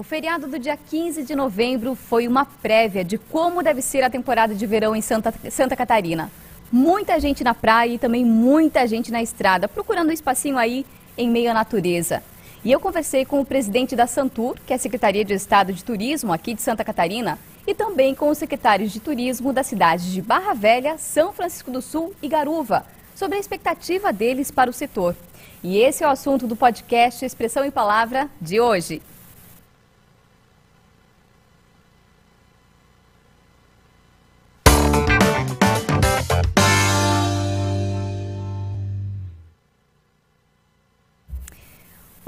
O 0.00 0.02
feriado 0.02 0.46
do 0.46 0.58
dia 0.58 0.78
15 0.78 1.24
de 1.24 1.36
novembro 1.36 1.94
foi 1.94 2.26
uma 2.26 2.46
prévia 2.46 3.04
de 3.04 3.18
como 3.18 3.62
deve 3.62 3.82
ser 3.82 4.02
a 4.02 4.08
temporada 4.08 4.54
de 4.54 4.64
verão 4.64 4.96
em 4.96 5.02
Santa, 5.02 5.30
Santa 5.50 5.76
Catarina. 5.76 6.32
Muita 6.72 7.20
gente 7.20 7.44
na 7.44 7.52
praia 7.52 7.92
e 7.92 7.98
também 7.98 8.24
muita 8.24 8.86
gente 8.86 9.12
na 9.12 9.20
estrada, 9.20 9.68
procurando 9.68 10.08
um 10.08 10.12
espacinho 10.12 10.56
aí 10.56 10.86
em 11.18 11.28
meio 11.28 11.50
à 11.50 11.52
natureza. 11.52 12.22
E 12.64 12.72
eu 12.72 12.80
conversei 12.80 13.26
com 13.26 13.42
o 13.42 13.44
presidente 13.44 13.94
da 13.94 14.06
Santur, 14.06 14.56
que 14.66 14.72
é 14.72 14.76
a 14.76 14.78
Secretaria 14.78 15.22
de 15.22 15.34
Estado 15.34 15.70
de 15.70 15.84
Turismo 15.84 16.32
aqui 16.32 16.54
de 16.54 16.62
Santa 16.62 16.82
Catarina, 16.82 17.38
e 17.66 17.74
também 17.74 18.14
com 18.14 18.30
os 18.30 18.38
secretários 18.38 18.92
de 18.92 19.00
turismo 19.00 19.52
das 19.52 19.66
cidades 19.66 20.06
de 20.06 20.22
Barra 20.22 20.54
Velha, 20.54 20.96
São 20.96 21.30
Francisco 21.30 21.70
do 21.70 21.82
Sul 21.82 22.14
e 22.22 22.28
Garuva, 22.28 22.86
sobre 23.14 23.36
a 23.36 23.38
expectativa 23.38 24.14
deles 24.14 24.50
para 24.50 24.70
o 24.70 24.72
setor. 24.72 25.14
E 25.62 25.76
esse 25.76 26.02
é 26.02 26.06
o 26.06 26.10
assunto 26.10 26.46
do 26.46 26.56
podcast 26.56 27.22
Expressão 27.22 27.66
em 27.66 27.70
Palavra 27.70 28.30
de 28.40 28.58
hoje. 28.58 29.02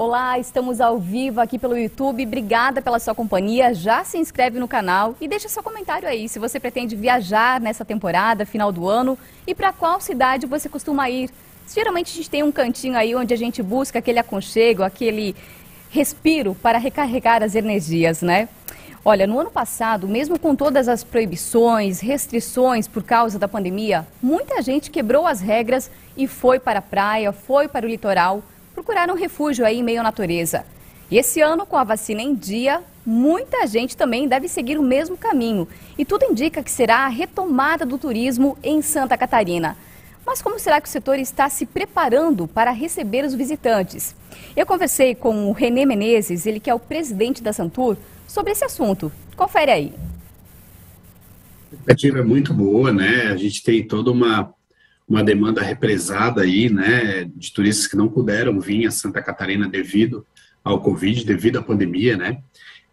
Olá, 0.05 0.37
estamos 0.37 0.81
ao 0.81 0.99
vivo 0.99 1.39
aqui 1.39 1.57
pelo 1.57 1.77
YouTube. 1.77 2.25
Obrigada 2.25 2.81
pela 2.81 2.99
sua 2.99 3.15
companhia. 3.15 3.73
Já 3.73 4.03
se 4.03 4.17
inscreve 4.17 4.59
no 4.59 4.67
canal 4.67 5.15
e 5.21 5.29
deixa 5.29 5.47
seu 5.47 5.63
comentário 5.63 6.09
aí 6.09 6.27
se 6.27 6.39
você 6.39 6.59
pretende 6.59 6.93
viajar 6.93 7.61
nessa 7.61 7.85
temporada, 7.85 8.45
final 8.45 8.69
do 8.69 8.89
ano, 8.89 9.17
e 9.47 9.55
para 9.55 9.71
qual 9.71 10.01
cidade 10.01 10.45
você 10.45 10.67
costuma 10.67 11.09
ir. 11.09 11.29
Geralmente 11.73 12.11
a 12.11 12.15
gente 12.17 12.29
tem 12.29 12.43
um 12.43 12.51
cantinho 12.51 12.97
aí 12.97 13.15
onde 13.15 13.33
a 13.33 13.37
gente 13.37 13.63
busca 13.63 13.99
aquele 13.99 14.19
aconchego, 14.19 14.83
aquele 14.83 15.33
respiro 15.89 16.53
para 16.53 16.77
recarregar 16.77 17.41
as 17.41 17.55
energias, 17.55 18.21
né? 18.21 18.49
Olha, 19.05 19.25
no 19.25 19.39
ano 19.39 19.51
passado, 19.51 20.05
mesmo 20.05 20.37
com 20.37 20.53
todas 20.53 20.89
as 20.89 21.01
proibições, 21.01 22.01
restrições 22.01 22.89
por 22.89 23.03
causa 23.03 23.39
da 23.39 23.47
pandemia, 23.47 24.05
muita 24.21 24.61
gente 24.61 24.91
quebrou 24.91 25.25
as 25.25 25.39
regras 25.39 25.89
e 26.17 26.27
foi 26.27 26.59
para 26.59 26.79
a 26.79 26.81
praia, 26.81 27.31
foi 27.31 27.69
para 27.69 27.85
o 27.85 27.89
litoral 27.89 28.43
procurar 28.73 29.09
um 29.09 29.15
refúgio 29.15 29.65
aí 29.65 29.79
em 29.79 29.83
meio 29.83 29.99
à 29.99 30.03
natureza. 30.03 30.65
E 31.09 31.17
esse 31.17 31.41
ano, 31.41 31.65
com 31.65 31.77
a 31.77 31.83
vacina 31.83 32.21
em 32.21 32.33
dia, 32.33 32.81
muita 33.05 33.67
gente 33.67 33.95
também 33.95 34.27
deve 34.27 34.47
seguir 34.47 34.77
o 34.77 34.83
mesmo 34.83 35.15
caminho. 35.15 35.67
E 35.97 36.03
tudo 36.03 36.25
indica 36.25 36.63
que 36.63 36.71
será 36.71 37.05
a 37.05 37.07
retomada 37.07 37.85
do 37.85 37.97
turismo 37.97 38.57
em 38.63 38.81
Santa 38.81 39.17
Catarina. 39.17 39.77
Mas 40.25 40.41
como 40.41 40.57
será 40.57 40.79
que 40.79 40.87
o 40.87 40.91
setor 40.91 41.19
está 41.19 41.49
se 41.49 41.65
preparando 41.65 42.47
para 42.47 42.71
receber 42.71 43.25
os 43.25 43.33
visitantes? 43.33 44.15
Eu 44.55 44.65
conversei 44.65 45.13
com 45.13 45.49
o 45.49 45.51
Renê 45.51 45.85
Menezes, 45.85 46.45
ele 46.45 46.59
que 46.59 46.69
é 46.69 46.73
o 46.73 46.79
presidente 46.79 47.43
da 47.43 47.51
Santur, 47.51 47.97
sobre 48.27 48.53
esse 48.53 48.63
assunto. 48.63 49.11
Confere 49.35 49.71
aí. 49.71 49.93
A 51.71 51.75
expectativa 51.75 52.19
é 52.19 52.23
muito 52.23 52.53
boa, 52.53 52.93
né? 52.93 53.27
A 53.31 53.35
gente 53.35 53.61
tem 53.61 53.85
toda 53.85 54.11
uma 54.11 54.53
uma 55.07 55.23
demanda 55.23 55.61
represada 55.61 56.41
aí, 56.41 56.69
né, 56.69 57.29
de 57.35 57.51
turistas 57.51 57.87
que 57.87 57.97
não 57.97 58.07
puderam 58.07 58.59
vir 58.59 58.87
a 58.87 58.91
Santa 58.91 59.21
Catarina 59.21 59.67
devido 59.67 60.25
ao 60.63 60.81
Covid, 60.81 61.25
devido 61.25 61.59
à 61.59 61.61
pandemia, 61.61 62.15
né? 62.15 62.41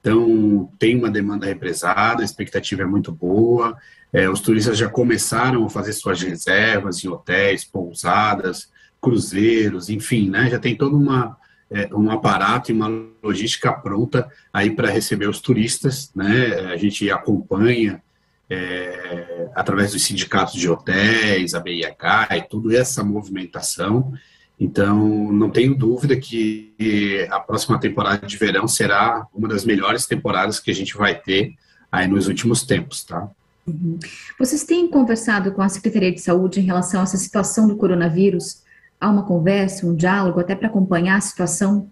Então, 0.00 0.70
tem 0.78 0.96
uma 0.96 1.10
demanda 1.10 1.46
represada, 1.46 2.22
a 2.22 2.24
expectativa 2.24 2.82
é 2.82 2.86
muito 2.86 3.12
boa. 3.12 3.76
É, 4.12 4.28
os 4.28 4.40
turistas 4.40 4.78
já 4.78 4.88
começaram 4.88 5.64
a 5.64 5.70
fazer 5.70 5.92
suas 5.92 6.20
reservas 6.22 7.04
em 7.04 7.08
hotéis, 7.08 7.64
pousadas, 7.64 8.70
cruzeiros, 9.00 9.88
enfim, 9.88 10.30
né? 10.30 10.50
Já 10.50 10.58
tem 10.58 10.74
todo 10.74 10.96
uma, 10.96 11.36
é, 11.70 11.94
um 11.94 12.10
aparato 12.10 12.70
e 12.70 12.74
uma 12.74 12.88
logística 13.22 13.72
pronta 13.72 14.28
aí 14.52 14.70
para 14.70 14.90
receber 14.90 15.28
os 15.28 15.40
turistas, 15.40 16.10
né? 16.14 16.72
A 16.72 16.76
gente 16.76 17.08
acompanha 17.10 18.02
é, 18.50 19.48
através 19.54 19.92
dos 19.92 20.02
sindicatos 20.02 20.54
de 20.54 20.68
hotéis, 20.68 21.54
a 21.54 21.60
BIH 21.60 22.28
e 22.36 22.42
toda 22.42 22.76
essa 22.76 23.04
movimentação. 23.04 24.12
Então, 24.58 25.32
não 25.32 25.48
tenho 25.48 25.74
dúvida 25.74 26.16
que 26.16 27.26
a 27.30 27.40
próxima 27.40 27.78
temporada 27.78 28.26
de 28.26 28.36
verão 28.36 28.68
será 28.68 29.26
uma 29.32 29.48
das 29.48 29.64
melhores 29.64 30.04
temporadas 30.04 30.60
que 30.60 30.70
a 30.70 30.74
gente 30.74 30.96
vai 30.96 31.14
ter 31.14 31.54
aí 31.90 32.06
nos 32.06 32.28
últimos 32.28 32.62
tempos, 32.62 33.04
tá? 33.04 33.30
Uhum. 33.66 33.98
Vocês 34.38 34.64
têm 34.64 34.88
conversado 34.88 35.52
com 35.52 35.62
a 35.62 35.68
Secretaria 35.68 36.12
de 36.12 36.20
Saúde 36.20 36.60
em 36.60 36.64
relação 36.64 37.00
a 37.00 37.04
essa 37.04 37.16
situação 37.16 37.68
do 37.68 37.76
coronavírus? 37.76 38.62
Há 39.00 39.08
uma 39.08 39.24
conversa, 39.24 39.86
um 39.86 39.94
diálogo, 39.94 40.40
até 40.40 40.54
para 40.54 40.68
acompanhar 40.68 41.16
a 41.16 41.20
situação? 41.20 41.88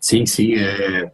Sim, 0.00 0.24
sim. 0.24 0.54
É, 0.54 1.12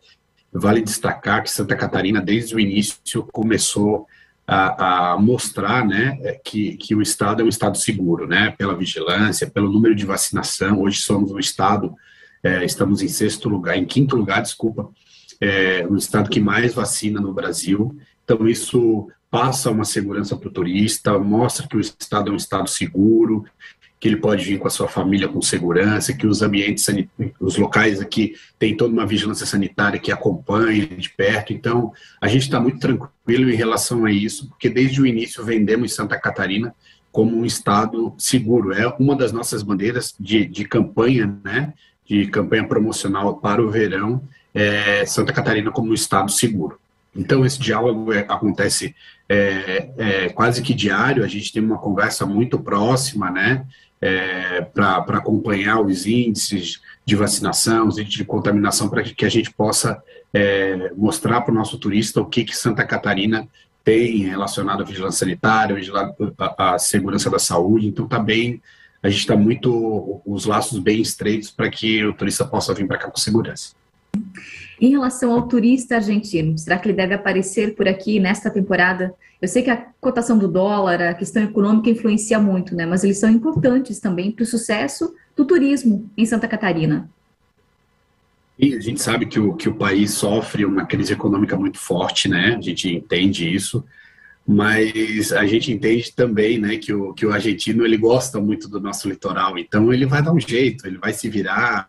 Vale 0.52 0.82
destacar 0.82 1.42
que 1.42 1.50
Santa 1.50 1.74
Catarina, 1.74 2.20
desde 2.20 2.54
o 2.54 2.60
início, 2.60 3.22
começou 3.32 4.06
a, 4.46 5.12
a, 5.12 5.18
mostrar 5.18 5.84
né, 5.86 6.16
que, 6.44 6.76
que 6.76 6.94
o 6.94 7.00
Estado 7.00 7.40
é 7.40 7.44
um 7.44 7.48
Estado 7.48 7.78
seguro, 7.78 8.26
né, 8.26 8.54
pela 8.58 8.76
vigilância, 8.76 9.50
pelo 9.50 9.72
número 9.72 9.94
de 9.94 10.04
vacinação. 10.04 10.82
Hoje 10.82 11.00
somos 11.00 11.30
um 11.32 11.38
Estado, 11.38 11.94
é, 12.42 12.64
estamos 12.64 13.02
em 13.02 13.08
sexto 13.08 13.48
lugar, 13.48 13.76
em 13.76 13.86
quinto 13.86 14.16
lugar, 14.16 14.42
desculpa, 14.42 14.90
é, 15.40 15.86
um 15.88 15.96
Estado 15.96 16.28
que 16.28 16.40
mais 16.40 16.74
vacina 16.74 17.20
no 17.20 17.32
Brasil. 17.32 17.96
Então, 18.24 18.46
isso 18.46 19.08
passa 19.30 19.70
uma 19.70 19.84
segurança 19.84 20.36
para 20.36 20.48
o 20.48 20.52
turista, 20.52 21.18
mostra 21.18 21.66
que 21.66 21.76
o 21.76 21.80
Estado 21.80 22.30
é 22.30 22.32
um 22.34 22.36
Estado 22.36 22.68
seguro, 22.68 23.44
que 24.02 24.08
ele 24.08 24.16
pode 24.16 24.44
vir 24.44 24.58
com 24.58 24.66
a 24.66 24.70
sua 24.70 24.88
família 24.88 25.28
com 25.28 25.40
segurança, 25.40 26.12
que 26.12 26.26
os 26.26 26.42
ambientes, 26.42 26.84
os 27.38 27.56
locais 27.56 28.00
aqui 28.00 28.34
têm 28.58 28.76
toda 28.76 28.92
uma 28.92 29.06
vigilância 29.06 29.46
sanitária 29.46 29.96
que 29.96 30.10
acompanha 30.10 30.88
de 30.88 31.08
perto. 31.08 31.52
Então, 31.52 31.92
a 32.20 32.26
gente 32.26 32.42
está 32.42 32.58
muito 32.58 32.80
tranquilo 32.80 33.48
em 33.48 33.54
relação 33.54 34.04
a 34.04 34.10
isso, 34.10 34.48
porque 34.48 34.68
desde 34.68 35.00
o 35.00 35.06
início 35.06 35.44
vendemos 35.44 35.94
Santa 35.94 36.18
Catarina 36.18 36.74
como 37.12 37.36
um 37.36 37.44
estado 37.44 38.12
seguro. 38.18 38.72
É 38.72 38.88
uma 38.98 39.14
das 39.14 39.30
nossas 39.30 39.62
bandeiras 39.62 40.16
de, 40.18 40.46
de 40.46 40.64
campanha, 40.64 41.38
né, 41.44 41.72
de 42.04 42.26
campanha 42.26 42.66
promocional 42.66 43.36
para 43.36 43.62
o 43.62 43.70
verão, 43.70 44.20
é 44.52 45.06
Santa 45.06 45.32
Catarina 45.32 45.70
como 45.70 45.92
um 45.92 45.94
estado 45.94 46.32
seguro. 46.32 46.76
Então, 47.14 47.46
esse 47.46 47.60
diálogo 47.60 48.12
é, 48.12 48.20
acontece 48.20 48.96
é, 49.28 49.90
é, 49.96 50.28
quase 50.30 50.60
que 50.60 50.74
diário, 50.74 51.22
a 51.22 51.28
gente 51.28 51.52
tem 51.52 51.62
uma 51.62 51.78
conversa 51.78 52.26
muito 52.26 52.58
próxima, 52.58 53.30
né? 53.30 53.64
É, 54.02 54.62
para 54.62 54.98
acompanhar 55.18 55.80
os 55.80 56.06
índices 56.06 56.82
de 57.06 57.14
vacinação, 57.14 57.86
os 57.86 57.98
índices 57.98 58.18
de 58.18 58.24
contaminação, 58.24 58.88
para 58.88 59.04
que 59.04 59.24
a 59.24 59.28
gente 59.28 59.52
possa 59.52 60.02
é, 60.34 60.90
mostrar 60.96 61.40
para 61.42 61.52
o 61.52 61.54
nosso 61.54 61.78
turista 61.78 62.20
o 62.20 62.26
que, 62.26 62.44
que 62.44 62.56
Santa 62.56 62.84
Catarina 62.84 63.48
tem 63.84 64.18
relacionado 64.24 64.82
à 64.82 64.84
vigilância 64.84 65.20
sanitária, 65.20 65.76
à 66.58 66.78
segurança 66.78 67.30
da 67.30 67.38
saúde. 67.38 67.86
Então, 67.86 68.04
está 68.04 68.18
bem, 68.18 68.60
a 69.00 69.08
gente 69.08 69.20
está 69.20 69.36
muito, 69.36 70.20
os 70.26 70.46
laços 70.46 70.80
bem 70.80 71.00
estreitos 71.00 71.50
para 71.50 71.70
que 71.70 72.04
o 72.04 72.12
turista 72.12 72.44
possa 72.44 72.74
vir 72.74 72.86
para 72.86 72.98
cá 72.98 73.08
com 73.08 73.16
segurança. 73.16 73.72
Em 74.82 74.90
relação 74.90 75.30
ao 75.30 75.46
turista 75.46 75.94
argentino, 75.94 76.58
será 76.58 76.76
que 76.76 76.88
ele 76.88 76.96
deve 76.96 77.14
aparecer 77.14 77.76
por 77.76 77.86
aqui 77.86 78.18
nesta 78.18 78.50
temporada? 78.50 79.14
Eu 79.40 79.46
sei 79.46 79.62
que 79.62 79.70
a 79.70 79.76
cotação 80.00 80.36
do 80.36 80.48
dólar, 80.48 81.00
a 81.00 81.14
questão 81.14 81.44
econômica 81.44 81.88
influencia 81.88 82.40
muito, 82.40 82.74
né? 82.74 82.84
Mas 82.84 83.04
eles 83.04 83.18
são 83.18 83.30
importantes 83.30 84.00
também 84.00 84.32
para 84.32 84.42
o 84.42 84.46
sucesso 84.46 85.14
do 85.36 85.44
turismo 85.44 86.10
em 86.16 86.26
Santa 86.26 86.48
Catarina. 86.48 87.08
E 88.58 88.74
a 88.74 88.80
gente 88.80 89.00
sabe 89.00 89.26
que 89.26 89.38
o, 89.38 89.54
que 89.54 89.68
o 89.68 89.74
país 89.76 90.14
sofre 90.14 90.64
uma 90.64 90.84
crise 90.84 91.12
econômica 91.12 91.56
muito 91.56 91.78
forte, 91.78 92.28
né? 92.28 92.56
A 92.58 92.60
gente 92.60 92.92
entende 92.92 93.54
isso, 93.54 93.84
mas 94.44 95.30
a 95.30 95.46
gente 95.46 95.70
entende 95.70 96.12
também, 96.12 96.58
né, 96.58 96.76
que 96.76 96.92
o, 96.92 97.14
que 97.14 97.24
o 97.24 97.32
argentino 97.32 97.84
ele 97.84 97.96
gosta 97.96 98.40
muito 98.40 98.68
do 98.68 98.80
nosso 98.80 99.08
litoral, 99.08 99.56
então 99.56 99.92
ele 99.92 100.06
vai 100.06 100.20
dar 100.20 100.32
um 100.32 100.40
jeito, 100.40 100.88
ele 100.88 100.98
vai 100.98 101.12
se 101.12 101.28
virar, 101.28 101.88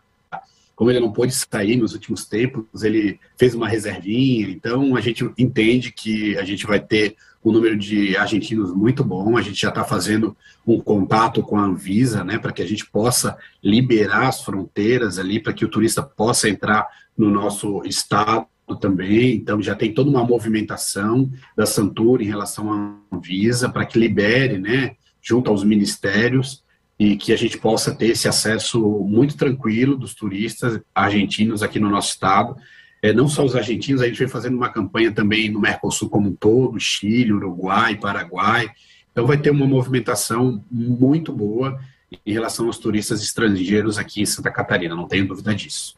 como 0.74 0.90
ele 0.90 1.00
não 1.00 1.12
pôde 1.12 1.32
sair 1.32 1.76
nos 1.76 1.92
últimos 1.92 2.26
tempos, 2.26 2.82
ele 2.82 3.18
fez 3.36 3.54
uma 3.54 3.68
reservinha, 3.68 4.48
então 4.48 4.96
a 4.96 5.00
gente 5.00 5.28
entende 5.38 5.92
que 5.92 6.36
a 6.36 6.44
gente 6.44 6.66
vai 6.66 6.80
ter 6.80 7.16
um 7.44 7.52
número 7.52 7.76
de 7.76 8.16
argentinos 8.16 8.74
muito 8.74 9.04
bom, 9.04 9.36
a 9.36 9.42
gente 9.42 9.60
já 9.60 9.68
está 9.68 9.84
fazendo 9.84 10.34
um 10.66 10.80
contato 10.80 11.42
com 11.42 11.58
a 11.58 11.64
Anvisa, 11.64 12.24
né, 12.24 12.38
para 12.38 12.52
que 12.52 12.62
a 12.62 12.66
gente 12.66 12.86
possa 12.86 13.36
liberar 13.62 14.28
as 14.28 14.42
fronteiras 14.42 15.18
ali, 15.18 15.38
para 15.38 15.52
que 15.52 15.64
o 15.64 15.68
turista 15.68 16.02
possa 16.02 16.48
entrar 16.48 16.88
no 17.16 17.30
nosso 17.30 17.82
estado 17.84 18.46
também, 18.80 19.34
então 19.34 19.60
já 19.60 19.74
tem 19.74 19.92
toda 19.92 20.08
uma 20.08 20.24
movimentação 20.24 21.30
da 21.54 21.66
Santura 21.66 22.22
em 22.22 22.26
relação 22.26 22.72
à 22.72 22.96
Anvisa, 23.14 23.68
para 23.68 23.84
que 23.84 23.98
libere, 23.98 24.58
né, 24.58 24.96
junto 25.20 25.50
aos 25.50 25.62
ministérios, 25.62 26.63
e 26.98 27.16
que 27.16 27.32
a 27.32 27.36
gente 27.36 27.58
possa 27.58 27.94
ter 27.94 28.08
esse 28.08 28.28
acesso 28.28 28.80
muito 29.06 29.36
tranquilo 29.36 29.96
dos 29.96 30.14
turistas 30.14 30.80
argentinos 30.94 31.62
aqui 31.62 31.80
no 31.80 31.90
nosso 31.90 32.10
estado. 32.10 32.56
É, 33.02 33.12
não 33.12 33.28
só 33.28 33.44
os 33.44 33.56
argentinos, 33.56 34.00
a 34.00 34.06
gente 34.06 34.18
vem 34.18 34.28
fazendo 34.28 34.56
uma 34.56 34.68
campanha 34.68 35.12
também 35.12 35.50
no 35.50 35.60
Mercosul 35.60 36.08
como 36.08 36.28
um 36.28 36.34
todo, 36.34 36.78
Chile, 36.78 37.32
Uruguai, 37.32 37.96
Paraguai. 37.96 38.70
Então 39.10 39.26
vai 39.26 39.36
ter 39.36 39.50
uma 39.50 39.66
movimentação 39.66 40.64
muito 40.70 41.32
boa 41.32 41.78
em 42.24 42.32
relação 42.32 42.66
aos 42.66 42.78
turistas 42.78 43.22
estrangeiros 43.22 43.98
aqui 43.98 44.22
em 44.22 44.26
Santa 44.26 44.50
Catarina, 44.50 44.94
não 44.94 45.08
tenho 45.08 45.26
dúvida 45.26 45.54
disso. 45.54 45.96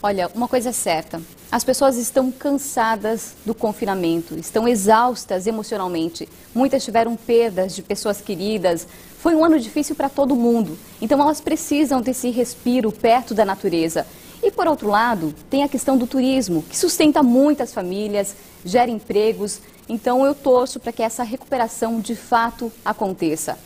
Olha, 0.00 0.30
uma 0.32 0.46
coisa 0.46 0.68
é 0.68 0.72
certa: 0.72 1.20
as 1.50 1.64
pessoas 1.64 1.96
estão 1.96 2.30
cansadas 2.30 3.34
do 3.44 3.52
confinamento, 3.52 4.38
estão 4.38 4.68
exaustas 4.68 5.46
emocionalmente. 5.46 6.28
Muitas 6.54 6.84
tiveram 6.84 7.16
perdas 7.16 7.74
de 7.74 7.82
pessoas 7.82 8.20
queridas. 8.20 8.86
Foi 9.18 9.34
um 9.34 9.44
ano 9.44 9.58
difícil 9.58 9.96
para 9.96 10.08
todo 10.08 10.36
mundo. 10.36 10.78
Então 11.00 11.20
elas 11.20 11.40
precisam 11.40 12.00
desse 12.00 12.30
respiro 12.30 12.92
perto 12.92 13.34
da 13.34 13.44
natureza. 13.44 14.06
E 14.40 14.52
por 14.52 14.68
outro 14.68 14.88
lado, 14.88 15.34
tem 15.50 15.64
a 15.64 15.68
questão 15.68 15.98
do 15.98 16.06
turismo, 16.06 16.62
que 16.62 16.78
sustenta 16.78 17.20
muitas 17.20 17.72
famílias, 17.72 18.36
gera 18.64 18.88
empregos. 18.88 19.60
Então 19.88 20.24
eu 20.24 20.32
torço 20.32 20.78
para 20.78 20.92
que 20.92 21.02
essa 21.02 21.24
recuperação 21.24 21.98
de 21.98 22.14
fato 22.14 22.70
aconteça. 22.84 23.58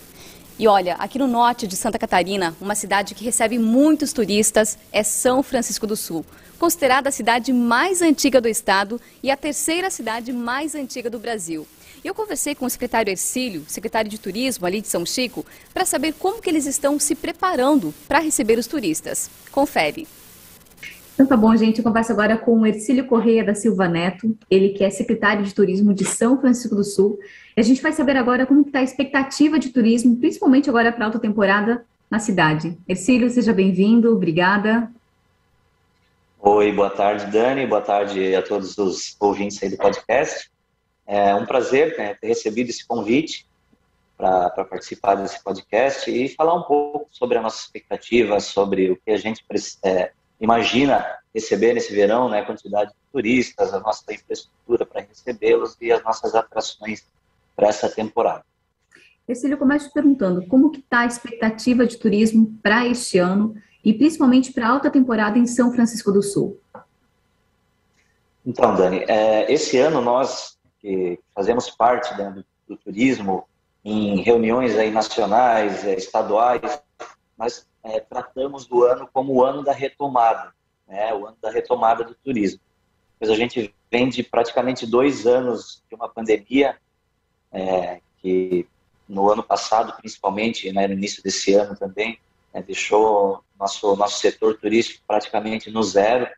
E 0.63 0.69
olha, 0.69 0.95
aqui 0.95 1.19
no 1.19 1.27
norte 1.27 1.67
de 1.67 1.75
Santa 1.75 1.99
Catarina, 1.99 2.55
uma 2.61 2.77
cidade 2.77 3.17
que 3.17 3.25
recebe 3.25 3.59
muitos 3.59 4.13
turistas 4.13 4.79
é 4.93 5.03
São 5.03 5.43
Francisco 5.43 5.89
do 5.89 5.97
Sul, 5.97 6.25
considerada 6.57 7.09
a 7.09 7.13
cidade 7.13 7.53
mais 7.53 8.01
antiga 8.01 8.41
do 8.41 8.47
estado 8.47 9.01
e 9.25 9.29
a 9.29 9.37
terceira 9.37 9.91
cidade 9.91 10.33
mais 10.33 10.77
antiga 10.77 11.11
do 11.11 11.19
Brasil. 11.19 11.67
E 12.05 12.07
eu 12.07 12.15
conversei 12.15 12.55
com 12.55 12.65
o 12.65 12.71
secretário 12.71 13.11
Ercílio, 13.11 13.65
secretário 13.67 14.09
de 14.09 14.21
Turismo 14.21 14.65
ali 14.65 14.81
de 14.81 14.87
São 14.87 15.05
Chico, 15.05 15.45
para 15.75 15.85
saber 15.85 16.13
como 16.13 16.41
que 16.41 16.49
eles 16.49 16.65
estão 16.65 16.97
se 16.97 17.17
preparando 17.17 17.93
para 18.07 18.21
receber 18.21 18.57
os 18.57 18.69
turistas. 18.69 19.29
Confere. 19.51 20.07
Então 21.23 21.37
tá 21.39 21.41
bom, 21.41 21.55
gente. 21.55 21.79
Eu 21.79 21.85
converso 21.85 22.11
agora 22.11 22.37
com 22.37 22.59
o 22.59 22.67
Ercílio 22.67 23.07
Correia 23.07 23.45
da 23.45 23.55
Silva 23.55 23.87
Neto, 23.87 24.37
ele 24.51 24.71
que 24.71 24.83
é 24.83 24.91
secretário 24.91 25.45
de 25.45 25.55
Turismo 25.55 25.95
de 25.95 26.05
São 26.05 26.41
Francisco 26.41 26.75
do 26.75 26.83
Sul. 26.83 27.17
E 27.57 27.61
a 27.61 27.63
gente 27.63 27.81
vai 27.81 27.93
saber 27.93 28.17
agora 28.17 28.45
como 28.45 28.63
está 28.63 28.81
a 28.81 28.83
expectativa 28.83 29.57
de 29.57 29.69
turismo, 29.69 30.17
principalmente 30.17 30.69
agora 30.69 30.91
para 30.91 31.05
a 31.05 31.07
alta 31.07 31.21
temporada 31.21 31.87
na 32.11 32.19
cidade. 32.19 32.77
Ercílio, 32.89 33.31
seja 33.31 33.53
bem-vindo, 33.53 34.13
obrigada. 34.13 34.91
Oi, 36.41 36.73
boa 36.73 36.91
tarde, 36.91 37.31
Dani, 37.31 37.69
boa 37.69 37.83
tarde 37.83 38.35
a 38.35 38.43
todos 38.43 38.77
os 38.77 39.17
ouvintes 39.21 39.63
aí 39.63 39.69
do 39.69 39.77
podcast. 39.77 40.51
É 41.07 41.33
um 41.37 41.47
prazer 41.47 41.97
né, 41.97 42.17
ter 42.21 42.27
recebido 42.27 42.69
esse 42.69 42.85
convite 42.85 43.47
para 44.17 44.65
participar 44.65 45.15
desse 45.15 45.41
podcast 45.41 46.11
e 46.11 46.29
falar 46.31 46.55
um 46.55 46.63
pouco 46.63 47.07
sobre 47.13 47.39
a 47.39 47.43
nossa 47.43 47.63
expectativa, 47.63 48.41
sobre 48.41 48.91
o 48.91 48.97
que 48.97 49.13
a 49.13 49.17
gente 49.17 49.45
é, 49.85 50.11
imagina 50.43 51.07
receber 51.33 51.73
nesse 51.73 51.95
verão, 51.95 52.29
né, 52.29 52.41
a 52.41 52.45
quantidade 52.45 52.91
de 52.91 52.97
turistas, 53.13 53.73
a 53.73 53.81
nossa 53.81 54.13
infraestrutura 54.13 54.85
para 54.85 55.03
recebê-los 55.03 55.77
e 55.81 55.93
as 55.93 56.03
nossas 56.03 56.35
atrações 56.35 57.07
para 57.55 57.69
essa 57.69 57.89
temporada. 57.89 58.45
Cecília, 59.25 59.55
eu 59.55 59.59
começo 59.59 59.91
perguntando 59.93 60.45
como 60.49 60.71
que 60.71 60.81
está 60.81 61.01
a 61.01 61.07
expectativa 61.07 61.87
de 61.87 61.97
turismo 61.97 62.59
para 62.61 62.87
este 62.87 63.19
ano 63.19 63.55
e 63.85 63.95
principalmente 63.95 64.53
para 64.53 64.67
a 64.67 64.71
alta 64.71 64.91
temporada 64.91 65.39
em 65.39 65.47
São 65.47 65.73
Francisco 65.73 66.11
do 66.11 66.23
Sul. 66.23 66.61
Então, 68.45 68.75
Dani, 68.75 69.05
é, 69.07 69.51
esse 69.51 69.79
ano 69.79 70.01
nós 70.01 70.59
que 70.81 71.21
fazemos 71.33 71.71
parte 71.71 72.13
né, 72.19 72.31
do, 72.31 72.45
do, 72.67 72.77
turismo 72.77 73.45
em 73.85 74.21
reuniões 74.21 74.77
aí 74.77 74.91
nacionais, 74.91 75.85
é, 75.85 75.95
estaduais, 75.95 76.83
nós 77.39 77.65
é, 77.83 78.01
tratamos 78.01 78.67
do 78.67 78.85
ano 78.85 79.09
como 79.13 79.35
o 79.35 79.45
ano 79.45 79.63
da 79.63 79.73
retomada, 79.73 80.53
né, 80.87 81.13
o 81.15 81.27
ano 81.27 81.37
da 81.41 81.51
retomada 81.51 82.05
do 82.05 82.15
turismo. 82.15 82.61
Pois 83.19 83.31
a 83.31 83.35
gente 83.37 83.75
vem 83.91 84.09
de 84.09 84.23
praticamente 84.23 84.87
dois 84.87 85.27
anos 85.27 85.83
de 85.89 85.95
uma 85.95 86.09
pandemia 86.09 86.77
é, 87.53 88.01
que 88.19 88.67
no 89.09 89.31
ano 89.31 89.43
passado, 89.43 89.95
principalmente, 89.97 90.73
né, 90.73 90.87
no 90.87 90.95
início 90.95 91.23
desse 91.23 91.53
ano 91.55 91.77
também, 91.77 92.19
é, 92.53 92.63
deixou 92.63 93.45
nosso 93.59 93.95
nosso 93.97 94.19
setor 94.19 94.59
turístico 94.59 95.03
praticamente 95.07 95.71
no 95.71 95.83
zero. 95.83 96.29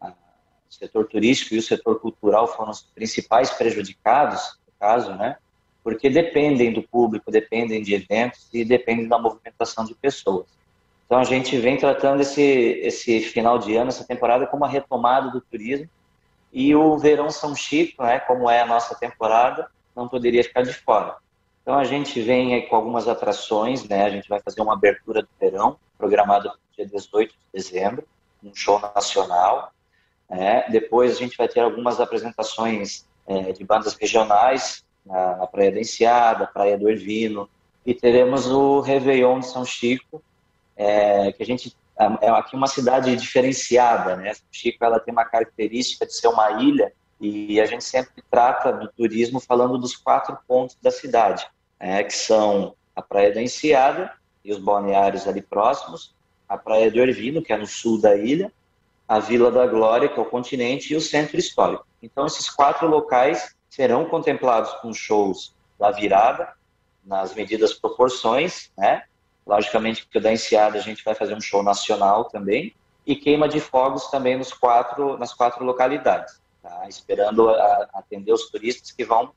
O 0.00 0.74
setor 0.74 1.06
turístico 1.06 1.54
e 1.54 1.58
o 1.58 1.62
setor 1.62 2.00
cultural 2.00 2.48
foram 2.48 2.70
os 2.70 2.82
principais 2.82 3.50
prejudicados, 3.50 4.58
no 4.66 4.72
caso, 4.80 5.14
né? 5.14 5.36
Porque 5.84 6.08
dependem 6.08 6.72
do 6.72 6.82
público, 6.82 7.30
dependem 7.30 7.82
de 7.82 7.94
eventos 7.94 8.48
e 8.52 8.64
dependem 8.64 9.06
da 9.06 9.18
movimentação 9.18 9.84
de 9.84 9.94
pessoas. 9.94 10.46
Então 11.12 11.20
a 11.20 11.24
gente 11.24 11.58
vem 11.58 11.76
tratando 11.76 12.22
esse, 12.22 12.40
esse 12.40 13.20
final 13.20 13.58
de 13.58 13.76
ano, 13.76 13.90
essa 13.90 14.02
temporada, 14.02 14.46
como 14.46 14.64
a 14.64 14.68
retomada 14.68 15.30
do 15.30 15.42
turismo. 15.42 15.86
E 16.50 16.74
o 16.74 16.96
Verão 16.96 17.28
São 17.28 17.54
Chico, 17.54 18.02
né, 18.02 18.18
como 18.20 18.48
é 18.48 18.62
a 18.62 18.66
nossa 18.66 18.94
temporada, 18.94 19.70
não 19.94 20.08
poderia 20.08 20.42
ficar 20.42 20.62
de 20.62 20.72
fora. 20.72 21.16
Então 21.60 21.78
a 21.78 21.84
gente 21.84 22.18
vem 22.22 22.66
com 22.66 22.76
algumas 22.76 23.06
atrações, 23.08 23.86
né? 23.86 24.06
A 24.06 24.08
gente 24.08 24.26
vai 24.26 24.40
fazer 24.40 24.62
uma 24.62 24.72
abertura 24.72 25.20
do 25.20 25.28
verão, 25.38 25.76
programada 25.98 26.48
para 26.48 26.58
dia 26.76 26.86
18 26.86 27.30
de 27.30 27.36
dezembro, 27.52 28.08
um 28.42 28.54
show 28.54 28.80
nacional. 28.80 29.70
Né? 30.30 30.64
Depois 30.70 31.14
a 31.14 31.18
gente 31.18 31.36
vai 31.36 31.46
ter 31.46 31.60
algumas 31.60 32.00
apresentações 32.00 33.06
é, 33.26 33.52
de 33.52 33.62
bandas 33.62 33.92
regionais 33.96 34.82
na, 35.04 35.36
na 35.36 35.46
Praia 35.46 35.72
da 35.72 35.78
Enseada, 35.78 36.46
Praia 36.46 36.78
do 36.78 36.88
Ervino, 36.88 37.50
e 37.84 37.92
teremos 37.92 38.46
o 38.46 38.80
Réveillon 38.80 39.40
de 39.40 39.48
São 39.48 39.62
Chico, 39.62 40.22
é, 40.76 41.32
que 41.32 41.42
a 41.42 41.46
gente 41.46 41.76
é, 41.98 42.26
é 42.26 42.30
aqui 42.30 42.56
uma 42.56 42.66
cidade 42.66 43.14
diferenciada, 43.16 44.16
né? 44.16 44.32
Chico 44.50 44.84
ela 44.84 45.00
tem 45.00 45.12
uma 45.12 45.24
característica 45.24 46.06
de 46.06 46.14
ser 46.14 46.28
uma 46.28 46.62
ilha 46.62 46.92
e 47.20 47.60
a 47.60 47.66
gente 47.66 47.84
sempre 47.84 48.22
trata 48.30 48.72
do 48.72 48.88
turismo 48.88 49.40
falando 49.40 49.78
dos 49.78 49.96
quatro 49.96 50.36
pontos 50.46 50.76
da 50.82 50.90
cidade, 50.90 51.46
é, 51.78 52.02
que 52.02 52.14
são 52.14 52.74
a 52.96 53.00
Praia 53.00 53.32
da 53.32 53.40
Enseada 53.40 54.12
e 54.44 54.52
os 54.52 54.58
balneários 54.58 55.28
ali 55.28 55.40
próximos, 55.40 56.14
a 56.48 56.58
Praia 56.58 56.90
do 56.90 56.98
Ervino, 56.98 57.42
que 57.42 57.52
é 57.52 57.56
no 57.56 57.66
sul 57.66 58.00
da 58.00 58.16
ilha, 58.16 58.52
a 59.06 59.18
Vila 59.18 59.50
da 59.50 59.66
Glória, 59.66 60.08
que 60.08 60.18
é 60.18 60.22
o 60.22 60.26
continente, 60.26 60.92
e 60.92 60.96
o 60.96 61.00
Centro 61.00 61.38
Histórico. 61.38 61.86
Então, 62.02 62.26
esses 62.26 62.50
quatro 62.50 62.88
locais 62.88 63.54
serão 63.70 64.04
contemplados 64.06 64.72
com 64.80 64.92
shows 64.92 65.54
da 65.78 65.90
virada, 65.90 66.52
nas 67.04 67.34
medidas 67.34 67.72
proporções, 67.72 68.70
né? 68.76 69.04
Logicamente 69.46 70.06
que 70.06 70.20
da 70.20 70.32
Enseada 70.32 70.78
a 70.78 70.82
gente 70.82 71.04
vai 71.04 71.14
fazer 71.14 71.34
um 71.34 71.40
show 71.40 71.62
nacional 71.62 72.24
também 72.24 72.74
e 73.06 73.16
queima 73.16 73.48
de 73.48 73.60
fogos 73.60 74.08
também 74.08 74.36
nos 74.36 74.52
quatro, 74.52 75.18
nas 75.18 75.34
quatro 75.34 75.64
localidades, 75.64 76.40
tá? 76.62 76.84
esperando 76.88 77.48
a, 77.48 77.88
atender 77.94 78.32
os 78.32 78.48
turistas 78.48 78.92
que 78.92 79.04
vão 79.04 79.32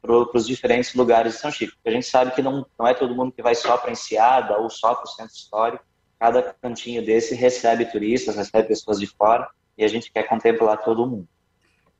para 0.00 0.14
os 0.38 0.46
diferentes 0.46 0.94
lugares 0.94 1.34
de 1.34 1.40
São 1.40 1.50
Chico. 1.50 1.72
Porque 1.74 1.88
a 1.88 1.92
gente 1.92 2.06
sabe 2.06 2.30
que 2.30 2.40
não, 2.40 2.64
não 2.78 2.86
é 2.86 2.94
todo 2.94 3.14
mundo 3.14 3.32
que 3.32 3.42
vai 3.42 3.54
só 3.54 3.76
para 3.76 3.90
Enseada 3.90 4.56
ou 4.58 4.70
só 4.70 4.94
para 4.94 5.04
o 5.04 5.08
Centro 5.08 5.34
Histórico. 5.34 5.84
Cada 6.20 6.42
cantinho 6.42 7.04
desse 7.04 7.34
recebe 7.34 7.84
turistas, 7.86 8.36
recebe 8.36 8.68
pessoas 8.68 9.00
de 9.00 9.06
fora 9.06 9.48
e 9.76 9.84
a 9.84 9.88
gente 9.88 10.12
quer 10.12 10.24
contemplar 10.24 10.82
todo 10.84 11.06
mundo. 11.06 11.28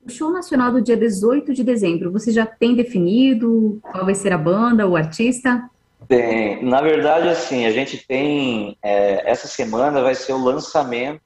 O 0.04 0.11
show 0.11 0.31
nacional 0.31 0.73
do 0.73 0.80
dia 0.80 0.97
18 0.97 1.52
de 1.52 1.64
dezembro, 1.64 2.12
você 2.12 2.33
já 2.33 2.47
tem 2.47 2.75
definido 2.75 3.78
qual 3.83 4.04
vai 4.04 4.14
ser 4.14 4.33
a 4.33 4.38
banda, 4.38 4.87
o 4.87 4.97
artista? 4.97 5.68
Tem. 6.07 6.62
Na 6.62 6.81
verdade, 6.81 7.28
assim, 7.28 7.67
a 7.67 7.71
gente 7.71 7.99
tem. 8.07 8.78
É, 8.83 9.28
essa 9.31 9.49
semana 9.49 10.00
vai 10.00 10.14
ser 10.14 10.33
o 10.33 10.43
lançamento 10.43 11.21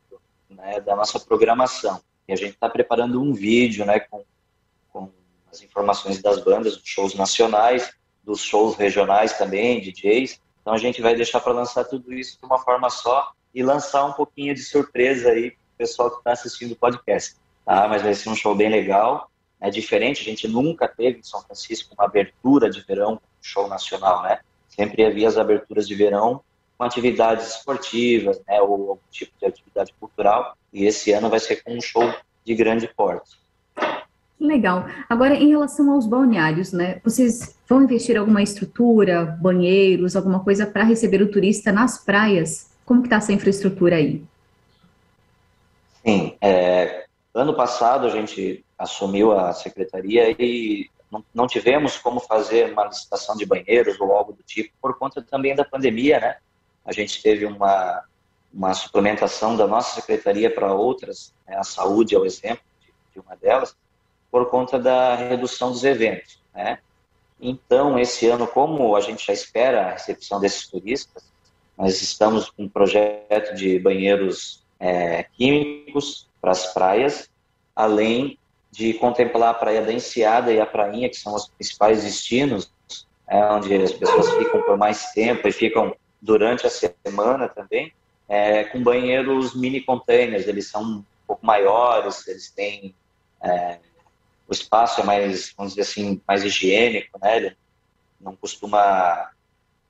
né, 0.49 0.81
da 0.81 0.97
nossa 0.97 1.21
programação. 1.21 2.00
E 2.26 2.33
a 2.33 2.37
gente 2.37 2.55
está 2.55 2.69
preparando 2.69 3.21
um 3.21 3.33
vídeo 3.33 3.85
né, 3.85 4.00
com, 4.00 4.25
com 4.93 5.11
as 5.50 5.62
informações 5.62 6.23
das 6.23 6.43
bandas, 6.43 6.76
dos 6.76 6.87
shows 6.87 7.14
nacionais, 7.14 7.93
dos 8.23 8.41
shows 8.41 8.76
regionais 8.76 9.37
também, 9.37 9.81
DJs. 9.81 10.41
Então 10.61 10.73
a 10.73 10.79
gente 10.79 11.02
vai 11.02 11.14
deixar 11.14 11.41
para 11.41 11.52
lançar 11.52 11.85
tudo 11.85 12.12
isso 12.12 12.38
de 12.38 12.47
uma 12.47 12.59
forma 12.59 12.88
só 12.88 13.33
e 13.55 13.62
lançar 13.62 14.05
um 14.05 14.12
pouquinho 14.12 14.55
de 14.55 14.62
surpresa 14.62 15.31
aí 15.31 15.50
para 15.50 15.59
o 15.59 15.76
pessoal 15.79 16.11
que 16.11 16.19
está 16.19 16.33
assistindo 16.33 16.73
o 16.73 16.76
podcast. 16.76 17.37
Tá? 17.64 17.88
Mas 17.88 18.02
vai 18.02 18.14
ser 18.14 18.31
um 18.31 18.37
show 18.37 18.55
bem 18.55 18.71
legal. 18.71 19.29
É 19.61 19.71
diferente, 19.71 20.23
a 20.23 20.25
gente 20.25 20.49
nunca 20.49 20.88
teve 20.88 21.19
em 21.19 21.23
São 21.23 21.43
Francisco 21.43 21.95
uma 21.95 22.07
abertura 22.07 22.71
de 22.71 22.81
verão, 22.81 23.14
um 23.14 23.19
show 23.41 23.69
nacional, 23.69 24.23
né? 24.23 24.41
Sempre 24.75 25.05
havia 25.05 25.29
as 25.29 25.37
aberturas 25.37 25.87
de 25.87 25.95
verão 25.95 26.41
com 26.76 26.85
atividades 26.85 27.57
esportivas, 27.57 28.41
né, 28.49 28.61
ou 28.61 28.91
algum 28.91 29.11
tipo 29.11 29.33
de 29.38 29.47
atividade 29.47 29.95
cultural, 30.00 30.57
e 30.73 30.85
esse 30.87 31.12
ano 31.12 31.29
vai 31.29 31.38
ser 31.38 31.62
com 31.62 31.76
um 31.76 31.81
show 31.81 32.12
de 32.45 32.55
grande 32.55 32.88
porte. 32.88 33.41
Legal. 34.41 34.87
Agora, 35.09 35.35
em 35.35 35.50
relação 35.50 35.93
aos 35.93 36.07
balneários, 36.07 36.73
né, 36.73 37.00
vocês 37.05 37.57
vão 37.69 37.83
investir 37.83 38.19
alguma 38.19 38.43
estrutura, 38.43 39.38
banheiros, 39.41 40.17
alguma 40.17 40.41
coisa 40.41 40.67
para 40.67 40.83
receber 40.83 41.23
o 41.23 41.31
turista 41.31 41.71
nas 41.71 42.05
praias? 42.05 42.73
Como 42.85 43.02
que 43.02 43.07
está 43.07 43.19
essa 43.19 43.33
infraestrutura 43.33 43.97
aí? 43.97 44.25
Sim, 46.05 46.37
é, 46.41 47.05
ano 47.33 47.55
passado 47.55 48.07
a 48.07 48.11
gente 48.11 48.64
assumiu 48.76 49.31
a 49.31 49.52
secretaria 49.52 50.35
e 50.37 50.91
não, 51.35 51.47
tivemos 51.47 51.99
como 51.99 52.21
fazer 52.21 52.73
uma 52.73 52.87
licitação 52.87 53.37
de 53.37 53.45
banheiros 53.45 54.00
ou 54.00 54.12
algo 54.12 54.33
do 54.33 54.42
tipo, 54.42 54.73
por 54.81 54.99
conta 54.99 55.21
também 55.21 55.54
da 55.54 55.64
pandemia, 55.64 56.19
né? 56.21 56.37
A 56.85 56.92
gente 56.92 57.23
teve 57.23 57.45
uma, 57.45 58.04
uma 58.52 58.75
suplementação 58.75 59.57
da 59.57 59.66
nossa 59.66 60.00
secretaria 60.00 60.50
para 60.52 60.73
outras, 60.73 61.35
né? 61.47 61.57
a 61.57 61.62
saúde 61.62 62.14
é 62.14 62.19
o 62.19 62.25
exemplo 62.25 62.64
de, 62.81 62.92
de 63.12 63.21
uma 63.21 63.37
delas, 63.37 63.76
por 64.31 64.49
conta 64.49 64.78
da 64.78 65.14
redução 65.14 65.71
dos 65.71 65.85
eventos, 65.85 66.42
né? 66.54 66.78
Então, 67.40 67.99
esse 67.99 68.28
ano, 68.28 68.47
como 68.47 68.95
a 68.95 69.00
gente 69.00 69.26
já 69.26 69.33
espera 69.33 69.88
a 69.88 69.92
recepção 69.92 70.40
desses 70.40 70.69
turistas, 70.69 71.31
nós 71.76 72.00
estamos 72.00 72.49
com 72.49 72.64
um 72.64 72.69
projeto 72.69 73.54
de 73.54 73.78
banheiros 73.78 74.64
é, 74.78 75.25
químicos, 75.25 76.28
para 76.40 76.50
as 76.50 76.73
praias, 76.73 77.31
além 77.75 78.38
de 78.73 78.95
contemplar 78.95 79.50
a 79.50 79.55
Praia 79.55 79.83
da 79.83 79.93
Enseada 79.93 80.52
e 80.52 80.59
a 80.59 80.67
Prainha, 80.67 81.09
que 81.09 81.17
são 81.17 81.35
os 81.35 81.47
principais 81.47 82.02
destinos, 82.02 82.73
é, 83.29 83.38
onde 83.47 83.75
as 83.76 83.93
pessoas 83.93 84.31
ficam 84.35 84.62
por 84.62 84.76
mais 84.76 85.12
tempo 85.12 85.47
e 85.47 85.52
ficam 85.52 85.95
durante 86.21 86.67
a 86.67 86.71
semana 86.71 87.49
também, 87.49 87.93
é, 88.29 88.64
com 88.64 88.83
banheiros 88.83 89.55
mini 89.55 89.81
containers, 89.81 90.49
eles 90.49 90.69
são 90.69 90.83
um 90.83 91.05
pouco 91.26 91.45
maiores, 91.45 92.26
eles 92.26 92.50
têm 92.50 92.95
é, 93.43 93.79
o 94.49 94.52
espaço 94.52 95.00
é 95.00 95.05
mais, 95.05 95.52
vamos 95.57 95.73
dizer 95.73 95.83
assim, 95.83 96.21
mais 96.26 96.45
higiênico, 96.45 97.19
né? 97.21 97.37
Ele 97.37 97.57
não 98.21 98.37
costuma 98.37 99.31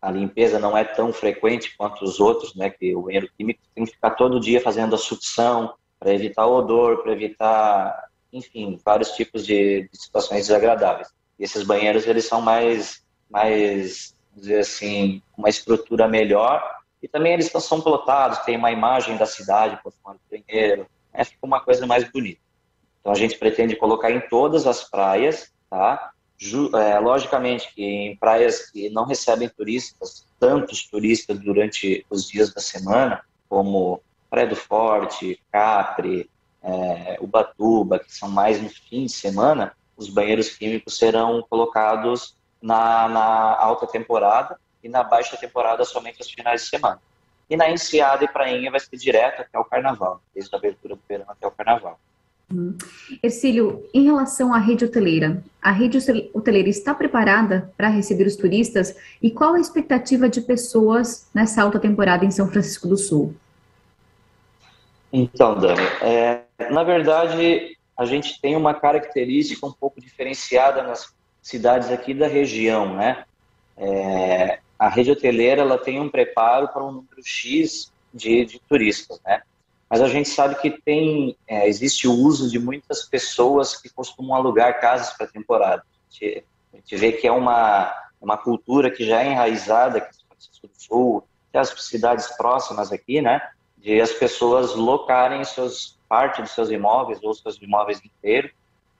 a 0.00 0.10
limpeza 0.10 0.58
não 0.58 0.76
é 0.76 0.82
tão 0.82 1.12
frequente 1.12 1.76
quanto 1.76 2.04
os 2.04 2.18
outros, 2.18 2.56
né? 2.56 2.70
Que 2.70 2.94
o 2.94 3.02
banheiro 3.02 3.28
químico 3.36 3.60
tem 3.74 3.84
que 3.84 3.92
ficar 3.92 4.10
todo 4.10 4.40
dia 4.40 4.60
fazendo 4.60 4.96
a 4.96 4.98
sucção 4.98 5.74
para 5.98 6.12
evitar 6.12 6.46
o 6.46 6.56
odor, 6.56 7.02
para 7.02 7.12
evitar, 7.12 8.08
enfim, 8.32 8.78
vários 8.84 9.10
tipos 9.12 9.44
de, 9.44 9.88
de, 9.88 9.98
situações 9.98 10.46
desagradáveis. 10.46 11.08
E 11.38 11.44
esses 11.44 11.62
banheiros 11.62 12.06
eles 12.06 12.24
são 12.24 12.40
mais, 12.40 13.04
mais, 13.28 14.16
dizer 14.34 14.60
assim, 14.60 15.22
uma 15.36 15.48
estrutura 15.48 16.08
melhor 16.08 16.62
e 17.02 17.08
também 17.08 17.32
eles 17.32 17.50
são 17.50 17.80
plotados, 17.80 18.38
tem 18.40 18.56
uma 18.56 18.70
imagem 18.70 19.16
da 19.16 19.26
cidade 19.26 19.78
por 19.82 19.92
fora 19.92 20.16
do 20.16 20.38
banheiro, 20.38 20.86
né? 21.12 21.24
fica 21.24 21.44
uma 21.44 21.60
coisa 21.60 21.86
mais 21.86 22.08
bonita. 22.10 22.40
Então 23.00 23.12
a 23.12 23.16
gente 23.16 23.36
pretende 23.36 23.74
colocar 23.74 24.12
em 24.12 24.20
todas 24.20 24.66
as 24.66 24.88
praias, 24.88 25.52
tá? 25.68 26.12
É, 26.74 26.98
logicamente 26.98 27.72
que 27.72 27.84
em 27.84 28.16
praias 28.16 28.70
que 28.70 28.88
não 28.90 29.04
recebem 29.04 29.48
turistas, 29.48 30.26
tantos 30.40 30.86
turistas 30.86 31.38
durante 31.38 32.04
os 32.10 32.28
dias 32.28 32.52
da 32.52 32.60
semana, 32.60 33.22
como 33.48 34.00
Praia 34.28 34.46
do 34.46 34.56
Forte, 34.56 35.40
Capri, 35.52 36.28
é, 36.62 37.18
Ubatuba, 37.20 37.98
que 37.98 38.12
são 38.12 38.28
mais 38.28 38.60
no 38.60 38.68
fim 38.68 39.06
de 39.06 39.12
semana, 39.12 39.72
os 39.96 40.08
banheiros 40.08 40.50
químicos 40.50 40.96
serão 40.96 41.44
colocados 41.48 42.36
na, 42.60 43.08
na 43.08 43.56
alta 43.58 43.86
temporada 43.86 44.58
e 44.82 44.88
na 44.88 45.02
baixa 45.02 45.36
temporada 45.36 45.84
somente 45.84 46.20
aos 46.20 46.30
finais 46.30 46.62
de 46.62 46.68
semana. 46.68 47.00
E 47.50 47.56
na 47.56 47.70
enseada 47.70 48.24
e 48.24 48.28
prainha 48.28 48.70
vai 48.70 48.80
ser 48.80 48.96
direto 48.96 49.42
até 49.42 49.58
o 49.58 49.64
carnaval, 49.64 50.20
desde 50.34 50.54
a 50.54 50.58
abertura 50.58 50.94
do 50.94 51.02
verão 51.08 51.26
até 51.28 51.46
o 51.46 51.50
carnaval. 51.50 51.98
Hum. 52.52 52.76
Ercílio, 53.22 53.88
em 53.94 54.04
relação 54.04 54.52
à 54.52 54.58
rede 54.58 54.84
hoteleira, 54.84 55.42
a 55.60 55.70
rede 55.70 55.98
hoteleira 56.34 56.68
está 56.68 56.94
preparada 56.94 57.72
para 57.76 57.88
receber 57.88 58.26
os 58.26 58.36
turistas 58.36 58.94
e 59.22 59.30
qual 59.30 59.54
a 59.54 59.60
expectativa 59.60 60.28
de 60.28 60.40
pessoas 60.40 61.28
nessa 61.34 61.62
alta 61.62 61.78
temporada 61.78 62.24
em 62.24 62.30
São 62.30 62.48
Francisco 62.48 62.86
do 62.86 62.96
Sul? 62.96 63.34
Então, 65.12 65.58
Dani, 65.58 65.82
é, 66.00 66.41
na 66.70 66.82
verdade, 66.82 67.76
a 67.96 68.04
gente 68.04 68.40
tem 68.40 68.56
uma 68.56 68.74
característica 68.74 69.66
um 69.66 69.72
pouco 69.72 70.00
diferenciada 70.00 70.82
nas 70.82 71.14
cidades 71.40 71.90
aqui 71.90 72.14
da 72.14 72.26
região, 72.26 72.94
né? 72.94 73.24
É, 73.76 74.58
a 74.78 74.88
rede 74.88 75.10
hoteleira 75.10 75.62
ela 75.62 75.78
tem 75.78 76.00
um 76.00 76.08
preparo 76.08 76.68
para 76.68 76.84
um 76.84 76.92
número 76.92 77.22
X 77.24 77.92
de, 78.12 78.44
de 78.44 78.60
turistas, 78.68 79.20
né? 79.24 79.42
mas 79.92 80.00
a 80.00 80.08
gente 80.08 80.30
sabe 80.30 80.54
que 80.54 80.70
tem 80.70 81.36
é, 81.46 81.68
existe 81.68 82.08
o 82.08 82.14
uso 82.14 82.50
de 82.50 82.58
muitas 82.58 83.04
pessoas 83.04 83.76
que 83.76 83.90
costumam 83.90 84.34
alugar 84.34 84.80
casas 84.80 85.12
para 85.14 85.26
temporada. 85.26 85.82
A 85.82 86.12
gente, 86.12 86.44
a 86.72 86.76
gente 86.78 86.96
vê 86.96 87.12
que 87.12 87.26
é 87.26 87.32
uma, 87.32 87.94
uma 88.18 88.38
cultura 88.38 88.90
que 88.90 89.04
já 89.04 89.22
é 89.22 89.32
enraizada 89.32 89.98
aqui 89.98 90.16
no 90.62 90.70
Sul, 90.78 91.28
até 91.50 91.58
as 91.58 91.68
cidades 91.84 92.26
próximas 92.38 92.90
aqui, 92.90 93.20
né? 93.20 93.46
De 93.76 94.00
as 94.00 94.12
pessoas 94.12 94.74
locarem 94.74 95.44
seus, 95.44 95.98
parte 96.12 96.42
dos 96.42 96.50
seus 96.50 96.70
imóveis 96.70 97.22
ou 97.22 97.32
seus 97.32 97.56
imóveis 97.62 98.02
inteiros 98.04 98.50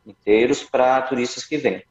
inteiros 0.06 0.64
para 0.64 1.02
turistas 1.02 1.44
que 1.44 1.58
vêm. 1.58 1.84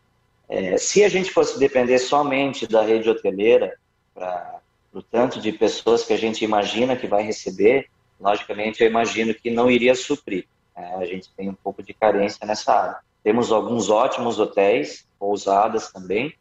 É, 0.50 0.78
se 0.78 1.04
a 1.04 1.10
gente 1.10 1.32
fosse 1.32 1.60
depender 1.60 2.00
somente 2.00 2.66
da 2.66 2.82
rede 2.82 3.08
hoteleira 3.08 3.78
para 4.16 4.60
o 4.92 5.00
tanto 5.00 5.40
de 5.40 5.52
pessoas 5.52 6.04
que 6.04 6.12
a 6.12 6.18
gente 6.18 6.44
imagina 6.44 6.96
que 6.96 7.06
vai 7.06 7.22
receber, 7.22 7.88
logicamente 8.20 8.82
eu 8.82 8.90
imagino 8.90 9.32
que 9.32 9.52
não 9.52 9.70
iria 9.70 9.94
suprir. 9.94 10.48
É, 10.76 10.96
a 10.96 11.06
gente 11.06 11.30
tem 11.38 11.48
um 11.48 11.54
pouco 11.54 11.84
de 11.84 11.94
carência 11.94 12.44
nessa 12.48 12.74
área. 12.74 12.98
Temos 13.24 13.52
alguns 13.52 13.92
ótimos 13.92 14.40
hotéis, 14.40 15.08
pousadas 15.20 15.92
também, 15.92 16.34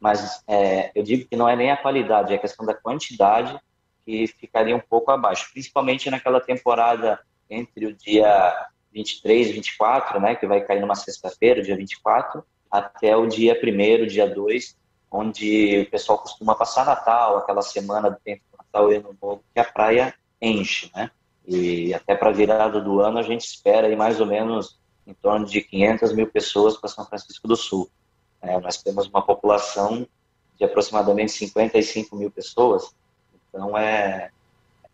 mas 0.00 0.42
é, 0.48 0.90
eu 0.92 1.04
digo 1.04 1.28
que 1.28 1.36
não 1.36 1.48
é 1.48 1.54
nem 1.54 1.70
a 1.70 1.76
qualidade, 1.76 2.32
é 2.32 2.36
a 2.36 2.40
questão 2.40 2.66
da 2.66 2.74
quantidade 2.74 3.56
que 4.04 4.26
ficaria 4.26 4.74
um 4.74 4.80
pouco 4.80 5.12
abaixo, 5.12 5.48
principalmente 5.52 6.10
naquela 6.10 6.40
temporada 6.40 7.20
entre 7.48 7.86
o 7.86 7.94
dia 7.94 8.68
23 8.92 9.48
e 9.48 9.52
24, 9.52 10.20
né, 10.20 10.34
que 10.34 10.46
vai 10.46 10.60
cair 10.60 10.80
numa 10.80 10.94
sexta-feira, 10.94 11.62
dia 11.62 11.76
24, 11.76 12.44
até 12.70 13.16
o 13.16 13.26
dia 13.26 13.58
1 13.60 14.06
dia 14.06 14.28
2, 14.28 14.76
onde 15.10 15.80
o 15.80 15.90
pessoal 15.90 16.18
costuma 16.18 16.54
passar 16.54 16.84
Natal, 16.84 17.38
aquela 17.38 17.62
semana 17.62 18.10
do 18.10 18.16
tempo 18.24 18.42
do 18.50 18.58
Natal 18.58 18.92
e 18.92 18.96
Ano 18.96 19.16
Novo, 19.20 19.44
que 19.52 19.60
a 19.60 19.64
praia 19.64 20.14
enche, 20.40 20.90
né? 20.94 21.10
E 21.46 21.92
até 21.92 22.14
para 22.14 22.30
a 22.30 22.32
virada 22.32 22.80
do 22.80 23.00
ano 23.00 23.18
a 23.18 23.22
gente 23.22 23.44
espera 23.44 23.86
aí 23.86 23.94
mais 23.94 24.20
ou 24.20 24.26
menos 24.26 24.78
em 25.06 25.12
torno 25.12 25.44
de 25.44 25.60
500 25.60 26.12
mil 26.14 26.26
pessoas 26.26 26.76
para 26.76 26.88
São 26.88 27.04
Francisco 27.04 27.46
do 27.46 27.56
Sul. 27.56 27.88
É, 28.40 28.58
nós 28.58 28.82
temos 28.82 29.06
uma 29.06 29.22
população 29.22 30.06
de 30.58 30.64
aproximadamente 30.64 31.32
55 31.32 32.16
mil 32.16 32.30
pessoas, 32.30 32.94
então 33.48 33.76
é, 33.76 34.30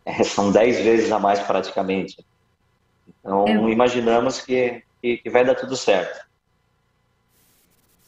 é 0.05 0.23
são 0.23 0.51
10 0.51 0.81
vezes 0.81 1.11
a 1.11 1.19
mais 1.19 1.39
praticamente. 1.39 2.17
Então 3.19 3.47
é. 3.47 3.71
imaginamos 3.71 4.39
que, 4.41 4.83
que, 5.01 5.17
que 5.17 5.29
vai 5.29 5.45
dar 5.45 5.55
tudo 5.55 5.75
certo. 5.75 6.25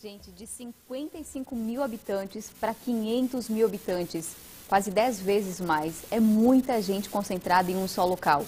Gente, 0.02 0.32
de 0.32 0.46
55 0.46 1.56
mil 1.56 1.82
habitantes 1.82 2.52
para 2.60 2.74
500 2.74 3.48
mil 3.50 3.66
habitantes 3.66 4.36
quase 4.68 4.92
10 4.92 5.20
vezes 5.22 5.62
mais. 5.62 6.04
É 6.12 6.20
muita 6.20 6.82
gente 6.82 7.10
concentrada 7.10 7.72
em 7.72 7.76
um 7.76 7.88
só 7.88 8.06
local. 8.06 8.46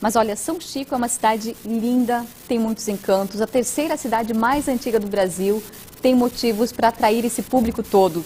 Mas 0.00 0.16
olha, 0.16 0.34
São 0.34 0.60
Chico 0.60 0.94
é 0.94 0.96
uma 0.96 1.08
cidade 1.08 1.56
linda, 1.64 2.24
tem 2.48 2.58
muitos 2.58 2.88
encantos, 2.88 3.40
a 3.40 3.46
terceira 3.46 3.96
cidade 3.96 4.32
mais 4.32 4.66
antiga 4.66 4.98
do 4.98 5.06
Brasil, 5.06 5.62
tem 6.00 6.14
motivos 6.14 6.72
para 6.72 6.88
atrair 6.88 7.24
esse 7.24 7.42
público 7.42 7.82
todo. 7.82 8.24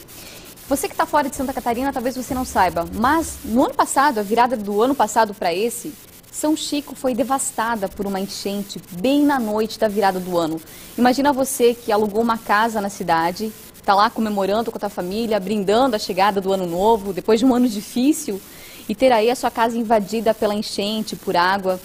Você 0.69 0.87
que 0.89 0.95
está 0.95 1.05
fora 1.05 1.29
de 1.29 1.37
Santa 1.37 1.53
Catarina, 1.53 1.93
talvez 1.93 2.17
você 2.17 2.33
não 2.33 2.45
saiba, 2.45 2.89
mas 2.95 3.39
no 3.45 3.65
ano 3.65 3.75
passado, 3.75 4.19
a 4.19 4.23
virada 4.23 4.57
do 4.57 4.81
ano 4.81 4.95
passado 4.95 5.35
para 5.35 5.53
esse, 5.53 5.93
São 6.35 6.57
Chico 6.57 6.97
foi 6.97 7.15
devastada 7.15 7.89
por 7.89 8.07
uma 8.07 8.19
enchente 8.19 8.81
bem 9.01 9.25
na 9.25 9.39
noite 9.39 9.79
da 9.79 9.87
virada 9.87 10.19
do 10.19 10.37
ano. 10.37 10.61
Imagina 10.99 11.33
você 11.33 11.75
que 11.75 11.93
alugou 11.93 12.21
uma 12.21 12.37
casa 12.37 12.81
na 12.81 12.89
cidade, 12.89 13.53
está 13.73 13.95
lá 13.95 14.11
comemorando 14.11 14.69
com 14.69 14.77
a 14.77 14.81
tua 14.81 14.89
família, 14.89 15.39
brindando 15.39 15.95
a 15.95 15.99
chegada 15.99 16.41
do 16.41 16.53
ano 16.53 16.67
novo, 16.67 17.13
depois 17.13 17.39
de 17.39 17.47
um 17.47 17.55
ano 17.55 17.69
difícil, 17.69 18.41
e 18.89 18.97
ter 18.97 19.13
aí 19.13 19.31
a 19.31 19.37
sua 19.37 19.49
casa 19.49 19.79
invadida 19.79 20.35
pela 20.35 20.57
enchente, 20.57 21.15
por 21.15 21.37
água. 21.37 21.81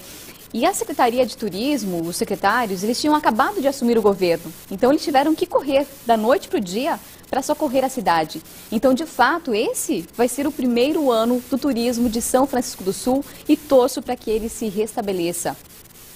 E 0.51 0.65
a 0.65 0.73
Secretaria 0.73 1.25
de 1.25 1.37
Turismo, 1.37 2.01
os 2.01 2.15
secretários, 2.15 2.83
eles 2.83 2.99
tinham 2.99 3.15
acabado 3.15 3.61
de 3.61 3.67
assumir 3.67 3.99
o 3.99 4.01
governo. 4.01 4.51
Então 4.71 4.91
eles 4.91 5.03
tiveram 5.03 5.35
que 5.35 5.45
correr 5.45 5.85
da 6.07 6.17
noite 6.17 6.47
para 6.47 6.57
o 6.57 6.61
dia 6.61 6.99
para 7.29 7.43
socorrer 7.43 7.85
a 7.85 7.89
cidade. 7.89 8.41
Então, 8.71 8.91
de 8.93 9.05
fato, 9.05 9.53
esse 9.53 10.03
vai 10.17 10.27
ser 10.27 10.47
o 10.47 10.51
primeiro 10.51 11.11
ano 11.11 11.41
do 11.49 11.57
turismo 11.59 12.09
de 12.09 12.21
São 12.21 12.47
Francisco 12.47 12.83
do 12.83 12.91
Sul 12.91 13.23
e 13.47 13.55
torço 13.55 14.01
para 14.01 14.15
que 14.15 14.31
ele 14.31 14.49
se 14.49 14.67
restabeleça. 14.67 15.55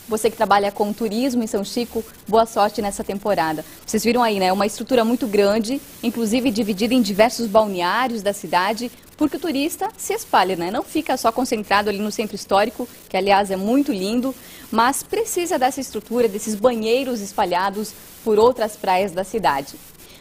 Você 0.07 0.29
que 0.29 0.35
trabalha 0.35 0.71
com 0.71 0.91
turismo 0.91 1.43
em 1.43 1.47
São 1.47 1.63
Chico, 1.63 2.03
boa 2.27 2.45
sorte 2.45 2.81
nessa 2.81 3.03
temporada. 3.03 3.63
Vocês 3.85 4.03
viram 4.03 4.21
aí, 4.21 4.37
né? 4.37 4.51
Uma 4.51 4.65
estrutura 4.65 5.05
muito 5.05 5.25
grande, 5.25 5.81
inclusive 6.01 6.51
dividida 6.51 6.93
em 6.93 7.01
diversos 7.01 7.47
balneários 7.47 8.21
da 8.21 8.33
cidade, 8.33 8.91
porque 9.15 9.37
o 9.37 9.39
turista 9.39 9.89
se 9.97 10.13
espalha, 10.13 10.57
né? 10.57 10.69
Não 10.69 10.83
fica 10.83 11.15
só 11.15 11.31
concentrado 11.31 11.89
ali 11.89 11.99
no 11.99 12.11
centro 12.11 12.35
histórico, 12.35 12.87
que 13.07 13.15
aliás 13.15 13.49
é 13.49 13.55
muito 13.55 13.93
lindo, 13.93 14.35
mas 14.69 15.03
precisa 15.03 15.57
dessa 15.57 15.79
estrutura, 15.79 16.27
desses 16.27 16.55
banheiros 16.55 17.21
espalhados 17.21 17.93
por 18.25 18.37
outras 18.37 18.75
praias 18.75 19.13
da 19.13 19.23
cidade. 19.23 19.75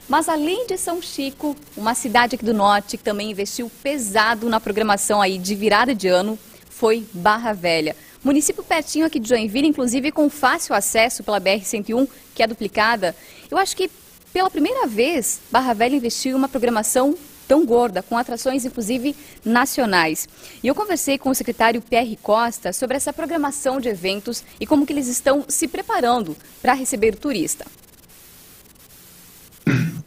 Mas 0.08 0.28
além 0.28 0.66
de 0.66 0.76
São 0.76 1.02
Chico, 1.02 1.56
uma 1.76 1.94
cidade 1.94 2.36
aqui 2.36 2.44
do 2.44 2.54
norte 2.54 2.96
que 2.96 3.02
também 3.02 3.32
investiu 3.32 3.70
pesado 3.82 4.48
na 4.48 4.60
programação 4.60 5.20
aí 5.20 5.38
de 5.38 5.56
virada 5.56 5.92
de 5.92 6.06
ano 6.06 6.38
foi 6.68 7.06
Barra 7.12 7.52
Velha. 7.52 7.96
Município 8.22 8.62
pertinho 8.62 9.06
aqui 9.06 9.18
de 9.18 9.28
Joinville, 9.28 9.66
inclusive 9.66 10.12
com 10.12 10.30
fácil 10.30 10.74
acesso 10.74 11.24
pela 11.24 11.40
BR-101, 11.40 12.08
que 12.34 12.42
é 12.42 12.46
duplicada. 12.46 13.16
Eu 13.50 13.58
acho 13.58 13.76
que 13.76 13.90
pela 14.32 14.48
primeira 14.48 14.86
vez, 14.86 15.40
Barra 15.50 15.74
Velha 15.74 15.96
investiu 15.96 16.32
em 16.32 16.34
uma 16.34 16.48
programação 16.48 17.14
tão 17.46 17.66
gorda, 17.66 18.02
com 18.02 18.16
atrações 18.16 18.64
inclusive 18.64 19.14
nacionais. 19.44 20.26
E 20.62 20.68
eu 20.68 20.74
conversei 20.74 21.18
com 21.18 21.28
o 21.28 21.34
secretário 21.34 21.82
Pierre 21.82 22.16
Costa 22.22 22.72
sobre 22.72 22.96
essa 22.96 23.12
programação 23.12 23.78
de 23.78 23.90
eventos 23.90 24.42
e 24.58 24.66
como 24.66 24.86
que 24.86 24.92
eles 24.92 25.06
estão 25.06 25.44
se 25.48 25.68
preparando 25.68 26.34
para 26.62 26.72
receber 26.72 27.12
o 27.12 27.16
turista. 27.18 27.66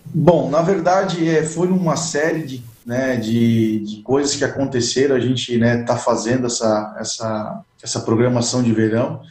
Bom, 0.06 0.50
na 0.50 0.62
verdade, 0.62 1.30
é, 1.30 1.44
foi 1.44 1.68
uma 1.68 1.98
série 1.98 2.44
de, 2.44 2.64
né, 2.86 3.18
de, 3.18 3.80
de 3.80 4.02
coisas 4.02 4.36
que 4.36 4.44
aconteceram. 4.44 5.16
A 5.16 5.20
gente 5.20 5.54
está 5.54 5.66
né, 5.66 5.84
tá 5.84 5.98
fazendo 5.98 6.48
essa, 6.48 6.96
essa 6.98 7.64
essa 7.86 8.02
programação 8.02 8.62
de 8.62 8.74
verão. 8.74 9.22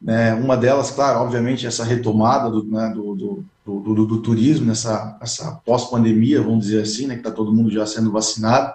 Né? 0.00 0.34
Uma 0.34 0.56
delas, 0.56 0.90
claro, 0.90 1.20
obviamente, 1.20 1.66
essa 1.66 1.84
retomada 1.84 2.50
do, 2.50 2.64
né, 2.64 2.92
do, 2.94 3.14
do, 3.14 3.44
do, 3.80 4.06
do, 4.06 4.22
turismo, 4.22 4.66
nessa 4.66 5.18
essa 5.20 5.60
pós-pandemia, 5.64 6.42
vamos 6.42 6.66
dizer 6.66 6.82
assim, 6.82 7.06
né, 7.06 7.14
que 7.14 7.20
está 7.20 7.30
todo 7.30 7.52
mundo 7.52 7.70
já 7.70 7.86
sendo 7.86 8.12
vacinado. 8.12 8.72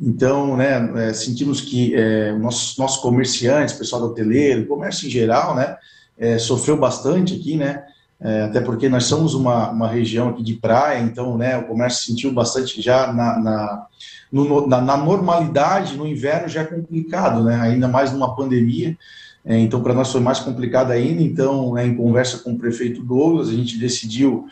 Então, 0.00 0.56
né, 0.56 1.08
é, 1.08 1.12
sentimos 1.12 1.60
que 1.60 1.94
é, 1.94 2.32
nossos, 2.32 2.76
nossos 2.78 3.02
comerciantes, 3.02 3.74
pessoal 3.74 4.00
do 4.00 4.08
hoteleiro, 4.08 4.66
comércio 4.66 5.06
em 5.06 5.10
geral, 5.10 5.54
né, 5.54 5.76
é, 6.18 6.38
sofreu 6.38 6.76
bastante 6.78 7.34
aqui, 7.34 7.56
né, 7.56 7.84
é, 8.20 8.42
até 8.42 8.60
porque 8.60 8.88
nós 8.88 9.04
somos 9.04 9.34
uma, 9.34 9.70
uma 9.70 9.88
região 9.88 10.28
aqui 10.28 10.42
de 10.42 10.54
praia, 10.54 11.00
então, 11.00 11.38
né, 11.38 11.56
o 11.56 11.66
comércio 11.66 12.04
sentiu 12.04 12.32
bastante 12.32 12.82
já 12.82 13.12
na, 13.12 13.38
na, 13.40 13.86
no, 14.30 14.66
na, 14.66 14.80
na 14.80 14.96
normalidade, 14.96 15.96
no 15.96 16.06
inverno 16.06 16.48
já 16.48 16.60
é 16.60 16.64
complicado, 16.64 17.42
né, 17.42 17.58
ainda 17.60 17.88
mais 17.88 18.12
numa 18.12 18.36
pandemia, 18.36 18.96
é, 19.44 19.58
então, 19.58 19.82
para 19.82 19.94
nós 19.94 20.12
foi 20.12 20.20
mais 20.20 20.38
complicado 20.38 20.90
ainda. 20.90 21.22
Então, 21.22 21.74
né, 21.74 21.86
em 21.86 21.96
conversa 21.96 22.38
com 22.38 22.52
o 22.52 22.58
prefeito 22.58 23.02
Douglas, 23.02 23.48
a 23.48 23.52
gente 23.52 23.78
decidiu 23.78 24.46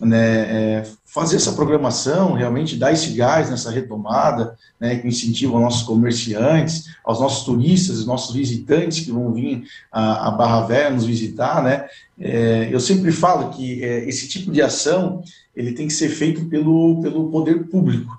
né, 0.00 0.78
é, 0.78 0.86
fazer 1.04 1.36
essa 1.36 1.52
programação, 1.52 2.32
realmente 2.32 2.76
dar 2.76 2.92
esse 2.92 3.10
gás 3.10 3.48
nessa 3.48 3.70
retomada, 3.70 4.56
né, 4.80 4.96
que 4.96 5.06
incentiva 5.06 5.52
aos 5.54 5.62
nossos 5.62 5.82
comerciantes, 5.84 6.86
aos 7.04 7.20
nossos 7.20 7.44
turistas, 7.44 7.98
aos 7.98 8.06
nossos 8.06 8.34
visitantes 8.34 9.04
que 9.04 9.12
vão 9.12 9.32
vir 9.32 9.64
a, 9.92 10.28
a 10.28 10.30
Barra 10.32 10.66
Velha 10.66 10.90
nos 10.90 11.04
visitar, 11.04 11.62
né. 11.62 11.86
É, 12.18 12.68
eu 12.72 12.80
sempre 12.80 13.12
falo 13.12 13.50
que 13.50 13.84
é, 13.84 14.08
esse 14.08 14.28
tipo 14.28 14.50
de 14.50 14.60
ação 14.60 15.22
ele 15.54 15.72
tem 15.72 15.86
que 15.86 15.92
ser 15.92 16.08
feito 16.08 16.46
pelo, 16.46 17.00
pelo 17.00 17.30
poder 17.30 17.64
público, 17.68 18.12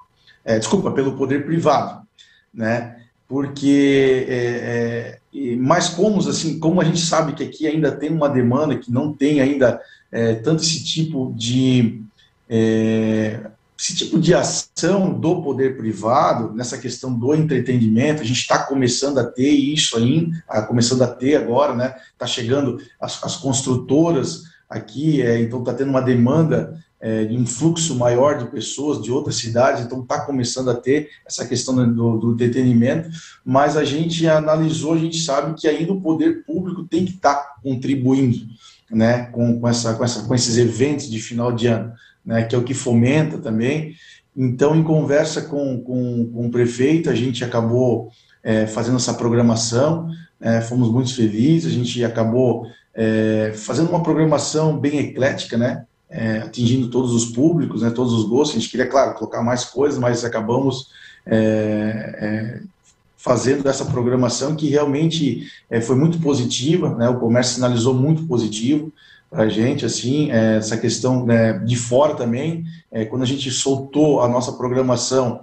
é, 0.46 0.58
desculpa, 0.58 0.92
pelo 0.92 1.18
poder 1.18 1.46
privado, 1.46 2.06
né, 2.54 2.96
porque 3.28 4.26
é, 4.30 5.20
é, 5.34 5.56
mais 5.58 5.90
como 5.90 6.20
assim, 6.20 6.58
como 6.60 6.80
a 6.80 6.86
gente 6.86 7.02
sabe 7.02 7.34
que 7.34 7.44
aqui 7.44 7.68
ainda 7.68 7.92
tem 7.92 8.10
uma 8.10 8.30
demanda 8.30 8.78
que 8.78 8.90
não 8.90 9.12
tem 9.12 9.42
ainda 9.42 9.82
é, 10.12 10.36
tanto 10.36 10.64
esse 10.64 10.84
tipo 10.84 11.34
de 11.36 12.02
é, 12.50 13.52
esse 13.78 13.94
tipo 13.94 14.18
de 14.18 14.34
ação 14.34 15.14
do 15.14 15.42
poder 15.42 15.76
privado 15.76 16.54
nessa 16.54 16.78
questão 16.78 17.14
do 17.14 17.36
entretenimento, 17.36 18.22
a 18.22 18.26
gente 18.26 18.40
está 18.40 18.60
começando 18.60 19.18
a 19.18 19.26
ter 19.26 19.50
isso 19.50 19.98
aí, 19.98 20.32
começando 20.68 21.02
a 21.02 21.08
ter 21.08 21.36
agora, 21.36 21.76
né? 21.76 21.94
Está 22.14 22.26
chegando 22.26 22.82
as, 23.00 23.22
as, 23.22 23.36
construtoras 23.36 24.44
aqui, 24.70 25.22
é, 25.22 25.42
então 25.42 25.60
está 25.60 25.74
tendo 25.74 25.90
uma 25.90 26.02
demanda 26.02 26.82
é, 27.02 27.28
um 27.32 27.46
fluxo 27.46 27.96
maior 27.96 28.38
de 28.38 28.46
pessoas 28.46 29.04
de 29.04 29.12
outras 29.12 29.36
cidades, 29.36 29.86
então 29.86 30.02
está 30.02 30.22
começando 30.22 30.72
a 30.72 30.76
ter 30.76 31.10
essa 31.26 31.46
questão 31.46 31.76
do, 31.94 32.18
do 32.18 32.34
entretenimento, 32.34 33.10
mas 33.44 33.76
a 33.76 33.84
gente 33.84 34.26
analisou, 34.28 34.94
a 34.94 34.98
gente 34.98 35.20
sabe 35.20 35.54
que 35.60 35.68
ainda 35.68 35.92
o 35.92 36.02
poder 36.02 36.46
público 36.46 36.86
tem 36.86 37.06
que 37.06 37.12
estar 37.12 37.36
tá 37.36 37.56
contribuindo 37.62 38.38
né, 38.90 39.26
com, 39.32 39.60
com, 39.60 39.68
essa, 39.68 39.94
com, 39.94 40.04
essa, 40.04 40.24
com 40.24 40.36
esses 40.36 40.58
eventos 40.58 41.10
de 41.10 41.20
final 41.20 41.52
de 41.52 41.68
ano, 41.68 41.94
né, 42.26 42.44
que 42.44 42.56
é 42.56 42.58
o 42.58 42.64
que 42.64 42.74
fomenta 42.74 43.38
também. 43.38 43.96
Então, 44.36 44.76
em 44.76 44.84
conversa 44.84 45.42
com, 45.44 45.82
com, 45.82 46.30
com 46.32 46.48
o 46.48 46.52
prefeito, 46.52 47.10
a 47.10 47.16
gente 47.16 47.44
acabou 47.44 48.10
é, 48.44 48.68
fazendo 48.68 48.98
essa 48.98 49.14
programação, 49.14 50.10
é, 50.40 50.62
fomos 50.62 50.92
muito 50.92 51.16
felizes, 51.16 51.72
a 51.72 51.76
gente 51.76 52.04
acabou 52.04 52.68
é, 52.94 53.54
fazendo 53.56 53.90
uma 53.90 54.04
programação 54.04 54.78
bem 54.78 55.00
eclética, 55.00 55.58
né, 55.58 55.86
é, 56.10 56.40
atingindo 56.40 56.90
todos 56.90 57.14
os 57.14 57.26
públicos, 57.26 57.82
né, 57.82 57.90
todos 57.90 58.14
os 58.14 58.26
gostos. 58.26 58.56
A 58.56 58.60
gente 58.60 58.70
queria, 58.70 58.88
claro, 58.88 59.16
colocar 59.16 59.42
mais 59.42 59.66
coisas, 59.66 60.00
mas 60.00 60.24
acabamos 60.24 60.90
é, 61.26 62.16
é, 62.20 62.62
fazendo 63.26 63.68
essa 63.68 63.84
programação 63.86 64.56
que 64.56 64.70
realmente 64.70 65.48
é, 65.68 65.82
foi 65.82 65.96
muito 65.96 66.20
positiva, 66.20 66.94
né, 66.94 67.10
o 67.10 67.20
comércio 67.20 67.56
sinalizou 67.56 67.92
muito 67.92 68.28
positivo 68.28 68.94
para 69.32 69.46
a 69.46 69.50
gente, 69.50 69.84
assim, 69.84 70.30
é, 70.30 70.58
essa 70.58 70.78
questão 70.78 71.26
né, 71.26 71.54
de 71.54 71.76
fora 71.76 72.14
também, 72.14 72.64
é, 72.92 73.04
quando 73.04 73.24
a 73.24 73.26
gente 73.26 73.50
soltou 73.50 74.22
a 74.22 74.28
nossa 74.28 74.54
programação, 74.54 75.42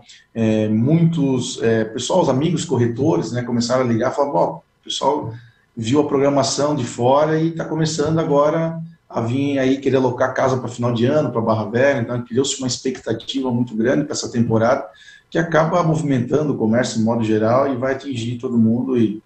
muitos, 0.70 1.60
pessoal, 1.92 2.22
os 2.22 2.28
amigos 2.28 2.64
corretores, 2.64 3.32
né, 3.32 3.42
começaram 3.42 3.82
a 3.82 3.86
ligar, 3.86 4.12
falaram, 4.12 4.34
ó, 4.34 4.50
o 4.58 4.84
pessoal 4.84 5.34
viu 5.76 6.00
a 6.00 6.06
programação 6.06 6.76
de 6.76 6.84
fora 6.84 7.38
e 7.38 7.48
está 7.48 7.64
começando 7.64 8.18
agora 8.18 8.80
a 9.10 9.20
vir 9.20 9.58
aí 9.58 9.78
querer 9.78 9.96
alocar 9.96 10.32
casa 10.32 10.56
para 10.56 10.68
final 10.68 10.94
de 10.94 11.04
ano, 11.04 11.30
para 11.30 11.40
Barra 11.40 11.64
Velha, 11.64 12.00
então 12.00 12.22
criou-se 12.24 12.58
uma 12.58 12.68
expectativa 12.68 13.50
muito 13.50 13.76
grande 13.76 14.04
para 14.04 14.12
essa 14.12 14.30
temporada, 14.30 14.86
que 15.32 15.38
acaba 15.38 15.82
movimentando 15.82 16.52
o 16.52 16.58
comércio 16.58 16.98
de 16.98 17.04
modo 17.04 17.24
geral 17.24 17.72
e 17.72 17.74
vai 17.74 17.94
atingir 17.94 18.36
todo 18.36 18.58
mundo 18.58 18.98
e, 18.98 19.22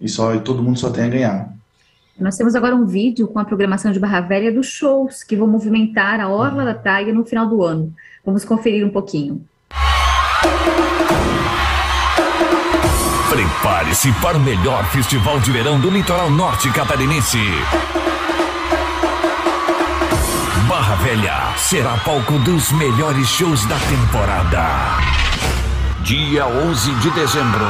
e, 0.00 0.08
só, 0.08 0.34
e 0.34 0.40
todo 0.40 0.62
mundo 0.62 0.78
só 0.78 0.88
tem 0.88 1.04
a 1.04 1.08
ganhar. 1.08 1.54
Nós 2.18 2.34
temos 2.34 2.54
agora 2.54 2.74
um 2.74 2.86
vídeo 2.86 3.28
com 3.28 3.38
a 3.38 3.44
programação 3.44 3.92
de 3.92 4.00
Barra 4.00 4.22
Velha 4.22 4.50
dos 4.50 4.66
shows 4.66 5.22
que 5.22 5.36
vão 5.36 5.46
movimentar 5.46 6.18
a 6.18 6.30
Orla 6.30 6.64
da 6.64 6.74
Praia 6.74 7.12
no 7.12 7.26
final 7.26 7.46
do 7.46 7.62
ano. 7.62 7.92
Vamos 8.24 8.42
conferir 8.42 8.86
um 8.86 8.90
pouquinho. 8.90 9.44
Prepare-se 13.28 14.10
para 14.14 14.38
o 14.38 14.40
melhor 14.40 14.82
festival 14.86 15.40
de 15.40 15.52
verão 15.52 15.78
do 15.78 15.90
litoral 15.90 16.30
norte 16.30 16.72
catarinense. 16.72 17.38
Barra 20.66 20.94
Velha 20.96 21.54
será 21.58 21.98
palco 21.98 22.38
dos 22.38 22.72
melhores 22.72 23.28
shows 23.28 23.66
da 23.66 23.76
temporada. 23.78 25.29
Dia 26.02 26.46
11 26.46 26.94
de 26.94 27.10
dezembro, 27.10 27.66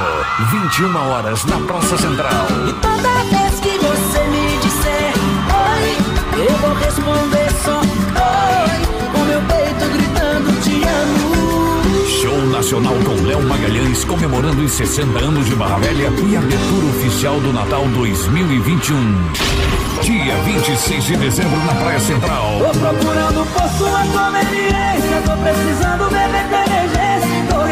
21 0.50 0.96
horas 0.96 1.44
na 1.46 1.58
Praça 1.66 1.98
Central. 1.98 2.46
E 2.68 2.72
toda 2.74 3.24
vez 3.24 3.60
que 3.60 3.76
você 3.76 4.24
me 4.28 4.56
disser 4.58 5.12
oi, 5.52 6.46
eu 6.46 6.56
vou 6.58 6.74
responder 6.74 7.50
só 7.62 7.80
oi, 7.80 9.12
com 9.12 9.24
meu 9.24 9.40
peito 9.42 9.92
gritando 9.92 10.62
te 10.62 10.80
amo. 10.88 12.06
Show 12.06 12.46
nacional 12.46 12.94
com 13.04 13.26
Léo 13.26 13.42
Magalhães 13.42 14.04
comemorando 14.04 14.62
os 14.62 14.72
60 14.72 15.18
anos 15.18 15.46
de 15.46 15.56
Barra 15.56 15.78
Velha 15.78 16.10
e 16.24 16.36
abertura 16.36 16.86
oficial 16.86 17.40
do 17.40 17.52
Natal 17.52 17.84
2021. 17.88 19.32
Dia 20.02 20.36
26 20.44 21.04
de 21.04 21.16
dezembro 21.16 21.58
na 21.64 21.74
Praia 21.74 22.00
Central. 22.00 22.60
Tô 22.60 22.78
procurando 22.78 23.44
por 23.52 23.68
sua 23.76 24.00
conveniência, 24.06 25.22
tô 25.26 25.36
precisando 25.36 26.10
beber 26.10 26.48
com 26.48 26.70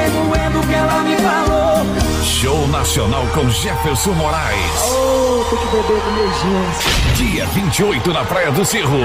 emergência, 0.08 0.12
tô 0.12 0.18
remoendo 0.18 0.60
o 0.60 0.66
que 0.66 0.74
ela 0.74 1.02
me 1.02 1.16
falou. 1.16 1.86
Show 2.22 2.68
nacional 2.68 3.26
com 3.34 3.48
Jefferson 3.50 4.12
Moraes. 4.12 4.92
Oh, 4.92 5.44
tem 5.50 5.58
que 5.58 5.66
beber 5.66 6.00
com 6.00 6.10
emergência. 6.10 6.90
Dia 7.14 7.46
28 7.46 8.12
na 8.12 8.24
Praia 8.24 8.50
do 8.52 8.64
Cerro, 8.64 9.00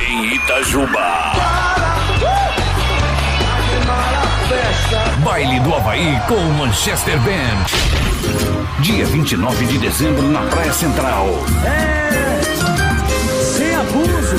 em 0.00 0.34
Itajuba. 0.34 1.32
Baile 5.24 5.60
do 5.60 5.74
Havaí 5.74 6.20
com 6.28 6.36
o 6.36 6.54
Manchester 6.54 7.18
Band. 7.20 7.66
Dia 8.80 9.04
29 9.06 9.66
de 9.66 9.78
dezembro 9.78 10.28
na 10.28 10.42
Praia 10.42 10.72
Central. 10.72 11.26
É, 11.64 12.40
sem 13.42 13.74
abuso, 13.74 14.36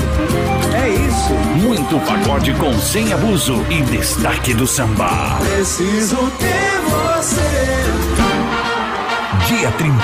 Muito 1.55 1.99
pagode 2.05 2.53
com 2.53 2.73
sem 2.79 3.11
abuso 3.11 3.65
e 3.69 3.81
destaque 3.81 4.53
do 4.53 4.67
samba. 4.67 5.37
Preciso 5.39 6.17
ter 6.37 6.81
você. 6.89 7.77
Dia 9.47 9.71
30. 9.71 9.97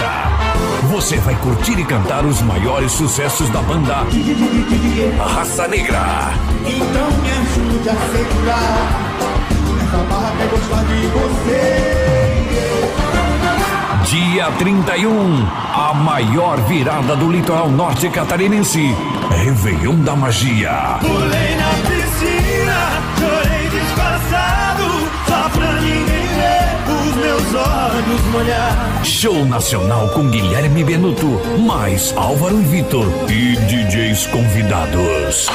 Você 0.89 1.17
vai 1.17 1.36
curtir 1.36 1.80
e 1.80 1.86
cantar 1.86 2.26
os 2.26 2.41
maiores 2.41 2.91
sucessos 2.91 3.49
da 3.49 3.62
banda 3.62 4.06
Raça 5.19 5.67
Negra. 5.67 6.34
Então 6.65 7.12
me 7.21 7.32
ajude 7.32 7.89
a 7.89 7.95
segurar. 8.12 9.13
Essa 9.84 9.97
barra 10.04 10.34
quer 10.38 10.47
gostar 10.47 10.84
de 10.86 11.08
você. 11.08 12.13
Dia 14.06 14.52
31, 14.60 15.47
a 15.73 15.93
maior 15.93 16.60
virada 16.62 17.15
do 17.15 17.32
litoral 17.32 17.69
norte 17.69 18.10
catarinense. 18.10 18.95
Réveillon 19.29 19.95
da 20.03 20.15
Magia. 20.15 20.97
Pulei 21.01 21.55
na 21.55 21.69
piscina, 21.88 22.77
chorei 23.19 23.69
disfarçado, 23.69 24.83
só 25.27 25.49
pra 25.49 25.73
ninguém 25.81 26.27
ver 26.27 27.07
os 27.07 27.15
meus 27.15 27.55
olhos 27.55 28.21
molhar. 28.31 29.01
Show 29.03 29.45
nacional 29.45 30.09
com 30.09 30.29
Guilherme 30.29 30.83
Benuto, 30.83 31.41
mais 31.59 32.13
Álvaro 32.17 32.59
e 32.59 32.63
Vitor 32.63 33.05
e 33.29 33.55
DJs 33.57 34.27
convidados. 34.27 35.49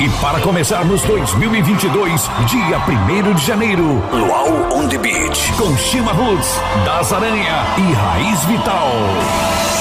E 0.00 0.08
para 0.20 0.40
começarmos 0.40 1.02
2022, 1.02 2.28
dia 2.46 2.78
1 2.78 3.34
de 3.34 3.46
janeiro, 3.46 4.02
Luau 4.12 4.68
on 4.72 4.88
the 4.88 4.98
Beach, 4.98 5.52
com 5.52 5.76
Shima 5.76 6.12
Roots, 6.12 6.60
Das 6.84 7.12
Aranha 7.12 7.64
e 7.78 7.92
Raiz 7.92 8.44
Vital. 8.46 9.71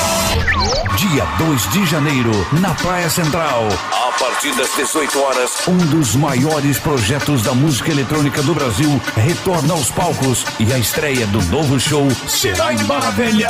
Dia 1.02 1.26
2 1.40 1.70
de 1.72 1.86
janeiro, 1.88 2.32
na 2.60 2.76
Praia 2.76 3.10
Central. 3.10 3.68
A 3.92 4.12
partir 4.20 4.54
das 4.54 4.70
18 4.76 5.20
horas, 5.20 5.68
um 5.68 5.78
dos 5.78 6.16
maiores 6.16 6.78
projetos 6.78 7.42
da 7.42 7.56
música 7.56 7.90
eletrônica 7.90 8.44
do 8.44 8.54
Brasil 8.54 9.02
retorna 9.18 9.74
aos 9.74 9.90
palcos 9.90 10.46
e 10.60 10.72
a 10.72 10.78
estreia 10.78 11.26
do 11.26 11.42
novo 11.46 11.80
show 11.80 12.08
será 12.28 12.72
em 12.72 12.78
Barra 12.84 13.10
Velha. 13.12 13.50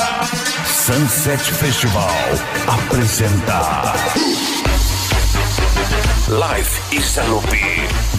Sunset 0.65 1.43
Festival 1.51 2.15
apresenta 2.67 3.95
Live 6.29 6.69
e 6.93 7.01
Salope. 7.01 7.59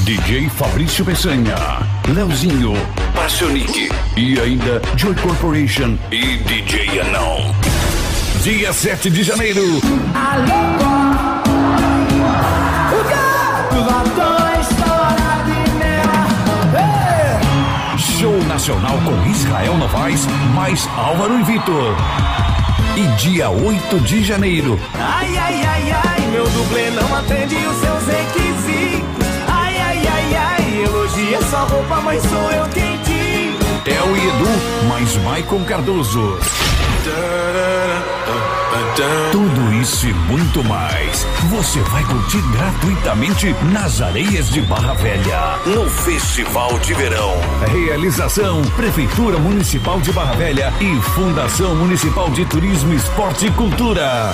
DJ 0.04 0.50
Fabrício 0.50 1.06
Peçanha, 1.06 1.56
Leozinho, 2.06 2.74
Passionic 3.14 3.90
e 4.14 4.38
ainda 4.38 4.82
Joy 4.96 5.14
Corporation 5.14 5.96
e 6.10 6.36
DJ 6.36 7.00
Anão. 7.00 7.71
Dia 8.42 8.72
7 8.72 9.08
de 9.08 9.22
janeiro. 9.22 9.62
Show 17.98 18.42
nacional 18.48 18.98
com 19.04 19.30
Israel 19.30 19.78
Novaes, 19.78 20.26
mais 20.56 20.88
Álvaro 20.96 21.38
e 21.38 21.44
Vitor. 21.44 21.94
E 22.96 23.06
dia 23.16 23.48
8 23.48 24.00
de 24.00 24.24
janeiro, 24.24 24.76
Ai, 24.94 25.36
ai, 25.38 25.62
ai, 25.64 25.92
ai, 26.04 26.26
meu 26.32 26.48
dublê 26.48 26.90
não 26.90 27.14
atende 27.14 27.54
os 27.54 27.76
seus 27.76 28.06
requisitos. 28.08 29.26
Ai, 29.46 29.76
ai, 29.78 30.02
ai, 30.04 30.34
ai, 30.34 30.82
elogia 30.82 31.40
sua 31.42 31.60
roupa, 31.60 32.00
mas 32.00 32.20
sou 32.22 32.50
eu 32.50 32.68
quem 32.70 32.98
digo. 33.02 33.64
Theo 33.84 34.16
e 34.16 34.28
Edu, 34.28 34.88
mais 34.88 35.16
Maicon 35.18 35.62
Cardoso. 35.62 36.40
Tudo 39.32 39.72
isso 39.80 40.06
e 40.06 40.14
muito 40.14 40.62
mais 40.62 41.24
você 41.50 41.80
vai 41.80 42.04
curtir 42.04 42.40
gratuitamente 42.52 43.52
nas 43.72 44.00
areias 44.00 44.48
de 44.48 44.60
Barra 44.60 44.94
Velha, 44.94 45.56
no 45.66 45.90
Festival 45.90 46.78
de 46.78 46.94
Verão. 46.94 47.32
Realização: 47.66 48.62
Prefeitura 48.76 49.38
Municipal 49.38 50.00
de 50.00 50.12
Barra 50.12 50.34
Velha 50.34 50.72
e 50.80 51.00
Fundação 51.02 51.74
Municipal 51.74 52.30
de 52.30 52.44
Turismo, 52.46 52.92
Esporte 52.94 53.46
e 53.46 53.52
Cultura. 53.52 54.32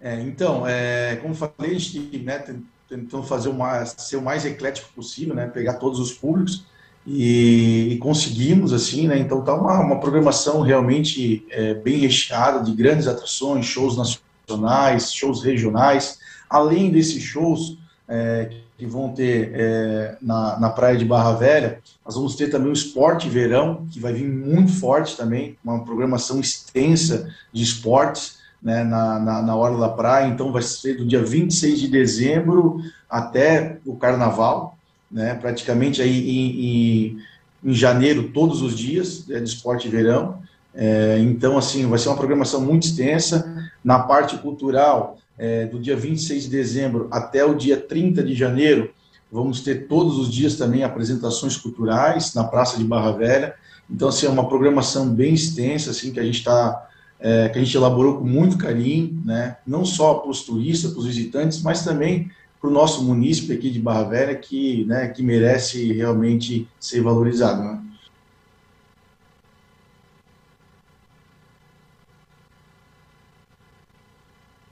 É, 0.00 0.20
então, 0.22 0.66
é, 0.66 1.16
como 1.22 1.34
falei, 1.34 1.76
a 1.76 1.78
gente 1.78 2.18
né, 2.18 2.42
tentou 2.88 3.22
fazer 3.22 3.52
mais, 3.52 3.94
ser 3.96 4.16
o 4.16 4.22
mais 4.22 4.44
eclético 4.44 4.88
possível, 4.92 5.34
né, 5.34 5.46
pegar 5.46 5.74
todos 5.74 6.00
os 6.00 6.12
públicos 6.12 6.71
e, 7.06 7.88
e 7.92 7.98
conseguimos, 7.98 8.72
assim, 8.72 9.08
né, 9.08 9.18
então 9.18 9.42
tá 9.42 9.54
uma, 9.54 9.80
uma 9.80 10.00
programação 10.00 10.60
realmente 10.60 11.44
é, 11.50 11.74
bem 11.74 11.98
recheada 11.98 12.62
de 12.62 12.72
grandes 12.72 13.08
atrações, 13.08 13.66
shows 13.66 13.96
nacionais, 13.96 15.12
shows 15.12 15.42
regionais, 15.42 16.18
além 16.48 16.90
desses 16.90 17.22
shows 17.22 17.78
é, 18.08 18.50
que 18.78 18.86
vão 18.86 19.12
ter 19.12 19.50
é, 19.54 20.16
na, 20.20 20.58
na 20.60 20.70
praia 20.70 20.96
de 20.96 21.04
Barra 21.04 21.32
Velha, 21.32 21.80
nós 22.04 22.14
vamos 22.14 22.34
ter 22.36 22.48
também 22.48 22.68
o 22.68 22.72
Esporte 22.72 23.28
Verão, 23.28 23.86
que 23.90 23.98
vai 23.98 24.12
vir 24.12 24.28
muito 24.28 24.72
forte 24.72 25.16
também, 25.16 25.56
uma 25.64 25.84
programação 25.84 26.40
extensa 26.40 27.28
de 27.52 27.62
esportes, 27.62 28.40
né, 28.62 28.84
na, 28.84 29.18
na, 29.18 29.42
na 29.42 29.56
hora 29.56 29.76
da 29.76 29.88
praia, 29.88 30.28
então 30.28 30.52
vai 30.52 30.62
ser 30.62 30.96
do 30.96 31.04
dia 31.04 31.22
26 31.22 31.80
de 31.80 31.88
dezembro 31.88 32.80
até 33.10 33.78
o 33.84 33.96
carnaval, 33.96 34.78
né, 35.12 35.34
praticamente 35.34 36.00
aí 36.00 36.30
em, 36.30 36.66
em, 36.66 37.18
em 37.64 37.74
janeiro 37.74 38.30
todos 38.30 38.62
os 38.62 38.76
dias 38.76 39.28
é, 39.30 39.38
de 39.38 39.48
esporte 39.48 39.88
verão, 39.88 40.40
É, 40.74 41.18
então 41.18 41.58
assim, 41.58 41.86
vai 41.86 41.98
ser 41.98 42.08
uma 42.08 42.16
programação 42.16 42.58
muito 42.58 42.86
extensa, 42.86 43.68
na 43.84 43.98
parte 43.98 44.38
cultural, 44.38 45.18
é, 45.36 45.66
do 45.66 45.78
dia 45.78 45.94
26 45.94 46.44
de 46.44 46.48
dezembro 46.48 47.08
até 47.10 47.44
o 47.44 47.54
dia 47.54 47.76
30 47.76 48.22
de 48.22 48.34
janeiro, 48.34 48.90
vamos 49.30 49.60
ter 49.60 49.86
todos 49.86 50.18
os 50.18 50.32
dias 50.32 50.56
também 50.56 50.82
apresentações 50.82 51.58
culturais 51.58 52.32
na 52.32 52.44
Praça 52.44 52.78
de 52.78 52.84
Barra 52.84 53.12
Velha, 53.12 53.54
então 53.90 54.08
assim, 54.08 54.24
é 54.24 54.30
uma 54.30 54.48
programação 54.48 55.10
bem 55.10 55.34
extensa, 55.34 55.90
assim, 55.90 56.10
que 56.10 56.20
a 56.20 56.24
gente 56.24 56.38
está 56.38 56.88
é, 57.22 57.48
que 57.48 57.58
a 57.58 57.62
gente 57.62 57.76
elaborou 57.76 58.18
com 58.18 58.24
muito 58.24 58.58
carinho, 58.58 59.22
né? 59.24 59.56
não 59.64 59.84
só 59.84 60.14
para 60.14 60.30
os 60.30 60.42
turistas, 60.42 60.90
para 60.90 61.00
os 61.00 61.06
visitantes, 61.06 61.62
mas 61.62 61.84
também 61.84 62.28
para 62.62 62.70
o 62.70 62.72
nosso 62.72 63.02
munícipe 63.02 63.52
aqui 63.52 63.70
de 63.70 63.80
Barra 63.80 64.04
Velha, 64.04 64.36
que, 64.36 64.84
né, 64.84 65.08
que 65.08 65.20
merece 65.20 65.92
realmente 65.92 66.68
ser 66.78 67.00
valorizado. 67.00 67.60
Né? 67.60 67.82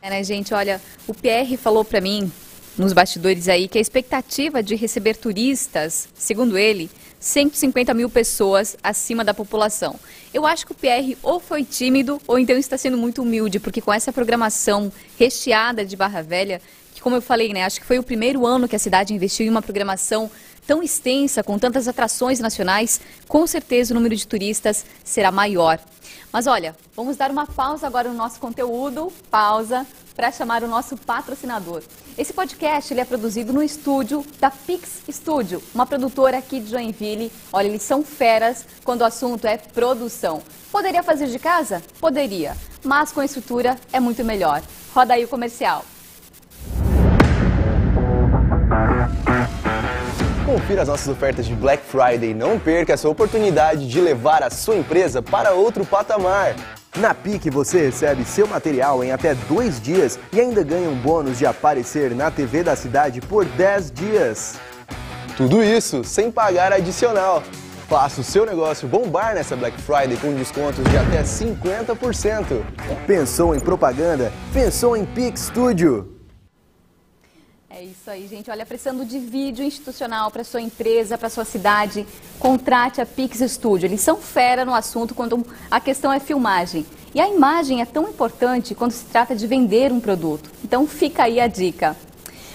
É, 0.01 0.09
né, 0.09 0.23
gente? 0.23 0.55
Olha, 0.55 0.81
o 1.09 1.13
PR 1.13 1.57
falou 1.59 1.85
para 1.85 2.01
mim 2.01 2.31
nos 2.79 2.93
bastidores 2.93 3.49
aí 3.49 3.67
que 3.67 3.77
a 3.77 3.81
expectativa 3.81 4.63
de 4.63 4.77
receber 4.77 5.17
turistas, 5.17 6.09
segundo 6.15 6.57
ele, 6.57 6.89
150 7.19 7.93
mil 7.93 8.09
pessoas 8.09 8.77
acima 8.85 9.25
da 9.25 9.35
população. 9.35 9.99
Eu 10.33 10.47
acho 10.47 10.65
que 10.65 10.73
o 10.73 10.77
PR 10.77 11.19
ou 11.23 11.41
foi 11.41 11.65
tímido 11.65 12.23
ou 12.27 12.39
então 12.39 12.57
está 12.57 12.79
sendo 12.79 12.97
muito 12.97 13.21
humilde, 13.21 13.59
porque 13.59 13.81
com 13.81 13.93
essa 13.93 14.13
programação 14.13 14.93
recheada 15.19 15.85
de 15.85 15.97
Barra 15.97 16.23
Velha, 16.23 16.63
como 17.01 17.17
eu 17.17 17.23
falei, 17.23 17.53
né, 17.53 17.65
acho 17.65 17.81
que 17.81 17.87
foi 17.87 17.99
o 17.99 18.03
primeiro 18.03 18.47
ano 18.47 18.69
que 18.69 18.77
a 18.77 18.79
cidade 18.79 19.15
investiu 19.15 19.47
em 19.47 19.51
uma 19.51 19.63
programação 19.63 20.31
tão 20.67 20.83
extensa, 20.83 21.43
com 21.43 21.59
tantas 21.59 21.89
atrações 21.89 22.39
nacionais, 22.39 23.01
com 23.27 23.47
certeza 23.47 23.93
o 23.93 23.97
número 23.97 24.15
de 24.15 24.27
turistas 24.27 24.85
será 25.03 25.33
maior. 25.33 25.81
Mas 26.33 26.47
olha, 26.47 26.77
vamos 26.95 27.17
dar 27.17 27.31
uma 27.31 27.47
pausa 27.47 27.87
agora 27.87 28.09
no 28.09 28.15
nosso 28.15 28.39
conteúdo, 28.39 29.13
pausa, 29.31 29.87
para 30.15 30.31
chamar 30.31 30.63
o 30.63 30.69
nosso 30.69 30.97
patrocinador. 30.97 31.83
Esse 32.17 32.33
podcast 32.33 32.93
ele 32.93 33.01
é 33.01 33.05
produzido 33.05 33.53
no 33.53 33.63
estúdio 33.63 34.25
da 34.39 34.51
Pix 34.51 35.03
Studio, 35.11 35.63
uma 35.75 35.87
produtora 35.87 36.39
aqui 36.39 36.61
de 36.61 36.71
Joinville. 36.71 37.33
Olha, 37.53 37.69
eles 37.69 37.83
são 37.83 38.05
feras 38.05 38.67
quando 38.85 39.01
o 39.01 39.05
assunto 39.05 39.47
é 39.47 39.57
produção. 39.57 40.43
Poderia 40.71 41.03
fazer 41.03 41.27
de 41.27 41.39
casa? 41.39 41.83
Poderia, 41.99 42.57
mas 42.85 43.11
com 43.11 43.23
estrutura 43.23 43.77
é 43.93 43.99
muito 43.99 44.25
melhor. 44.25 44.63
Roda 44.95 45.15
aí 45.15 45.25
o 45.25 45.29
comercial. 45.29 45.85
Confira 50.51 50.83
as 50.83 50.89
nossas 50.89 51.07
ofertas 51.07 51.47
de 51.47 51.55
Black 51.55 51.81
Friday 51.85 52.31
e 52.31 52.35
não 52.35 52.59
perca 52.59 52.93
essa 52.93 53.09
oportunidade 53.09 53.87
de 53.87 54.01
levar 54.01 54.43
a 54.43 54.51
sua 54.51 54.75
empresa 54.75 55.23
para 55.23 55.53
outro 55.53 55.85
patamar. 55.85 56.57
Na 56.99 57.15
PIC 57.15 57.49
você 57.49 57.83
recebe 57.83 58.25
seu 58.25 58.49
material 58.49 59.05
em 59.05 59.13
até 59.13 59.33
dois 59.49 59.81
dias 59.81 60.19
e 60.33 60.41
ainda 60.41 60.65
ganha 60.65 60.91
um 60.91 60.97
bônus 60.97 61.39
de 61.39 61.47
aparecer 61.47 62.17
na 62.17 62.33
TV 62.33 62.65
da 62.65 62.75
cidade 62.75 63.21
por 63.21 63.45
10 63.45 63.93
dias. 63.93 64.57
Tudo 65.37 65.63
isso 65.63 66.03
sem 66.03 66.33
pagar 66.33 66.73
adicional. 66.73 67.45
Faça 67.89 68.21
o 68.21 68.25
seu 68.25 68.45
negócio 68.45 68.89
bombar 68.89 69.37
nessa 69.37 69.55
Black 69.55 69.81
Friday 69.81 70.17
com 70.17 70.35
descontos 70.35 70.83
de 70.83 70.97
até 70.97 71.23
50%. 71.23 72.61
Pensou 73.07 73.55
em 73.55 73.61
propaganda? 73.61 74.33
Pensou 74.53 74.97
em 74.97 75.05
Pix 75.05 75.43
Studio. 75.43 76.20
É 77.73 77.85
isso 77.85 78.11
aí, 78.11 78.27
gente. 78.27 78.51
Olha, 78.51 78.67
precisando 78.67 79.05
de 79.05 79.21
vídeo 79.21 79.65
institucional 79.65 80.29
para 80.33 80.43
sua 80.43 80.61
empresa, 80.61 81.17
para 81.17 81.31
sua 81.31 81.45
cidade, 81.45 82.05
contrate 82.37 83.01
a 83.01 83.07
Pix 83.07 83.39
Studio. 83.49 83.87
Eles 83.87 84.01
são 84.01 84.17
fera 84.17 84.65
no 84.65 84.75
assunto 84.75 85.15
quando 85.15 85.47
a 85.71 85.79
questão 85.79 86.13
é 86.13 86.19
filmagem. 86.19 86.85
E 87.15 87.21
a 87.21 87.29
imagem 87.29 87.81
é 87.81 87.87
tão 87.87 88.09
importante 88.09 88.75
quando 88.75 88.91
se 88.91 89.05
trata 89.05 89.37
de 89.37 89.47
vender 89.47 89.93
um 89.93 90.01
produto. 90.01 90.51
Então 90.65 90.85
fica 90.85 91.23
aí 91.23 91.39
a 91.39 91.47
dica. 91.47 91.97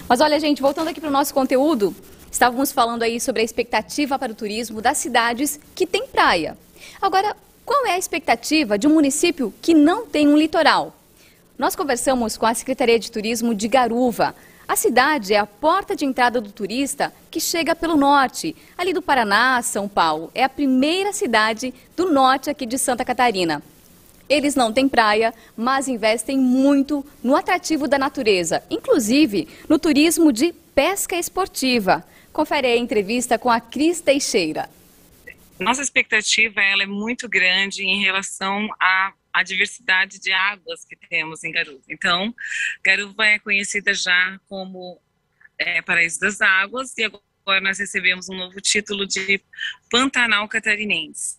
Mas 0.06 0.19
olha, 0.19 0.38
gente, 0.38 0.62
voltando 0.62 0.89
aqui 0.89 0.99
para 0.99 1.10
o 1.10 1.13
nosso 1.13 1.34
conteúdo, 1.34 1.95
estávamos 2.30 2.73
falando 2.73 3.04
aí 3.04 3.17
sobre 3.21 3.41
a 3.41 3.45
expectativa 3.45 4.19
para 4.19 4.34
o 4.34 4.36
turismo 4.36 4.82
das 4.82 4.97
cidades 4.97 5.58
que 5.73 5.88
têm 5.88 6.08
praia. 6.08 6.58
Agora, 7.01 7.38
qual 7.65 7.86
é 7.86 7.93
a 7.93 7.97
expectativa 7.97 8.78
de 8.78 8.86
um 8.86 8.93
município 8.93 9.54
que 9.62 9.73
não 9.73 10.06
tem 10.06 10.28
um 10.28 10.38
litoral? 10.38 10.93
Nós 11.58 11.73
conversamos 11.73 12.36
com 12.36 12.45
a 12.45 12.54
Secretaria 12.54 12.99
de 12.99 13.10
Turismo 13.10 13.56
de 13.56 13.69
Garuva. 13.69 14.36
A 14.67 14.75
cidade 14.75 15.34
é 15.34 15.38
a 15.38 15.45
porta 15.45 15.95
de 15.95 16.06
entrada 16.06 16.41
do 16.41 16.51
turista 16.51 17.13
que 17.30 17.39
chega 17.39 17.75
pelo 17.75 17.95
norte, 17.95 18.56
ali 18.78 18.93
do 18.93 19.01
Paraná, 19.01 19.62
São 19.62 19.88
Paulo. 19.88 20.32
É 20.34 20.43
a 20.43 20.49
primeira 20.49 21.13
cidade 21.13 21.73
do 21.95 22.12
norte 22.12 22.49
aqui 22.49 22.65
de 22.65 22.78
Santa 22.78 23.06
Catarina. 23.06 23.62
Eles 24.28 24.56
não 24.56 24.73
têm 24.73 24.89
praia, 24.89 25.34
mas 25.56 25.88
investem 25.88 26.38
muito 26.38 27.06
no 27.23 27.36
atrativo 27.36 27.88
da 27.88 27.99
natureza, 27.99 28.63
inclusive 28.69 29.47
no 29.69 29.78
turismo 29.78 30.34
de 30.34 30.51
pesca 30.73 31.15
esportiva. 31.15 32.04
Confere 32.34 32.67
a 32.67 32.75
entrevista 32.75 33.38
com 33.38 33.51
a 33.51 33.62
Cris 33.62 34.01
Teixeira. 34.01 34.67
Nossa 35.60 35.82
expectativa 35.82 36.60
ela 36.60 36.84
é 36.84 36.88
muito 36.88 37.30
grande 37.30 37.84
em 37.84 38.01
relação 38.01 38.67
à, 38.82 39.13
à 39.36 39.43
diversidade 39.43 40.17
de 40.17 40.32
águas 40.32 40.86
que 40.86 40.95
temos 40.95 41.43
em 41.43 41.52
Garuva. 41.52 41.84
Então, 41.89 42.34
Garuva 42.82 43.26
é 43.26 43.38
conhecida 43.38 43.93
já 43.93 44.39
como 44.48 45.02
é, 45.58 45.82
Paraíso 45.82 46.21
das 46.21 46.39
Águas 46.39 46.98
e 46.98 47.04
agora 47.04 47.60
nós 47.62 47.78
recebemos 47.78 48.30
um 48.30 48.36
novo 48.38 48.62
título 48.62 49.06
de 49.06 49.41
Pantanal 49.91 50.48
Catarinense. 50.48 51.38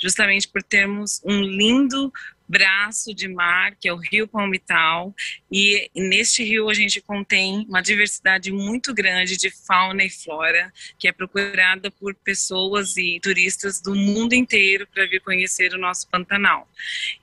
justamente 0.00 0.46
por 0.46 0.62
termos 0.62 1.22
um 1.24 1.40
lindo 1.40 2.12
braço 2.52 3.14
de 3.14 3.28
mar, 3.28 3.74
que 3.80 3.88
é 3.88 3.92
o 3.94 3.96
Rio 3.96 4.28
Palmital, 4.28 5.14
e 5.50 5.90
neste 5.96 6.44
rio 6.44 6.68
a 6.68 6.74
gente 6.74 7.00
contém 7.00 7.64
uma 7.66 7.80
diversidade 7.80 8.52
muito 8.52 8.92
grande 8.92 9.38
de 9.38 9.50
fauna 9.50 10.04
e 10.04 10.10
flora, 10.10 10.70
que 10.98 11.08
é 11.08 11.12
procurada 11.12 11.90
por 11.90 12.14
pessoas 12.14 12.98
e 12.98 13.18
turistas 13.22 13.80
do 13.80 13.94
mundo 13.94 14.34
inteiro 14.34 14.86
para 14.86 15.06
vir 15.06 15.22
conhecer 15.22 15.72
o 15.72 15.78
nosso 15.78 16.06
Pantanal. 16.10 16.68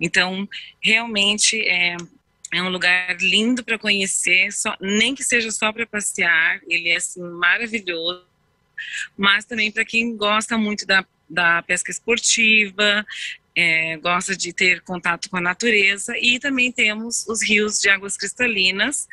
Então, 0.02 0.50
realmente 0.82 1.62
é, 1.62 1.96
é 2.52 2.64
um 2.64 2.70
lugar 2.70 3.16
lindo 3.22 3.64
para 3.64 3.78
conhecer, 3.78 4.52
só, 4.52 4.76
nem 4.82 5.14
que 5.14 5.24
seja 5.24 5.52
só 5.52 5.72
para 5.72 5.86
passear, 5.86 6.60
ele 6.68 6.90
é 6.90 6.96
assim, 6.96 7.22
maravilhoso, 7.22 8.26
mas 9.16 9.46
também 9.46 9.72
para 9.72 9.86
quem 9.86 10.18
gosta 10.18 10.58
muito 10.58 10.88
da, 10.88 11.06
da 11.30 11.62
pesca 11.62 11.92
esportiva, 11.92 13.06
é, 13.60 13.98
gosta 13.98 14.38
de 14.38 14.54
ter 14.54 14.82
contato 14.82 15.30
com 15.30 15.36
a 15.36 15.42
natureza 15.42 16.18
e 16.18 16.40
também 16.40 16.72
temos 16.72 17.28
os 17.28 17.44
rios 17.44 17.80
de 17.80 17.90
águas 17.90 18.16
cristalinas, 18.16 19.06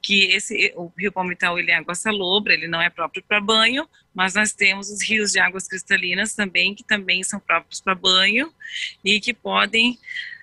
que 0.00 0.26
esse 0.26 0.72
o 0.76 0.92
Rio 0.96 1.10
Palmital 1.10 1.58
ele 1.58 1.72
é 1.72 1.74
água 1.74 1.96
salobra, 1.96 2.54
ele 2.54 2.68
não 2.68 2.80
é 2.80 2.88
próprio 2.88 3.24
para 3.26 3.40
banho, 3.40 3.88
mas 4.14 4.34
nós 4.34 4.52
temos 4.52 4.88
os 4.88 5.02
rios 5.02 5.32
de 5.32 5.40
águas 5.40 5.66
cristalinas 5.66 6.32
também 6.32 6.76
que 6.76 6.84
também 6.84 7.24
são 7.24 7.40
próprios 7.40 7.80
para 7.80 7.96
banho 7.96 8.54
e 9.04 9.20
que 9.20 9.34
podem 9.34 9.98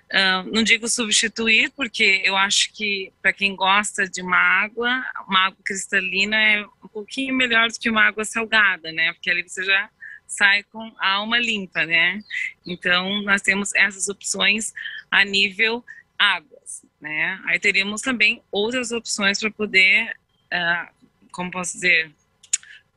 Uh, 0.06 0.48
não 0.54 0.62
digo 0.62 0.86
substituir, 0.86 1.68
porque 1.74 2.22
eu 2.24 2.36
acho 2.36 2.72
que 2.72 3.12
para 3.20 3.32
quem 3.32 3.56
gosta 3.56 4.08
de 4.08 4.22
uma 4.22 4.36
água, 4.36 5.04
uma 5.26 5.46
água 5.46 5.58
cristalina 5.64 6.36
é 6.36 6.64
um 6.64 6.86
pouquinho 6.86 7.34
melhor 7.34 7.68
do 7.68 7.76
que 7.76 7.90
uma 7.90 8.04
água 8.04 8.24
salgada, 8.24 8.92
né? 8.92 9.12
Porque 9.14 9.28
ali 9.28 9.42
você 9.42 9.64
já 9.64 9.90
sai 10.26 10.62
com 10.64 10.92
a 10.98 11.12
alma 11.12 11.38
limpa, 11.38 11.84
né? 11.86 12.22
Então, 12.64 13.22
nós 13.22 13.42
temos 13.42 13.74
essas 13.74 14.08
opções 14.08 14.72
a 15.10 15.24
nível 15.24 15.84
águas, 16.18 16.82
né? 17.00 17.40
Aí 17.46 17.58
teríamos 17.58 18.00
também 18.02 18.42
outras 18.50 18.90
opções 18.92 19.38
para 19.38 19.50
poder, 19.50 20.16
uh, 20.52 21.06
como 21.30 21.50
posso 21.50 21.74
dizer, 21.74 22.10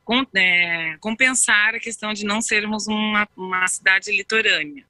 com, 0.04 0.26
é, 0.34 0.96
compensar 0.98 1.74
a 1.74 1.80
questão 1.80 2.12
de 2.12 2.24
não 2.24 2.40
sermos 2.40 2.88
uma, 2.88 3.28
uma 3.36 3.68
cidade 3.68 4.10
litorânea. 4.10 4.84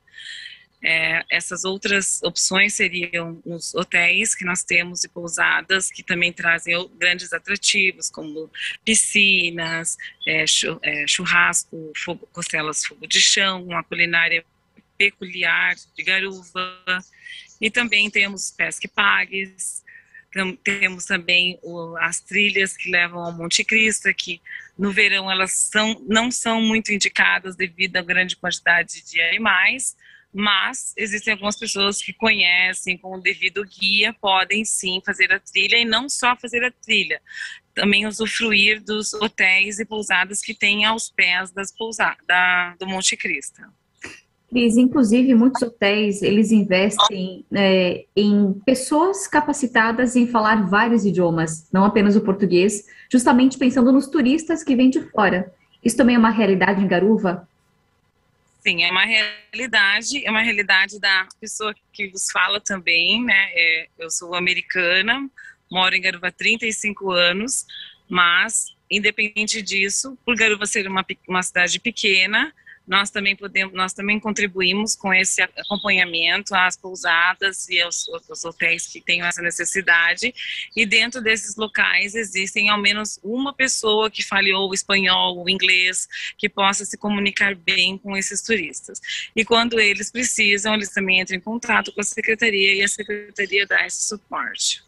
É, 0.82 1.24
essas 1.28 1.64
outras 1.64 2.22
opções 2.22 2.72
seriam 2.74 3.40
os 3.44 3.74
hotéis 3.74 4.34
que 4.34 4.46
nós 4.46 4.64
temos 4.64 5.04
e 5.04 5.08
pousadas 5.08 5.90
que 5.90 6.02
também 6.02 6.32
trazem 6.32 6.74
grandes 6.98 7.32
atrativos, 7.34 8.08
como 8.08 8.50
piscinas, 8.82 9.98
é, 10.26 10.44
é, 10.82 11.06
churrasco, 11.06 11.92
fogo, 11.96 12.26
costelas 12.32 12.84
fogo 12.84 13.06
de 13.06 13.20
chão, 13.20 13.62
uma 13.64 13.84
culinária 13.84 14.44
peculiar 14.96 15.74
de 15.96 16.02
garuva, 16.02 16.82
e 17.60 17.70
também 17.70 18.10
temos 18.10 18.50
pesque 18.50 18.88
pagues, 18.88 19.82
temos 20.62 21.04
também 21.04 21.58
o, 21.62 21.96
as 21.98 22.20
trilhas 22.20 22.76
que 22.76 22.90
levam 22.90 23.20
ao 23.20 23.32
Monte 23.32 23.64
Cristo, 23.64 24.12
que 24.14 24.40
no 24.78 24.92
verão 24.92 25.30
elas 25.30 25.52
são, 25.52 26.02
não 26.08 26.30
são 26.30 26.60
muito 26.60 26.92
indicadas 26.92 27.56
devido 27.56 27.96
à 27.96 28.02
grande 28.02 28.36
quantidade 28.36 29.02
de 29.02 29.20
animais, 29.20 29.96
mas 30.32 30.92
existem 30.96 31.32
algumas 31.32 31.58
pessoas 31.58 32.02
que 32.02 32.12
conhecem 32.12 32.96
com 32.96 33.16
o 33.16 33.20
devido 33.20 33.64
guia, 33.64 34.14
podem 34.20 34.64
sim 34.64 35.00
fazer 35.04 35.32
a 35.32 35.40
trilha 35.40 35.76
e 35.76 35.84
não 35.84 36.08
só 36.08 36.36
fazer 36.36 36.64
a 36.64 36.70
trilha, 36.70 37.20
também 37.74 38.06
usufruir 38.06 38.82
dos 38.82 39.12
hotéis 39.14 39.80
e 39.80 39.84
pousadas 39.84 40.40
que 40.40 40.54
tem 40.54 40.84
aos 40.84 41.10
pés 41.10 41.50
das 41.50 41.72
do 42.78 42.86
Monte 42.86 43.16
Cristo. 43.16 43.62
Cris, 44.50 44.76
inclusive 44.76 45.32
muitos 45.34 45.62
hotéis 45.62 46.22
eles 46.22 46.50
investem 46.50 47.44
é, 47.52 48.04
em 48.16 48.52
pessoas 48.66 49.28
capacitadas 49.28 50.16
em 50.16 50.26
falar 50.26 50.68
vários 50.68 51.04
idiomas, 51.04 51.68
não 51.72 51.84
apenas 51.84 52.16
o 52.16 52.20
português, 52.20 52.84
justamente 53.10 53.56
pensando 53.56 53.92
nos 53.92 54.08
turistas 54.08 54.64
que 54.64 54.74
vêm 54.74 54.90
de 54.90 55.00
fora. 55.10 55.52
Isso 55.84 55.96
também 55.96 56.16
é 56.16 56.18
uma 56.18 56.30
realidade 56.30 56.82
em 56.82 56.88
Garuva? 56.88 57.48
Sim, 58.60 58.84
é 58.84 58.90
uma 58.90 59.04
realidade, 59.04 60.24
é 60.24 60.30
uma 60.30 60.42
realidade 60.42 61.00
da 61.00 61.26
pessoa 61.40 61.74
que 61.92 62.08
vos 62.08 62.30
fala 62.30 62.60
também, 62.60 63.24
né? 63.24 63.50
É, 63.54 63.88
eu 63.98 64.10
sou 64.10 64.34
americana, 64.34 65.28
moro 65.70 65.94
em 65.94 66.00
Garuva 66.00 66.28
há 66.28 66.32
35 66.32 67.10
anos, 67.10 67.66
mas 68.08 68.76
independente 68.90 69.62
disso, 69.62 70.18
por 70.26 70.36
Garuva 70.36 70.66
ser 70.66 70.86
uma, 70.86 71.04
uma 71.26 71.42
cidade 71.42 71.80
pequena, 71.80 72.52
nós 72.90 73.08
também 73.08 73.36
podemos, 73.36 73.72
nós 73.72 73.92
também 73.92 74.18
contribuímos 74.18 74.96
com 74.96 75.14
esse 75.14 75.40
acompanhamento 75.40 76.52
às 76.56 76.76
pousadas 76.76 77.68
e 77.68 77.80
aos, 77.80 78.04
aos 78.28 78.44
hotéis 78.44 78.88
que 78.88 79.00
tenham 79.00 79.28
essa 79.28 79.40
necessidade. 79.40 80.34
E 80.74 80.84
dentro 80.84 81.22
desses 81.22 81.54
locais 81.54 82.16
existem 82.16 82.68
ao 82.68 82.80
menos 82.80 83.20
uma 83.22 83.54
pessoa 83.54 84.10
que 84.10 84.24
fale 84.24 84.52
ou 84.52 84.74
espanhol 84.74 85.38
ou 85.38 85.48
inglês, 85.48 86.08
que 86.36 86.48
possa 86.48 86.84
se 86.84 86.98
comunicar 86.98 87.54
bem 87.54 87.96
com 87.96 88.16
esses 88.16 88.42
turistas. 88.42 89.00
E 89.36 89.44
quando 89.44 89.78
eles 89.78 90.10
precisam, 90.10 90.74
eles 90.74 90.92
também 90.92 91.20
entram 91.20 91.36
em 91.36 91.40
contato 91.40 91.92
com 91.92 92.00
a 92.00 92.04
secretaria 92.04 92.74
e 92.74 92.82
a 92.82 92.88
secretaria 92.88 93.68
dá 93.68 93.86
esse 93.86 94.02
suporte. 94.02 94.82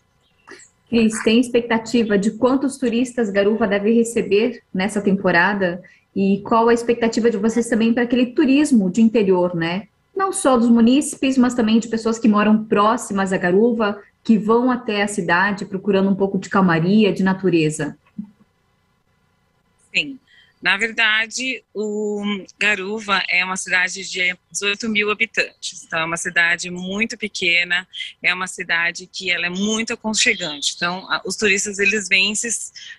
Cris, 0.89 1.23
tem 1.23 1.39
expectativa 1.39 2.19
de 2.19 2.33
quantos 2.33 2.79
turistas 2.79 3.31
Garuva 3.31 3.69
deve 3.69 3.93
receber 3.93 4.61
nessa 4.75 5.01
temporada? 5.01 5.81
E 6.15 6.43
qual 6.43 6.69
a 6.69 6.75
expectativa 6.75 7.31
de 7.31 7.37
vocês 7.37 7.69
também 7.69 7.93
para 7.95 8.03
aquele 8.03 8.27
turismo 8.27 8.91
de 8.91 9.01
interior, 9.01 9.55
né? 9.55 9.89
Não 10.15 10.33
só 10.33 10.57
dos 10.59 10.69
munícipes, 10.69 11.39
mas 11.39 11.55
também 11.55 11.79
de 11.79 11.89
pessoas 11.89 12.19
que 12.19 12.29
moram 12.29 12.65
próximas 12.65 13.33
à 13.33 13.39
Garuva, 13.39 13.99
que 14.23 14.39
vão 14.39 14.71
até 14.71 15.03
a 15.03 15.09
cidade 15.09 15.65
procurando 15.65 16.11
um 16.11 16.15
pouco 16.15 16.39
de 16.39 16.51
calmaria, 16.51 17.13
de 17.13 17.23
natureza. 17.23 17.97
Sim. 19.95 20.19
Na 20.63 20.77
verdade, 20.77 21.65
o 21.75 22.23
Garuva 22.57 23.21
é 23.29 23.45
uma 23.45 23.57
cidade 23.57 24.09
de 24.09 24.37
18 24.53 24.89
mil 24.89 25.11
habitantes, 25.11 25.83
então 25.83 25.99
é 25.99 26.05
uma 26.05 26.17
cidade 26.17 26.71
muito 26.71 27.19
pequena, 27.19 27.87
é 28.23 28.33
uma 28.33 28.47
cidade 28.47 29.09
que 29.09 29.29
ela 29.29 29.47
é 29.47 29.51
muito 29.51 29.93
aconchegante. 29.93 30.75
Então, 30.77 31.09
os 31.27 31.35
turistas 31.35 31.81
eles 31.81 32.07
vêm 32.09 32.33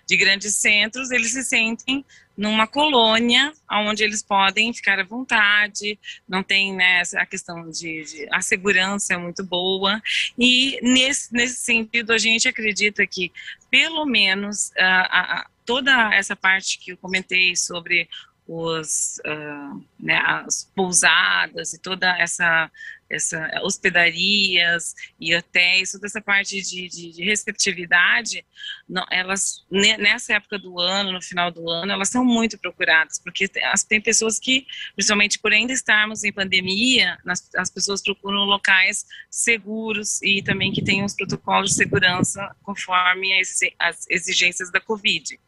de 0.06 0.16
grandes 0.18 0.56
centros, 0.56 1.10
eles 1.10 1.32
se 1.32 1.42
sentem 1.42 2.04
numa 2.36 2.66
colônia 2.66 3.52
onde 3.70 4.02
eles 4.02 4.22
podem 4.22 4.72
ficar 4.74 4.98
à 4.98 5.04
vontade, 5.04 5.98
não 6.28 6.42
tem 6.42 6.74
né, 6.74 7.02
a 7.16 7.24
questão 7.24 7.70
de, 7.70 8.04
de, 8.04 8.28
a 8.30 8.42
segurança 8.42 9.14
é 9.14 9.16
muito 9.16 9.44
boa 9.44 10.02
e 10.36 10.78
nesse, 10.82 11.32
nesse 11.32 11.60
sentido 11.62 12.12
a 12.12 12.18
gente 12.18 12.48
acredita 12.48 13.06
que 13.06 13.30
pelo 13.70 14.04
menos 14.04 14.72
a, 14.76 15.46
toda 15.64 16.14
essa 16.14 16.36
parte 16.36 16.78
que 16.78 16.92
eu 16.92 16.96
comentei 16.96 17.56
sobre 17.56 18.08
os, 18.46 19.20
uh, 19.24 19.84
né, 19.98 20.18
as 20.18 20.70
pousadas 20.74 21.72
e 21.72 21.80
toda 21.80 22.16
essa 22.18 22.70
essa, 23.08 23.50
hospedarias 23.62 24.94
e 25.20 25.34
hotéis, 25.34 25.92
toda 25.92 26.06
essa 26.06 26.20
parte 26.20 26.60
de, 26.60 26.88
de, 26.88 27.12
de 27.12 27.24
receptividade, 27.24 28.44
não, 28.88 29.04
elas, 29.10 29.64
nessa 29.70 30.34
época 30.34 30.58
do 30.58 30.78
ano, 30.80 31.12
no 31.12 31.22
final 31.22 31.50
do 31.50 31.68
ano, 31.68 31.92
elas 31.92 32.08
são 32.08 32.24
muito 32.24 32.58
procuradas, 32.58 33.18
porque 33.18 33.48
tem, 33.48 33.62
tem 33.88 34.00
pessoas 34.00 34.38
que, 34.38 34.66
principalmente 34.94 35.38
por 35.38 35.52
ainda 35.52 35.72
estarmos 35.72 36.24
em 36.24 36.32
pandemia, 36.32 37.18
nas, 37.24 37.48
as 37.56 37.70
pessoas 37.70 38.02
procuram 38.02 38.44
locais 38.44 39.06
seguros 39.30 40.20
e 40.22 40.42
também 40.42 40.72
que 40.72 40.82
tenham 40.82 41.06
os 41.06 41.14
protocolos 41.14 41.70
de 41.70 41.76
segurança 41.76 42.54
conforme 42.62 43.38
as, 43.40 43.58
as 43.78 44.06
exigências 44.08 44.70
da 44.70 44.80
Covid. 44.80 45.38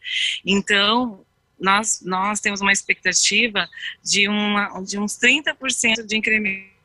Então, 0.45 1.25
nós, 1.59 2.03
nós 2.05 2.41
temos 2.41 2.61
uma 2.61 2.73
expectativa 2.73 3.69
de, 4.03 4.29
uma, 4.29 4.81
de 4.83 4.99
uns 4.99 5.19
30% 5.19 6.05
de 6.07 6.17
incremento 6.17 6.76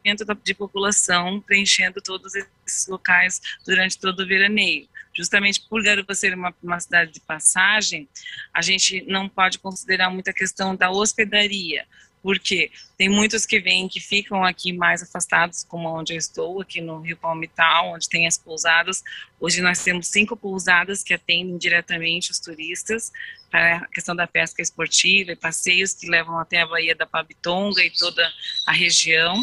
de 0.44 0.54
população 0.54 1.42
preenchendo 1.42 2.02
todos 2.02 2.34
esses 2.36 2.88
locais 2.88 3.42
durante 3.66 4.00
todo 4.00 4.22
o 4.22 4.28
veraneio. 4.28 4.88
Justamente 5.14 5.62
por 5.70 5.84
Garupa 5.84 6.14
ser 6.16 6.34
uma, 6.34 6.54
uma 6.64 6.80
cidade 6.80 7.12
de 7.12 7.20
passagem, 7.20 8.08
a 8.54 8.62
gente 8.62 9.04
não 9.08 9.28
pode 9.28 9.60
considerar 9.60 10.10
muita 10.10 10.32
questão 10.32 10.76
da 10.76 10.90
hospedaria, 10.90 11.86
porque 12.24 12.72
tem 12.98 13.10
muitos 13.10 13.46
que 13.46 13.60
vêm 13.60 13.90
que 13.90 14.00
ficam 14.00 14.44
aqui 14.44 14.72
mais 14.72 15.02
afastados, 15.02 15.64
como 15.64 15.90
onde 15.90 16.14
eu 16.14 16.18
estou, 16.18 16.62
aqui 16.62 16.80
no 16.80 17.02
Rio 17.02 17.18
Palmital, 17.18 17.94
onde 17.94 18.08
tem 18.08 18.28
as 18.28 18.38
pousadas. 18.38 19.04
Hoje 19.40 19.62
nós 19.62 19.84
temos 19.84 20.08
cinco 20.08 20.38
pousadas 20.38 21.04
que 21.04 21.14
atendem 21.14 21.58
diretamente 21.58 22.32
os 22.32 22.40
turistas 22.40 23.12
para 23.50 23.78
a 23.78 23.88
questão 23.88 24.16
da 24.16 24.28
pesca 24.28 24.62
esportiva 24.62 25.32
e 25.32 25.36
passeios 25.36 25.94
que 25.94 26.10
levam 26.10 26.40
até 26.40 26.62
a 26.62 26.68
Baía 26.68 26.96
da 26.96 27.06
Pabitonga 27.06 27.84
e 27.84 27.92
toda 27.92 28.26
a 28.66 28.72
região. 28.72 29.36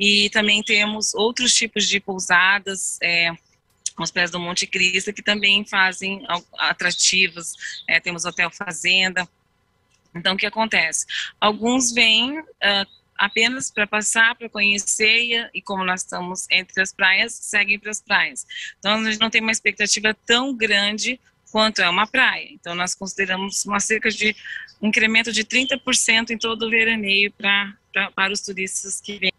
E 0.00 0.30
também 0.30 0.62
temos 0.62 1.12
outros 1.14 1.54
tipos 1.54 1.86
de 1.86 2.00
pousadas, 2.00 2.98
é, 3.02 3.30
aos 3.94 4.10
pés 4.10 4.30
do 4.30 4.40
Monte 4.40 4.66
Cristo, 4.66 5.12
que 5.12 5.22
também 5.22 5.62
fazem 5.66 6.24
atrativos. 6.58 7.82
É, 7.86 8.00
temos 8.00 8.24
Hotel 8.24 8.50
Fazenda. 8.50 9.28
Então, 10.14 10.34
o 10.34 10.36
que 10.38 10.46
acontece? 10.46 11.04
Alguns 11.38 11.92
vêm 11.92 12.40
uh, 12.40 12.44
apenas 13.20 13.70
para 13.70 13.86
passar, 13.86 14.34
para 14.34 14.48
conhecer 14.48 15.18
e, 15.18 15.50
e, 15.58 15.60
como 15.62 15.84
nós 15.84 16.00
estamos 16.00 16.46
entre 16.50 16.80
as 16.80 16.94
praias, 16.94 17.34
seguem 17.34 17.78
para 17.78 17.90
as 17.90 18.00
praias. 18.00 18.46
Então 18.78 18.94
a 18.94 19.04
gente 19.04 19.20
não 19.20 19.28
tem 19.28 19.42
uma 19.42 19.52
expectativa 19.52 20.16
tão 20.26 20.56
grande 20.56 21.20
quanto 21.52 21.82
é 21.82 21.88
uma 21.88 22.06
praia. 22.06 22.48
Então 22.50 22.74
nós 22.74 22.94
consideramos 22.94 23.66
uma 23.66 23.78
cerca 23.78 24.10
de 24.10 24.34
um 24.80 24.88
incremento 24.88 25.30
de 25.30 25.44
30% 25.44 26.30
em 26.30 26.38
todo 26.38 26.66
o 26.66 26.70
veraneio 26.70 27.30
pra, 27.32 27.74
pra, 27.92 28.10
para 28.10 28.32
os 28.32 28.40
turistas 28.40 29.00
que 29.00 29.18
vêm. 29.18 29.32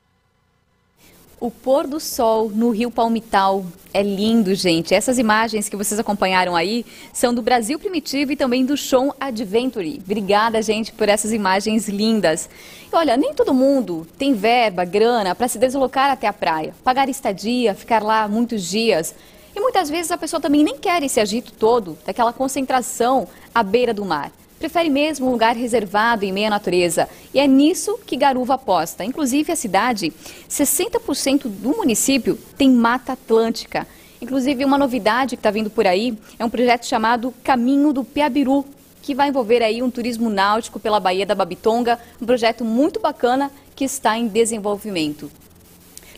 O 1.42 1.50
pôr 1.50 1.88
do 1.88 2.00
sol 2.00 2.50
no 2.50 2.70
Rio 2.70 2.92
Palmital 2.92 3.66
é 3.92 4.04
lindo, 4.04 4.54
gente. 4.54 4.94
Essas 4.94 5.18
imagens 5.18 5.68
que 5.68 5.76
vocês 5.76 6.00
acompanharam 6.00 6.56
aí 6.56 6.86
são 7.12 7.34
do 7.34 7.42
Brasil 7.42 7.80
Primitivo 7.80 8.32
e 8.32 8.36
também 8.36 8.64
do 8.64 8.78
Show 8.78 9.12
Adventure. 9.20 10.00
Obrigada, 10.06 10.62
gente, 10.62 10.94
por 10.94 11.10
essas 11.10 11.34
imagens 11.34 11.90
lindas. 11.90 12.48
E 12.94 12.96
olha, 12.96 13.18
nem 13.18 13.34
todo 13.34 13.56
mundo 13.56 14.06
tem 14.20 14.36
verba, 14.36 14.86
grana 14.86 15.34
para 15.34 15.48
se 15.48 15.58
deslocar 15.58 16.12
até 16.12 16.28
a 16.28 16.34
praia, 16.34 16.76
pagar 16.84 17.10
estadia, 17.10 17.74
ficar 17.74 18.04
lá 18.04 18.28
muitos 18.28 18.70
dias. 18.70 19.16
E 19.56 19.60
muitas 19.60 19.90
vezes 19.90 20.12
a 20.12 20.20
pessoa 20.20 20.40
também 20.40 20.64
nem 20.64 20.78
quer 20.78 21.02
esse 21.02 21.20
agito 21.20 21.54
todo, 21.54 21.98
daquela 22.06 22.32
concentração 22.32 23.28
à 23.52 23.64
beira 23.64 23.96
do 23.96 24.06
mar 24.06 24.32
prefere 24.62 24.92
mesmo 24.92 25.28
um 25.28 25.32
lugar 25.32 25.56
reservado 25.56 26.24
em 26.24 26.32
meia 26.32 26.50
natureza. 26.50 27.10
E 27.34 27.40
é 27.40 27.48
nisso 27.48 28.00
que 28.06 28.16
Garuva 28.16 28.54
aposta. 28.54 29.04
Inclusive, 29.04 29.52
a 29.52 29.56
cidade, 29.56 30.14
60% 30.48 31.48
do 31.48 31.70
município 31.70 32.38
tem 32.56 32.70
mata 32.70 33.14
atlântica. 33.14 33.88
Inclusive, 34.22 34.64
uma 34.64 34.78
novidade 34.78 35.36
que 35.36 35.40
está 35.40 35.50
vindo 35.50 35.72
por 35.72 35.88
aí 35.88 36.16
é 36.38 36.46
um 36.46 36.50
projeto 36.50 36.86
chamado 36.86 37.34
Caminho 37.44 37.92
do 37.92 38.04
Piabiru, 38.04 38.64
que 39.02 39.16
vai 39.16 39.30
envolver 39.30 39.64
aí 39.64 39.82
um 39.82 39.90
turismo 39.90 40.30
náutico 40.30 40.80
pela 40.80 41.00
Baía 41.00 41.26
da 41.26 41.34
Babitonga, 41.34 41.98
um 42.22 42.26
projeto 42.26 42.64
muito 42.64 43.00
bacana 43.00 43.52
que 43.76 43.84
está 43.84 44.16
em 44.16 44.28
desenvolvimento. 44.28 45.32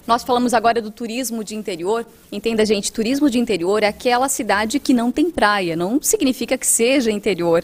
Nós 0.06 0.24
falamos 0.24 0.54
agora 0.54 0.82
do 0.82 0.92
turismo 0.92 1.44
de 1.44 1.56
interior. 1.56 2.06
Entenda, 2.32 2.66
gente, 2.66 2.92
turismo 2.92 3.30
de 3.30 3.40
interior 3.40 3.84
é 3.84 3.88
aquela 3.88 4.28
cidade 4.28 4.80
que 4.80 4.94
não 4.94 5.12
tem 5.12 5.32
praia, 5.32 5.76
não 5.76 6.02
significa 6.02 6.58
que 6.58 6.68
seja 6.68 7.10
interior. 7.10 7.64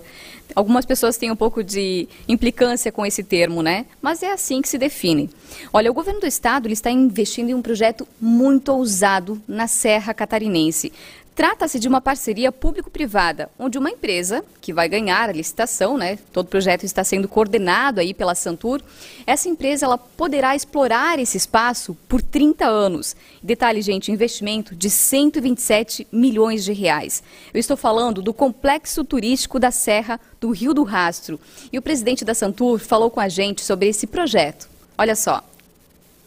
Algumas 0.56 0.86
pessoas 0.86 1.18
têm 1.18 1.30
um 1.30 1.36
pouco 1.36 1.64
de 1.64 2.08
implicância 2.28 2.92
com 2.92 3.06
esse 3.06 3.24
termo, 3.24 3.62
né? 3.62 3.86
Mas 4.02 4.24
é 4.24 4.32
assim 4.32 4.62
que 4.62 4.70
se 4.70 4.78
define. 4.78 5.30
Olha, 5.72 5.92
o 5.92 5.94
governo 5.94 6.22
do 6.22 6.28
estado 6.28 6.66
ele 6.66 6.74
está 6.74 6.90
investindo 6.90 7.50
em 7.50 7.54
um 7.54 7.62
projeto 7.62 8.08
muito 8.20 8.70
ousado 8.70 9.40
na 9.48 9.68
Serra 9.68 10.14
Catarinense. 10.14 10.92
Trata-se 11.40 11.80
de 11.80 11.88
uma 11.88 12.02
parceria 12.02 12.52
público-privada, 12.52 13.50
onde 13.58 13.78
uma 13.78 13.90
empresa 13.90 14.44
que 14.60 14.74
vai 14.74 14.90
ganhar 14.90 15.30
a 15.30 15.32
licitação, 15.32 15.98
né? 15.98 16.20
Todo 16.34 16.48
o 16.48 16.50
projeto 16.50 16.84
está 16.84 17.02
sendo 17.02 17.30
coordenado 17.30 18.02
aí 18.02 18.14
pela 18.14 18.36
Santur. 18.36 18.82
Essa 19.26 19.48
empresa 19.48 19.86
ela 19.86 19.98
poderá 19.98 20.54
explorar 20.54 21.18
esse 21.18 21.38
espaço 21.38 21.96
por 22.10 22.22
30 22.22 22.66
anos. 22.68 23.16
Detalhe, 23.42 23.82
gente, 23.82 24.12
investimento 24.12 24.76
de 24.76 24.90
127 24.90 26.06
milhões 26.12 26.66
de 26.66 26.74
reais. 26.74 27.24
Eu 27.54 27.60
estou 27.62 27.78
falando 27.78 28.22
do 28.22 28.34
complexo 28.34 29.06
turístico 29.06 29.62
da 29.62 29.72
Serra 29.72 30.20
do 30.42 30.52
Rio 30.52 30.74
do 30.74 30.84
Rastro. 30.84 31.40
E 31.72 31.78
o 31.78 31.82
presidente 31.82 32.26
da 32.26 32.34
Santur 32.34 32.80
falou 32.80 33.10
com 33.10 33.22
a 33.22 33.30
gente 33.30 33.62
sobre 33.62 33.88
esse 33.88 34.06
projeto. 34.08 34.68
Olha 34.98 35.16
só. 35.16 35.42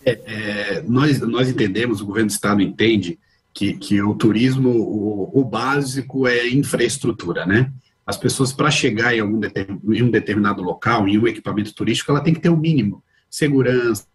É, 0.07 0.19
é, 0.25 0.83
nós, 0.89 1.21
nós 1.21 1.51
entendemos, 1.51 2.01
o 2.01 2.07
governo 2.07 2.29
do 2.29 2.33
estado 2.33 2.63
entende 2.63 3.19
que, 3.53 3.75
que 3.75 4.01
o 4.03 4.15
turismo, 4.15 4.71
o, 4.71 5.41
o 5.41 5.45
básico 5.45 6.27
é 6.27 6.49
infraestrutura, 6.49 7.45
né? 7.45 7.73
As 8.07 8.17
pessoas, 8.17 8.53
para 8.53 8.71
chegar 8.71 9.15
em, 9.15 9.21
algum 9.21 9.41
em 9.93 10.03
um 10.03 10.11
determinado 10.11 10.63
local, 10.63 11.07
em 11.07 11.19
um 11.19 11.27
equipamento 11.27 11.75
turístico, 11.75 12.11
ela 12.11 12.21
tem 12.21 12.35
que 12.35 12.41
ter 12.41 12.49
o 12.49 12.57
mínimo. 12.57 13.03
Segurança, 13.31 14.07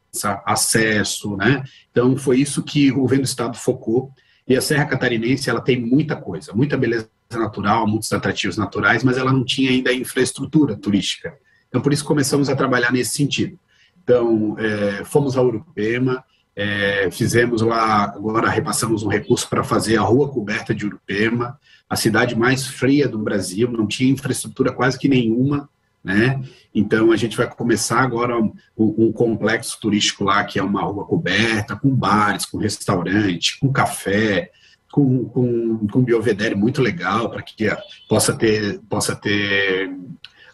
acesso, 0.45 1.38
né? 1.38 1.63
Então, 1.91 2.17
foi 2.17 2.39
isso 2.39 2.63
que 2.63 2.91
o 2.91 3.02
governo 3.02 3.23
do 3.23 3.28
estado 3.28 3.58
focou. 3.58 4.12
E 4.47 4.56
a 4.56 4.62
Serra 4.62 4.86
Catarinense, 4.86 5.50
ela 5.50 5.62
tem 5.62 5.80
muita 5.80 6.15
coisa, 6.15 6.54
muita 6.54 6.78
beleza 6.78 7.10
natural, 7.32 7.88
muitos 7.88 8.12
atrativos 8.12 8.58
naturais, 8.58 9.04
mas 9.04 9.17
ela 9.17 9.32
não 9.32 9.43
tinha 9.43 9.71
ainda 9.71 9.93
infraestrutura 9.93 10.76
turística. 10.76 11.34
Então, 11.67 11.82
por 11.82 11.91
isso 11.93 12.06
começamos 12.06 12.50
a 12.50 12.56
trabalhar 12.56 12.91
nesse 12.91 13.12
sentido. 13.12 13.60
Então, 14.04 14.56
é, 14.58 15.04
fomos 15.04 15.38
a 15.38 15.41
Urupema, 15.41 16.23
é, 16.58 17.08
fizemos 17.12 17.62
lá, 17.62 18.06
agora 18.06 18.50
repassamos 18.50 19.04
um 19.04 19.08
recurso 19.08 19.48
para 19.48 19.63
fazer 19.63 19.98
a 19.98 20.02
rua 20.02 20.28
coberta 20.28 20.74
de 20.74 20.88
Urupema, 20.88 21.60
a 21.88 21.96
cidade 21.96 22.36
mais 22.36 22.65
fria 22.65 23.08
do 23.08 23.20
Brasil, 23.20 23.72
não 23.72 23.86
tinha 23.86 24.12
infraestrutura 24.12 24.74
quase 24.74 24.98
que 24.98 25.08
nenhuma, 25.08 25.70
né? 26.04 26.41
Então 26.74 27.12
a 27.12 27.15
gente 27.15 27.38
vai 27.38 27.48
começar 27.48 28.02
agora 28.02 28.36
um, 28.39 28.52
um, 28.76 29.12
complexo 29.12 29.80
turístico 29.80 30.24
lá, 30.24 30.43
que 30.46 30.58
é 30.58 30.63
uma 30.63 30.82
rua 30.82 31.06
coberta, 31.06 31.76
com 31.76 31.96
bares, 31.96 32.46
com 32.48 32.58
restaurante, 32.58 33.60
com 33.60 33.72
café, 33.72 34.50
com, 34.91 35.26
com, 35.26 35.88
com 35.88 36.04
biovedere 36.04 36.56
muito 36.56 36.82
legal, 36.82 37.30
para 37.30 37.43
que 37.43 37.67
possa 38.10 38.34
ter, 38.34 38.80
possa 38.89 39.15
ter 39.15 39.96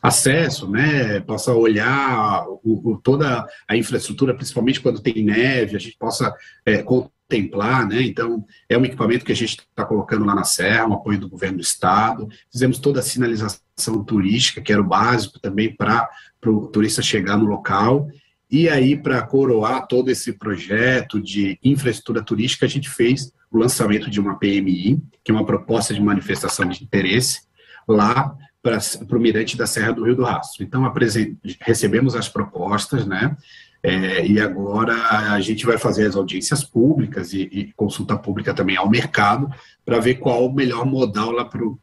acesso, 0.03 0.69
né, 0.69 1.21
possa 1.21 1.53
olhar 1.53 2.45
o, 2.61 2.91
o, 2.91 2.97
toda 2.97 3.47
a 3.65 3.77
infraestrutura, 3.77 4.35
principalmente 4.35 4.81
quando 4.81 5.01
tem 5.01 5.23
neve, 5.23 5.77
a 5.77 5.79
gente 5.79 5.97
possa 5.97 6.35
é, 6.65 6.83
contemplar, 6.83 7.87
né, 7.87 8.01
então 8.01 8.45
é 8.67 8.77
um 8.77 8.83
equipamento 8.83 9.23
que 9.23 9.31
a 9.31 9.35
gente 9.35 9.59
está 9.59 9.85
colocando 9.85 10.25
lá 10.25 10.35
na 10.35 10.43
Serra, 10.43 10.87
um 10.87 10.93
apoio 10.93 11.17
do 11.17 11.29
governo 11.29 11.59
do 11.59 11.63
estado, 11.63 12.27
fizemos 12.51 12.79
toda 12.79 12.99
a 12.99 13.03
sinalização 13.03 14.03
turística, 14.05 14.61
que 14.61 14.73
era 14.73 14.81
o 14.81 14.87
básico 14.87 15.39
também 15.39 15.73
para 15.73 16.09
o 16.45 16.67
turista 16.67 17.01
chegar 17.01 17.37
no 17.37 17.45
local, 17.45 18.09
e 18.51 18.67
aí 18.67 18.97
para 18.97 19.21
coroar 19.21 19.87
todo 19.87 20.09
esse 20.09 20.33
projeto 20.33 21.21
de 21.21 21.57
infraestrutura 21.63 22.21
turística, 22.21 22.65
a 22.65 22.69
gente 22.69 22.89
fez 22.89 23.31
o 23.49 23.57
lançamento 23.57 24.09
de 24.09 24.19
uma 24.19 24.37
PMI, 24.37 25.01
que 25.23 25.31
é 25.31 25.33
uma 25.33 25.45
proposta 25.45 25.93
de 25.93 26.01
manifestação 26.01 26.67
de 26.67 26.83
interesse, 26.83 27.43
lá 27.87 28.35
para 28.63 29.17
o 29.17 29.19
mirante 29.19 29.57
da 29.57 29.67
Serra 29.67 29.91
do 29.91 30.05
Rio 30.05 30.15
do 30.15 30.23
Rastro. 30.23 30.63
Então, 30.63 30.89
recebemos 31.59 32.15
as 32.15 32.29
propostas, 32.29 33.05
né? 33.05 33.35
É, 33.85 34.25
e 34.25 34.39
agora 34.39 34.95
a 35.33 35.41
gente 35.41 35.65
vai 35.65 35.77
fazer 35.77 36.07
as 36.07 36.15
audiências 36.15 36.63
públicas 36.63 37.33
e, 37.33 37.41
e 37.51 37.73
consulta 37.73 38.17
pública 38.17 38.53
também 38.53 38.77
ao 38.77 38.89
mercado 38.89 39.53
para 39.83 39.99
ver 39.99 40.15
qual 40.15 40.47
o 40.47 40.53
melhor 40.53 40.85
modal 40.85 41.31
lá 41.31 41.43
para 41.43 41.61
o 41.61 41.77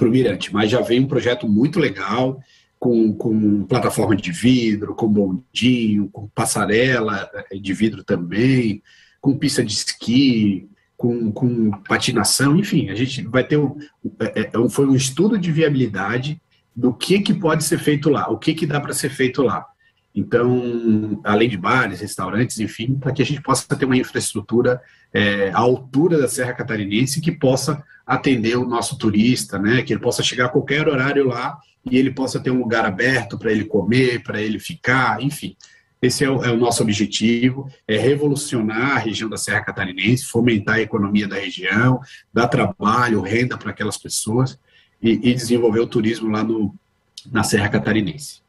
Mirante. 0.00 0.50
Mas 0.54 0.70
já 0.70 0.80
vem 0.80 1.00
um 1.00 1.06
projeto 1.06 1.46
muito 1.46 1.78
legal, 1.78 2.40
com, 2.78 3.12
com 3.12 3.64
plataforma 3.64 4.16
de 4.16 4.32
vidro, 4.32 4.94
com 4.94 5.06
bondinho, 5.06 6.08
com 6.08 6.28
passarela 6.28 7.30
de 7.52 7.74
vidro 7.74 8.02
também, 8.02 8.82
com 9.20 9.36
pista 9.36 9.62
de 9.62 9.72
esqui, 9.72 10.66
com, 11.04 11.30
com 11.30 11.70
patinação, 11.86 12.56
enfim, 12.56 12.88
a 12.88 12.94
gente 12.94 13.22
vai 13.24 13.44
ter 13.44 13.58
um, 13.58 13.76
é, 14.18 14.40
é, 14.40 14.50
é 14.50 14.68
foi 14.70 14.86
um 14.86 14.96
estudo 14.96 15.36
de 15.36 15.52
viabilidade 15.52 16.40
do 16.74 16.94
que, 16.94 17.20
que 17.20 17.34
pode 17.34 17.62
ser 17.62 17.78
feito 17.78 18.08
lá, 18.08 18.30
o 18.30 18.38
que, 18.38 18.54
que 18.54 18.66
dá 18.66 18.80
para 18.80 18.94
ser 18.94 19.10
feito 19.10 19.42
lá. 19.42 19.66
Então, 20.14 21.20
além 21.22 21.48
de 21.48 21.58
bares, 21.58 22.00
restaurantes, 22.00 22.58
enfim, 22.58 22.94
para 22.94 23.12
que 23.12 23.20
a 23.20 23.26
gente 23.26 23.42
possa 23.42 23.66
ter 23.76 23.84
uma 23.84 23.96
infraestrutura 23.96 24.80
é, 25.12 25.50
à 25.50 25.58
altura 25.58 26.18
da 26.18 26.28
Serra 26.28 26.54
Catarinense 26.54 27.20
que 27.20 27.32
possa 27.32 27.84
atender 28.06 28.56
o 28.56 28.66
nosso 28.66 28.96
turista, 28.96 29.58
né? 29.58 29.82
Que 29.82 29.92
ele 29.92 30.00
possa 30.00 30.22
chegar 30.22 30.46
a 30.46 30.50
qualquer 30.50 30.88
horário 30.88 31.26
lá 31.26 31.58
e 31.84 31.98
ele 31.98 32.12
possa 32.12 32.38
ter 32.38 32.50
um 32.50 32.60
lugar 32.60 32.86
aberto 32.86 33.36
para 33.36 33.50
ele 33.50 33.64
comer, 33.64 34.22
para 34.22 34.40
ele 34.40 34.60
ficar, 34.60 35.20
enfim. 35.20 35.56
Esse 36.04 36.22
é 36.22 36.28
o, 36.28 36.44
é 36.44 36.50
o, 36.50 36.56
nosso 36.58 36.82
objetivo, 36.82 37.66
é 37.88 37.96
revolucionar 37.96 38.96
a 38.96 38.98
região 38.98 39.30
da 39.30 39.38
Serra 39.38 39.62
Catarinense, 39.62 40.26
fomentar 40.26 40.74
a 40.74 40.80
economia 40.82 41.26
da 41.26 41.36
região, 41.36 41.98
dar 42.30 42.46
trabalho, 42.46 43.22
renda 43.22 43.56
para 43.56 43.70
aquelas 43.70 43.96
pessoas 43.96 44.58
e, 45.02 45.12
e, 45.12 45.34
desenvolver 45.34 45.80
o 45.80 45.86
turismo 45.86 46.30
lá 46.30 46.44
no, 46.44 46.74
na 47.32 47.42
Serra 47.42 47.70
Catarinense. 47.70 48.42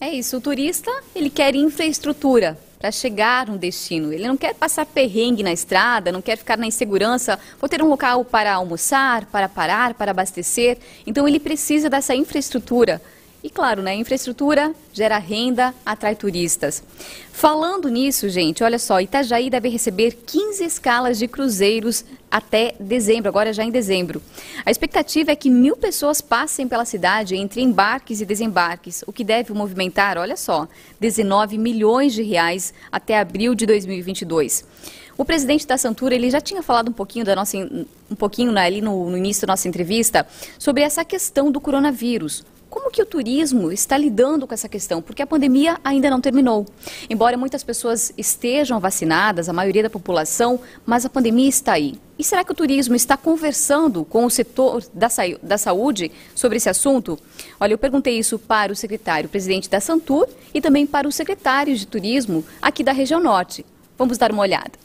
É 0.00 0.12
isso, 0.12 0.38
o 0.38 0.40
turista 0.40 0.90
ele 1.14 1.30
quer 1.30 1.54
infraestrutura 1.54 2.58
para 2.80 2.90
chegar 2.90 3.46
no 3.46 3.56
destino. 3.56 4.12
Ele 4.12 4.26
não 4.26 4.36
quer 4.36 4.56
passar 4.56 4.84
perrengue 4.86 5.44
na 5.44 5.52
estrada, 5.52 6.10
não 6.10 6.20
quer 6.20 6.36
ficar 6.36 6.58
na 6.58 6.66
insegurança, 6.66 7.38
vou 7.60 7.68
ter 7.68 7.80
um 7.80 7.88
local 7.88 8.24
para 8.24 8.54
almoçar, 8.54 9.24
para 9.26 9.48
parar, 9.48 9.94
para 9.94 10.10
abastecer. 10.10 10.78
Então 11.06 11.28
ele 11.28 11.38
precisa 11.38 11.88
dessa 11.88 12.12
infraestrutura 12.12 13.00
e 13.44 13.50
claro, 13.50 13.82
né, 13.82 13.94
infraestrutura 13.94 14.74
gera 14.90 15.18
renda, 15.18 15.74
atrai 15.84 16.16
turistas. 16.16 16.82
Falando 17.30 17.90
nisso, 17.90 18.26
gente, 18.30 18.64
olha 18.64 18.78
só, 18.78 19.02
Itajaí 19.02 19.50
deve 19.50 19.68
receber 19.68 20.12
15 20.24 20.64
escalas 20.64 21.18
de 21.18 21.28
cruzeiros 21.28 22.06
até 22.30 22.74
dezembro, 22.80 23.28
agora 23.28 23.52
já 23.52 23.62
em 23.62 23.70
dezembro. 23.70 24.22
A 24.64 24.70
expectativa 24.70 25.30
é 25.30 25.36
que 25.36 25.50
mil 25.50 25.76
pessoas 25.76 26.22
passem 26.22 26.66
pela 26.66 26.86
cidade 26.86 27.36
entre 27.36 27.60
embarques 27.60 28.22
e 28.22 28.24
desembarques, 28.24 29.04
o 29.06 29.12
que 29.12 29.22
deve 29.22 29.52
movimentar, 29.52 30.16
olha 30.16 30.38
só, 30.38 30.66
19 30.98 31.58
milhões 31.58 32.14
de 32.14 32.22
reais 32.22 32.72
até 32.90 33.18
abril 33.18 33.54
de 33.54 33.66
2022. 33.66 34.64
O 35.18 35.24
presidente 35.24 35.66
da 35.66 35.76
Santura 35.76 36.14
ele 36.14 36.30
já 36.30 36.40
tinha 36.40 36.62
falado 36.62 36.88
um 36.88 36.94
pouquinho 36.94 37.26
da 37.26 37.36
nossa 37.36 37.58
um 37.58 38.16
pouquinho 38.16 38.50
né, 38.50 38.64
ali 38.64 38.80
no, 38.80 39.10
no 39.10 39.18
início 39.18 39.46
da 39.46 39.52
nossa 39.52 39.68
entrevista 39.68 40.26
sobre 40.58 40.82
essa 40.82 41.04
questão 41.04 41.52
do 41.52 41.60
coronavírus 41.60 42.42
como 42.74 42.90
que 42.90 43.00
o 43.00 43.06
turismo 43.06 43.70
está 43.70 43.96
lidando 43.96 44.48
com 44.48 44.52
essa 44.52 44.68
questão? 44.68 45.00
Porque 45.00 45.22
a 45.22 45.26
pandemia 45.28 45.78
ainda 45.84 46.10
não 46.10 46.20
terminou. 46.20 46.66
Embora 47.08 47.36
muitas 47.36 47.62
pessoas 47.62 48.12
estejam 48.18 48.80
vacinadas, 48.80 49.48
a 49.48 49.52
maioria 49.52 49.84
da 49.84 49.88
população, 49.88 50.58
mas 50.84 51.06
a 51.06 51.08
pandemia 51.08 51.48
está 51.48 51.74
aí. 51.74 51.94
E 52.18 52.24
será 52.24 52.42
que 52.42 52.50
o 52.50 52.54
turismo 52.54 52.96
está 52.96 53.16
conversando 53.16 54.04
com 54.04 54.24
o 54.24 54.30
setor 54.30 54.84
da, 54.92 55.06
da 55.40 55.56
saúde 55.56 56.10
sobre 56.34 56.56
esse 56.56 56.68
assunto? 56.68 57.16
Olha, 57.60 57.74
eu 57.74 57.78
perguntei 57.78 58.18
isso 58.18 58.40
para 58.40 58.72
o 58.72 58.76
secretário-presidente 58.76 59.70
da 59.70 59.78
Santur 59.78 60.26
e 60.52 60.60
também 60.60 60.84
para 60.84 61.06
o 61.06 61.12
secretário 61.12 61.76
de 61.76 61.86
turismo 61.86 62.44
aqui 62.60 62.82
da 62.82 62.90
região 62.90 63.20
norte. 63.20 63.64
Vamos 63.96 64.18
dar 64.18 64.32
uma 64.32 64.42
olhada. 64.42 64.83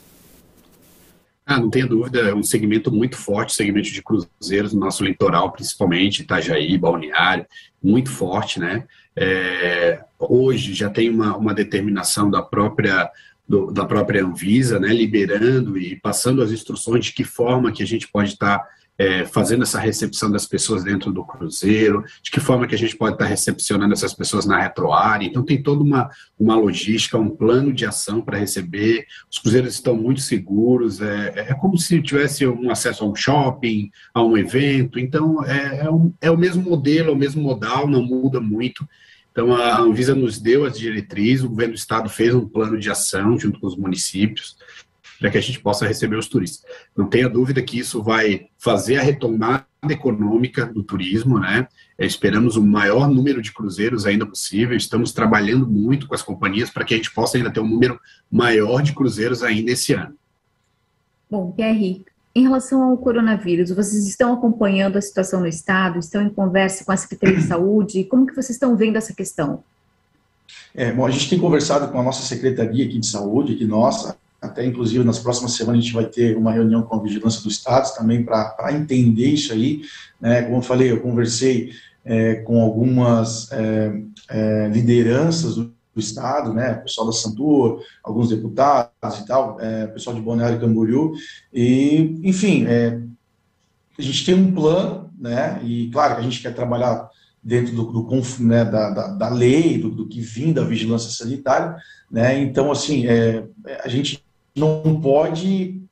Ah, 1.50 1.58
não 1.58 1.68
tenha 1.68 1.84
dúvida, 1.84 2.20
é 2.20 2.32
um 2.32 2.44
segmento 2.44 2.92
muito 2.92 3.16
forte, 3.16 3.52
segmento 3.52 3.90
de 3.90 4.00
cruzeiros 4.00 4.72
no 4.72 4.78
nosso 4.78 5.02
litoral, 5.02 5.50
principalmente 5.50 6.22
Itajaí, 6.22 6.78
Balneário, 6.78 7.44
muito 7.82 8.08
forte, 8.08 8.60
né? 8.60 8.84
É, 9.16 10.00
hoje 10.16 10.72
já 10.74 10.88
tem 10.88 11.10
uma, 11.10 11.36
uma 11.36 11.52
determinação 11.52 12.30
da 12.30 12.40
própria 12.40 13.10
do, 13.48 13.72
da 13.72 13.84
própria 13.84 14.24
Anvisa, 14.24 14.78
né, 14.78 14.90
liberando 14.94 15.76
e 15.76 15.96
passando 15.96 16.40
as 16.40 16.52
instruções 16.52 17.06
de 17.06 17.12
que 17.12 17.24
forma 17.24 17.72
que 17.72 17.82
a 17.82 17.86
gente 17.86 18.06
pode 18.06 18.28
estar 18.28 18.60
tá 18.60 18.68
é, 19.00 19.24
fazendo 19.24 19.62
essa 19.62 19.80
recepção 19.80 20.30
das 20.30 20.46
pessoas 20.46 20.84
dentro 20.84 21.10
do 21.10 21.24
cruzeiro, 21.24 22.04
de 22.22 22.30
que 22.30 22.38
forma 22.38 22.66
que 22.66 22.74
a 22.74 22.78
gente 22.78 22.94
pode 22.94 23.14
estar 23.14 23.24
recepcionando 23.24 23.94
essas 23.94 24.12
pessoas 24.12 24.44
na 24.44 24.60
retroárea. 24.60 25.26
Então, 25.26 25.42
tem 25.42 25.62
toda 25.62 25.82
uma, 25.82 26.10
uma 26.38 26.54
logística, 26.54 27.16
um 27.16 27.30
plano 27.30 27.72
de 27.72 27.86
ação 27.86 28.20
para 28.20 28.36
receber. 28.36 29.06
Os 29.32 29.38
cruzeiros 29.38 29.72
estão 29.72 29.96
muito 29.96 30.20
seguros, 30.20 31.00
é, 31.00 31.46
é 31.48 31.54
como 31.54 31.78
se 31.78 32.02
tivesse 32.02 32.46
um 32.46 32.70
acesso 32.70 33.02
a 33.02 33.08
um 33.08 33.14
shopping, 33.14 33.90
a 34.12 34.22
um 34.22 34.36
evento. 34.36 34.98
Então, 34.98 35.42
é, 35.46 35.86
é, 35.86 35.90
um, 35.90 36.12
é 36.20 36.30
o 36.30 36.36
mesmo 36.36 36.62
modelo, 36.62 37.08
é 37.08 37.12
o 37.12 37.16
mesmo 37.16 37.40
modal, 37.40 37.88
não 37.88 38.02
muda 38.02 38.38
muito. 38.38 38.86
Então, 39.32 39.56
a 39.56 39.80
Anvisa 39.80 40.14
nos 40.14 40.38
deu 40.38 40.66
as 40.66 40.78
diretrizes, 40.78 41.42
o 41.42 41.48
governo 41.48 41.72
do 41.72 41.78
estado 41.78 42.10
fez 42.10 42.34
um 42.34 42.46
plano 42.46 42.78
de 42.78 42.90
ação 42.90 43.38
junto 43.38 43.60
com 43.60 43.66
os 43.66 43.78
municípios 43.78 44.58
para 45.20 45.30
que 45.30 45.36
a 45.36 45.40
gente 45.40 45.60
possa 45.60 45.86
receber 45.86 46.16
os 46.16 46.26
turistas. 46.26 46.64
Não 46.96 47.06
tenha 47.06 47.28
dúvida 47.28 47.62
que 47.62 47.78
isso 47.78 48.02
vai 48.02 48.46
fazer 48.58 48.96
a 48.96 49.02
retomada 49.02 49.66
econômica 49.88 50.64
do 50.64 50.82
turismo, 50.82 51.38
né? 51.38 51.68
É, 51.98 52.06
esperamos 52.06 52.56
o 52.56 52.62
maior 52.62 53.08
número 53.08 53.42
de 53.42 53.52
cruzeiros 53.52 54.06
ainda 54.06 54.26
possível, 54.26 54.76
estamos 54.76 55.12
trabalhando 55.12 55.66
muito 55.66 56.08
com 56.08 56.14
as 56.14 56.22
companhias 56.22 56.70
para 56.70 56.84
que 56.84 56.94
a 56.94 56.96
gente 56.96 57.12
possa 57.12 57.36
ainda 57.36 57.50
ter 57.50 57.60
um 57.60 57.68
número 57.68 58.00
maior 58.32 58.82
de 58.82 58.94
cruzeiros 58.94 59.42
ainda 59.42 59.70
esse 59.70 59.92
ano. 59.92 60.14
Bom, 61.30 61.52
Pierre, 61.52 62.02
em 62.34 62.42
relação 62.42 62.82
ao 62.82 62.96
coronavírus, 62.96 63.70
vocês 63.70 64.06
estão 64.06 64.32
acompanhando 64.32 64.96
a 64.96 65.02
situação 65.02 65.40
no 65.40 65.46
estado, 65.46 65.98
estão 65.98 66.22
em 66.22 66.30
conversa 66.30 66.84
com 66.84 66.92
a 66.92 66.96
Secretaria 66.96 67.36
de 67.36 67.44
Saúde, 67.44 68.04
como 68.04 68.26
que 68.26 68.34
vocês 68.34 68.50
estão 68.50 68.76
vendo 68.76 68.96
essa 68.96 69.14
questão? 69.14 69.62
É, 70.74 70.92
bom, 70.92 71.04
a 71.06 71.10
gente 71.10 71.28
tem 71.28 71.38
conversado 71.38 71.90
com 71.92 72.00
a 72.00 72.02
nossa 72.02 72.22
secretaria 72.22 72.86
aqui 72.86 72.98
de 72.98 73.06
saúde, 73.06 73.54
aqui 73.54 73.64
nossa, 73.64 74.16
até 74.40 74.64
inclusive 74.64 75.04
nas 75.04 75.18
próximas 75.18 75.52
semanas 75.52 75.80
a 75.80 75.82
gente 75.82 75.94
vai 75.94 76.06
ter 76.06 76.36
uma 76.36 76.52
reunião 76.52 76.82
com 76.82 76.96
a 76.96 77.02
Vigilância 77.02 77.42
do 77.42 77.48
Estado 77.48 77.94
também 77.94 78.24
para 78.24 78.72
entender 78.72 79.26
isso 79.26 79.52
aí. 79.52 79.82
Né? 80.20 80.42
Como 80.42 80.56
eu 80.56 80.62
falei, 80.62 80.90
eu 80.90 81.00
conversei 81.00 81.72
é, 82.04 82.36
com 82.36 82.60
algumas 82.60 83.50
é, 83.52 84.02
é, 84.30 84.68
lideranças 84.68 85.56
do, 85.56 85.64
do, 85.94 86.00
Estado, 86.00 86.54
né? 86.54 86.74
pessoal 86.74 87.06
da 87.06 87.12
Santur, 87.12 87.82
alguns 88.02 88.30
deputados 88.30 89.18
e 89.18 89.26
tal, 89.26 89.60
é, 89.60 89.86
pessoal 89.88 90.16
de 90.16 90.22
Balneário 90.22 90.56
e 90.56 90.60
Camboriú, 90.60 91.12
e, 91.52 92.18
enfim, 92.22 92.64
é, 92.66 92.98
a 93.98 94.02
gente 94.02 94.24
tem 94.24 94.34
um 94.34 94.52
plano, 94.52 95.10
né? 95.18 95.60
e 95.62 95.90
claro 95.90 96.14
que 96.14 96.20
a 96.20 96.24
gente 96.24 96.40
quer 96.40 96.54
trabalhar 96.54 97.10
dentro 97.42 97.74
do, 97.74 97.84
do 97.84 98.22
né, 98.40 98.64
da, 98.64 98.90
da, 98.90 99.06
da, 99.08 99.28
lei, 99.28 99.78
do, 99.78 99.90
do, 99.90 100.06
que 100.06 100.20
vim 100.20 100.52
da 100.52 100.62
vigilância 100.62 101.10
sanitária, 101.10 101.76
né? 102.10 102.38
Então, 102.38 102.70
assim, 102.70 103.06
é, 103.06 103.44
a 103.82 103.88
gente 103.88 104.22
não 104.60 105.00
pode, 105.00 105.82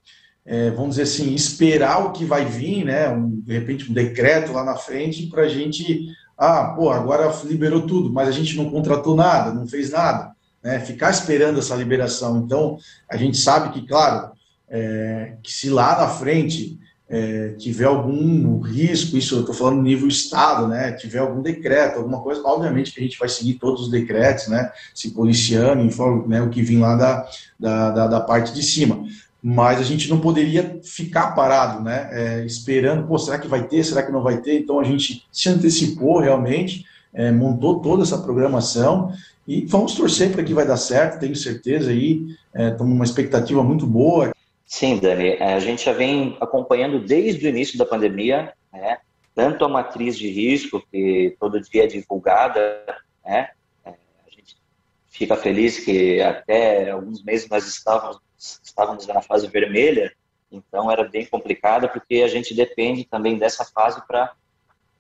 é, 0.44 0.70
vamos 0.70 0.90
dizer 0.90 1.02
assim, 1.02 1.34
esperar 1.34 2.04
o 2.04 2.12
que 2.12 2.24
vai 2.24 2.44
vir, 2.44 2.84
né? 2.84 3.08
Um, 3.08 3.40
de 3.40 3.52
repente 3.52 3.90
um 3.90 3.94
decreto 3.94 4.52
lá 4.52 4.62
na 4.62 4.76
frente 4.76 5.26
para 5.26 5.42
a 5.42 5.48
gente, 5.48 6.06
ah, 6.36 6.74
pô, 6.76 6.90
agora 6.90 7.32
liberou 7.44 7.86
tudo, 7.86 8.12
mas 8.12 8.28
a 8.28 8.32
gente 8.32 8.56
não 8.56 8.70
contratou 8.70 9.16
nada, 9.16 9.52
não 9.52 9.66
fez 9.66 9.90
nada, 9.90 10.32
né? 10.62 10.78
Ficar 10.80 11.10
esperando 11.10 11.58
essa 11.58 11.74
liberação. 11.74 12.38
Então, 12.38 12.78
a 13.10 13.16
gente 13.16 13.38
sabe 13.38 13.72
que, 13.72 13.86
claro, 13.86 14.30
é, 14.68 15.36
que 15.42 15.50
se 15.50 15.70
lá 15.70 15.98
na 15.98 16.08
frente 16.08 16.78
é, 17.10 17.54
tiver 17.56 17.86
algum 17.86 18.60
risco, 18.60 19.16
isso 19.16 19.36
eu 19.36 19.40
estou 19.40 19.54
falando 19.54 19.82
nível 19.82 20.06
Estado, 20.06 20.68
né, 20.68 20.92
tiver 20.92 21.20
algum 21.20 21.40
decreto, 21.40 21.98
alguma 21.98 22.20
coisa, 22.20 22.42
obviamente 22.44 22.92
que 22.92 23.00
a 23.00 23.02
gente 23.02 23.18
vai 23.18 23.28
seguir 23.28 23.54
todos 23.54 23.82
os 23.82 23.90
decretos, 23.90 24.48
né, 24.48 24.70
se 24.94 25.12
policiando, 25.12 25.82
informa, 25.82 26.26
né, 26.26 26.42
o 26.42 26.50
que 26.50 26.60
vem 26.60 26.78
lá 26.78 26.94
da, 26.96 27.28
da, 27.58 28.06
da, 28.06 28.20
parte 28.20 28.52
de 28.52 28.62
cima. 28.62 29.06
Mas 29.42 29.78
a 29.78 29.84
gente 29.84 30.10
não 30.10 30.20
poderia 30.20 30.80
ficar 30.82 31.30
parado, 31.30 31.82
né, 31.82 32.08
é, 32.12 32.44
esperando, 32.44 33.06
pô, 33.06 33.18
será 33.18 33.38
que 33.38 33.48
vai 33.48 33.66
ter, 33.66 33.82
será 33.84 34.02
que 34.02 34.12
não 34.12 34.22
vai 34.22 34.42
ter? 34.42 34.58
Então 34.58 34.78
a 34.78 34.84
gente 34.84 35.26
se 35.32 35.48
antecipou 35.48 36.18
realmente, 36.18 36.84
é, 37.14 37.32
montou 37.32 37.80
toda 37.80 38.02
essa 38.02 38.18
programação 38.18 39.12
e 39.46 39.64
vamos 39.64 39.94
torcer 39.94 40.30
para 40.30 40.44
que 40.44 40.52
vai 40.52 40.66
dar 40.66 40.76
certo, 40.76 41.20
tenho 41.20 41.34
certeza 41.34 41.90
aí, 41.90 42.36
estamos 42.54 42.92
é, 42.92 42.94
numa 42.94 43.04
expectativa 43.04 43.62
muito 43.62 43.86
boa. 43.86 44.30
Sim, 44.68 44.98
Dani, 44.98 45.30
é, 45.30 45.54
a 45.54 45.60
gente 45.60 45.82
já 45.86 45.94
vem 45.94 46.36
acompanhando 46.42 47.00
desde 47.00 47.46
o 47.46 47.48
início 47.48 47.78
da 47.78 47.86
pandemia, 47.86 48.52
né, 48.70 48.98
tanto 49.34 49.64
a 49.64 49.68
matriz 49.68 50.16
de 50.18 50.28
risco, 50.28 50.86
que 50.92 51.34
todo 51.40 51.58
dia 51.58 51.84
é 51.84 51.86
divulgada, 51.86 52.84
né, 53.24 53.50
é, 53.82 53.94
a 54.26 54.30
gente 54.30 54.58
fica 55.06 55.34
feliz 55.36 55.82
que 55.82 56.20
até 56.20 56.90
alguns 56.90 57.24
meses 57.24 57.48
nós 57.48 57.66
estávamos, 57.66 58.20
estávamos 58.62 59.06
na 59.06 59.22
fase 59.22 59.48
vermelha, 59.48 60.14
então 60.52 60.90
era 60.90 61.08
bem 61.08 61.24
complicado, 61.24 61.88
porque 61.88 62.16
a 62.16 62.28
gente 62.28 62.54
depende 62.54 63.06
também 63.06 63.38
dessa 63.38 63.64
fase 63.64 64.06
para 64.06 64.34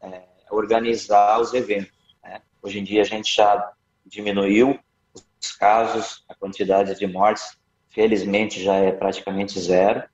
é, 0.00 0.22
organizar 0.50 1.38
os 1.42 1.52
eventos. 1.52 2.16
Né. 2.24 2.40
Hoje 2.62 2.78
em 2.78 2.84
dia 2.84 3.02
a 3.02 3.06
gente 3.06 3.36
já 3.36 3.70
diminuiu 4.06 4.80
os 5.14 5.52
casos, 5.52 6.24
a 6.26 6.34
quantidade 6.34 6.98
de 6.98 7.06
mortes 7.06 7.57
felizmente 7.98 8.62
já 8.62 8.76
é 8.76 8.92
praticamente 8.92 9.58
zero. 9.58 10.04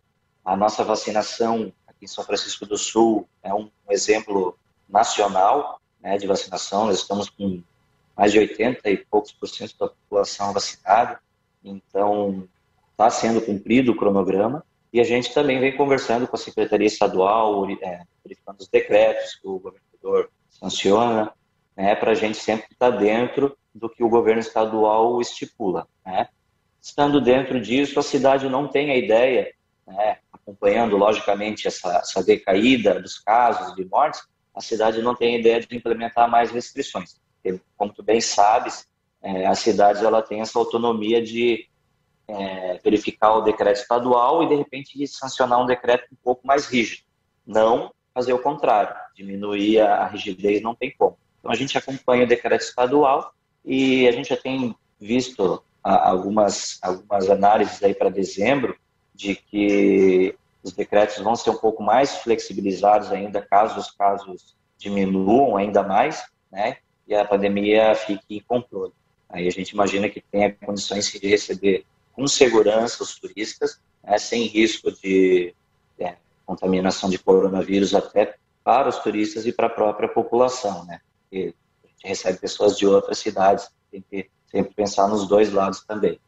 A 0.42 0.56
nossa 0.56 0.82
vacinação 0.82 1.70
aqui 1.86 2.06
em 2.06 2.08
São 2.08 2.24
Francisco 2.24 2.64
do 2.64 2.78
Sul 2.78 3.28
é 3.42 3.52
um 3.52 3.70
exemplo 3.90 4.58
nacional 4.88 5.78
né, 6.00 6.16
de 6.16 6.26
vacinação. 6.26 6.86
Nós 6.86 6.96
estamos 6.96 7.28
com 7.28 7.62
mais 8.16 8.32
de 8.32 8.38
80 8.38 8.88
e 8.88 8.96
poucos 8.96 9.32
por 9.32 9.46
cento 9.50 9.76
da 9.78 9.88
população 9.88 10.54
vacinada. 10.54 11.20
Então, 11.62 12.48
está 12.90 13.10
sendo 13.10 13.42
cumprido 13.42 13.92
o 13.92 13.96
cronograma. 13.96 14.64
E 14.90 14.98
a 14.98 15.04
gente 15.04 15.34
também 15.34 15.60
vem 15.60 15.76
conversando 15.76 16.26
com 16.26 16.36
a 16.36 16.38
Secretaria 16.38 16.86
Estadual, 16.86 17.68
é, 17.82 18.04
verificando 18.24 18.60
os 18.60 18.68
decretos 18.68 19.34
que 19.34 19.46
o 19.46 19.58
governador 19.58 20.30
sanciona, 20.48 21.34
né, 21.76 21.94
para 21.94 22.12
a 22.12 22.14
gente 22.14 22.38
sempre 22.38 22.68
estar 22.72 22.92
tá 22.92 22.96
dentro 22.96 23.54
do 23.74 23.90
que 23.90 24.02
o 24.02 24.08
governo 24.08 24.40
estadual 24.40 25.20
estipula. 25.20 25.86
Né? 26.06 26.26
Estando 26.84 27.18
dentro 27.18 27.58
disso, 27.58 27.98
a 27.98 28.02
cidade 28.02 28.46
não 28.46 28.68
tem 28.68 28.90
a 28.90 28.96
ideia, 28.96 29.54
né, 29.86 30.18
acompanhando 30.30 30.98
logicamente 30.98 31.66
essa, 31.66 31.96
essa 31.96 32.22
decaída 32.22 33.00
dos 33.00 33.18
casos 33.18 33.74
de 33.74 33.86
mortes, 33.86 34.22
a 34.54 34.60
cidade 34.60 35.00
não 35.00 35.14
tem 35.14 35.34
a 35.34 35.38
ideia 35.38 35.60
de 35.60 35.74
implementar 35.74 36.30
mais 36.30 36.50
restrições. 36.50 37.18
Porque, 37.42 37.58
como 37.74 37.90
tu 37.90 38.02
bem 38.02 38.20
sabes, 38.20 38.86
é, 39.22 39.46
a 39.46 39.54
cidade 39.54 40.04
ela 40.04 40.20
tem 40.20 40.42
essa 40.42 40.58
autonomia 40.58 41.22
de 41.22 41.66
é, 42.28 42.78
verificar 42.84 43.32
o 43.32 43.40
decreto 43.40 43.80
estadual 43.80 44.42
e 44.42 44.48
de 44.48 44.54
repente 44.54 45.06
sancionar 45.06 45.62
um 45.62 45.66
decreto 45.66 46.06
um 46.12 46.16
pouco 46.22 46.46
mais 46.46 46.66
rígido. 46.66 47.04
Não 47.46 47.94
fazer 48.12 48.34
o 48.34 48.42
contrário, 48.42 48.94
diminuir 49.16 49.80
a 49.80 50.06
rigidez 50.06 50.60
não 50.60 50.74
tem 50.74 50.94
como. 50.94 51.16
Então 51.38 51.50
a 51.50 51.54
gente 51.54 51.78
acompanha 51.78 52.24
o 52.24 52.28
decreto 52.28 52.60
estadual 52.60 53.32
e 53.64 54.06
a 54.06 54.12
gente 54.12 54.28
já 54.28 54.36
tem 54.36 54.76
visto 55.00 55.64
algumas, 55.84 56.78
algumas 56.80 57.28
análises 57.28 57.82
aí 57.82 57.94
para 57.94 58.08
dezembro 58.08 58.76
de 59.14 59.36
que 59.36 60.34
os 60.62 60.72
decretos 60.72 61.18
vão 61.18 61.36
ser 61.36 61.50
um 61.50 61.58
pouco 61.58 61.82
mais 61.82 62.16
flexibilizados 62.16 63.12
ainda 63.12 63.42
caso 63.42 63.78
os 63.78 63.90
casos 63.90 64.56
diminuam 64.78 65.56
ainda 65.56 65.82
mais, 65.82 66.24
né? 66.50 66.78
E 67.06 67.14
a 67.14 67.24
pandemia 67.24 67.94
fique 67.94 68.36
em 68.36 68.40
controle. 68.40 68.92
Aí 69.28 69.46
a 69.46 69.50
gente 69.50 69.70
imagina 69.70 70.08
que 70.08 70.22
tenha 70.22 70.52
condições 70.52 71.10
de 71.12 71.28
receber 71.28 71.84
com 72.12 72.26
segurança 72.26 73.02
os 73.02 73.18
turistas, 73.18 73.78
né, 74.02 74.16
sem 74.16 74.44
risco 74.44 74.90
de 74.90 75.54
é, 75.98 76.16
contaminação 76.46 77.10
de 77.10 77.18
coronavírus 77.18 77.94
até 77.94 78.36
para 78.62 78.88
os 78.88 78.98
turistas 79.00 79.44
e 79.46 79.52
para 79.52 79.66
a 79.66 79.70
própria 79.70 80.08
população, 80.08 80.84
né? 80.86 81.00
Porque 81.20 81.54
a 81.84 81.88
gente 81.88 82.08
recebe 82.08 82.38
pessoas 82.38 82.78
de 82.78 82.86
outras 82.86 83.18
cidades, 83.18 83.68
tem 83.90 84.02
que 84.10 84.30
sempre 84.50 84.74
pensar 84.74 85.08
nos 85.08 85.26
dois 85.26 85.52
lados 85.52 85.82
também. 85.82 86.18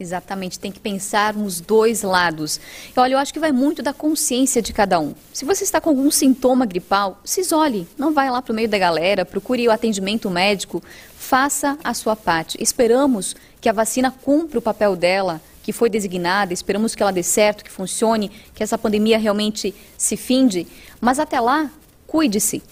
Exatamente, 0.00 0.58
tem 0.58 0.72
que 0.72 0.80
pensar 0.80 1.34
nos 1.34 1.60
dois 1.60 2.00
lados. 2.00 2.58
Olha, 2.96 3.12
eu 3.12 3.18
acho 3.18 3.34
que 3.34 3.38
vai 3.38 3.52
muito 3.52 3.82
da 3.82 3.92
consciência 3.92 4.62
de 4.62 4.72
cada 4.72 4.98
um. 4.98 5.14
Se 5.30 5.44
você 5.44 5.62
está 5.62 5.78
com 5.78 5.90
algum 5.90 6.10
sintoma 6.10 6.64
gripal, 6.64 7.20
se 7.22 7.42
isole, 7.42 7.86
não 7.98 8.14
vai 8.14 8.30
lá 8.30 8.40
para 8.40 8.50
o 8.50 8.56
meio 8.56 8.66
da 8.66 8.78
galera, 8.78 9.26
procure 9.26 9.68
o 9.68 9.70
atendimento 9.70 10.30
médico, 10.30 10.82
faça 11.14 11.76
a 11.84 11.92
sua 11.92 12.16
parte. 12.16 12.56
Esperamos 12.62 13.36
que 13.60 13.68
a 13.68 13.74
vacina 13.74 14.10
cumpra 14.10 14.58
o 14.58 14.62
papel 14.62 14.96
dela, 14.96 15.38
que 15.62 15.70
foi 15.70 15.90
designada, 15.90 16.54
esperamos 16.54 16.94
que 16.94 17.02
ela 17.02 17.12
dê 17.12 17.22
certo, 17.22 17.62
que 17.62 17.70
funcione, 17.70 18.30
que 18.54 18.62
essa 18.62 18.78
pandemia 18.78 19.18
realmente 19.18 19.74
se 19.98 20.16
finde, 20.16 20.66
mas 20.98 21.18
até 21.18 21.38
lá, 21.38 21.70
cuide-se. 22.06 22.62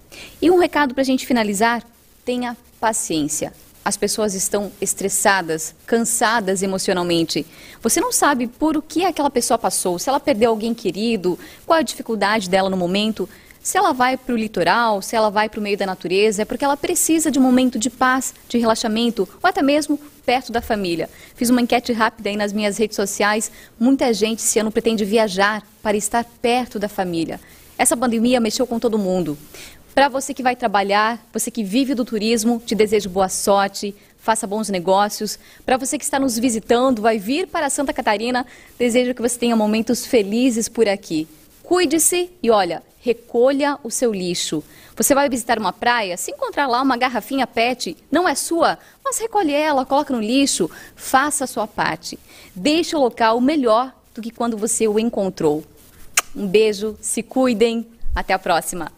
E 0.40 0.50
um 0.50 0.58
recado 0.58 0.94
para 0.94 1.02
a 1.02 1.06
gente 1.06 1.26
finalizar: 1.26 1.84
tenha 2.24 2.56
paciência 2.80 3.52
as 3.88 3.96
pessoas 3.96 4.34
estão 4.34 4.70
estressadas, 4.82 5.74
cansadas 5.86 6.62
emocionalmente. 6.62 7.46
Você 7.80 8.02
não 8.02 8.12
sabe 8.12 8.46
por 8.46 8.76
o 8.76 8.82
que 8.82 9.02
aquela 9.02 9.30
pessoa 9.30 9.56
passou, 9.56 9.98
se 9.98 10.10
ela 10.10 10.20
perdeu 10.20 10.50
alguém 10.50 10.74
querido, 10.74 11.38
qual 11.64 11.78
a 11.78 11.82
dificuldade 11.82 12.50
dela 12.50 12.68
no 12.68 12.76
momento. 12.76 13.26
Se 13.62 13.78
ela 13.78 13.94
vai 13.94 14.18
para 14.18 14.34
o 14.34 14.36
litoral, 14.36 15.00
se 15.00 15.16
ela 15.16 15.30
vai 15.30 15.48
para 15.48 15.58
o 15.58 15.62
meio 15.62 15.78
da 15.78 15.86
natureza, 15.86 16.42
é 16.42 16.44
porque 16.44 16.66
ela 16.66 16.76
precisa 16.76 17.30
de 17.30 17.38
um 17.38 17.42
momento 17.42 17.78
de 17.78 17.88
paz, 17.88 18.34
de 18.46 18.58
relaxamento, 18.58 19.26
ou 19.42 19.48
até 19.48 19.62
mesmo 19.62 19.98
perto 20.24 20.52
da 20.52 20.60
família. 20.60 21.08
Fiz 21.34 21.48
uma 21.48 21.62
enquete 21.62 21.90
rápida 21.94 22.28
aí 22.28 22.36
nas 22.36 22.52
minhas 22.52 22.76
redes 22.76 22.94
sociais. 22.94 23.50
Muita 23.80 24.12
gente 24.12 24.40
esse 24.40 24.58
ano 24.58 24.70
pretende 24.70 25.02
viajar 25.02 25.66
para 25.82 25.96
estar 25.96 26.26
perto 26.42 26.78
da 26.78 26.90
família. 26.90 27.40
Essa 27.78 27.96
pandemia 27.96 28.38
mexeu 28.38 28.66
com 28.66 28.78
todo 28.78 28.98
mundo. 28.98 29.38
Para 29.98 30.08
você 30.08 30.32
que 30.32 30.44
vai 30.44 30.54
trabalhar, 30.54 31.20
você 31.32 31.50
que 31.50 31.64
vive 31.64 31.92
do 31.92 32.04
turismo, 32.04 32.62
te 32.64 32.72
desejo 32.72 33.10
boa 33.10 33.28
sorte, 33.28 33.92
faça 34.16 34.46
bons 34.46 34.68
negócios. 34.68 35.36
Para 35.66 35.76
você 35.76 35.98
que 35.98 36.04
está 36.04 36.20
nos 36.20 36.38
visitando, 36.38 37.02
vai 37.02 37.18
vir 37.18 37.48
para 37.48 37.68
Santa 37.68 37.92
Catarina, 37.92 38.46
desejo 38.78 39.12
que 39.12 39.20
você 39.20 39.36
tenha 39.36 39.56
momentos 39.56 40.06
felizes 40.06 40.68
por 40.68 40.88
aqui. 40.88 41.26
Cuide-se 41.64 42.30
e 42.40 42.48
olha, 42.48 42.80
recolha 43.00 43.76
o 43.82 43.90
seu 43.90 44.14
lixo. 44.14 44.62
Você 44.94 45.16
vai 45.16 45.28
visitar 45.28 45.58
uma 45.58 45.72
praia, 45.72 46.16
se 46.16 46.30
encontrar 46.30 46.68
lá 46.68 46.80
uma 46.80 46.96
garrafinha 46.96 47.44
PET, 47.44 47.96
não 48.08 48.28
é 48.28 48.36
sua, 48.36 48.78
mas 49.04 49.18
recolhe 49.18 49.52
ela, 49.52 49.84
coloca 49.84 50.14
no 50.14 50.20
lixo, 50.20 50.70
faça 50.94 51.42
a 51.42 51.48
sua 51.48 51.66
parte. 51.66 52.16
Deixe 52.54 52.94
o 52.94 53.00
local 53.00 53.40
melhor 53.40 53.92
do 54.14 54.22
que 54.22 54.30
quando 54.30 54.56
você 54.56 54.86
o 54.86 54.96
encontrou. 54.96 55.64
Um 56.36 56.46
beijo, 56.46 56.96
se 57.00 57.20
cuidem, 57.20 57.84
até 58.14 58.32
a 58.32 58.38
próxima. 58.38 58.92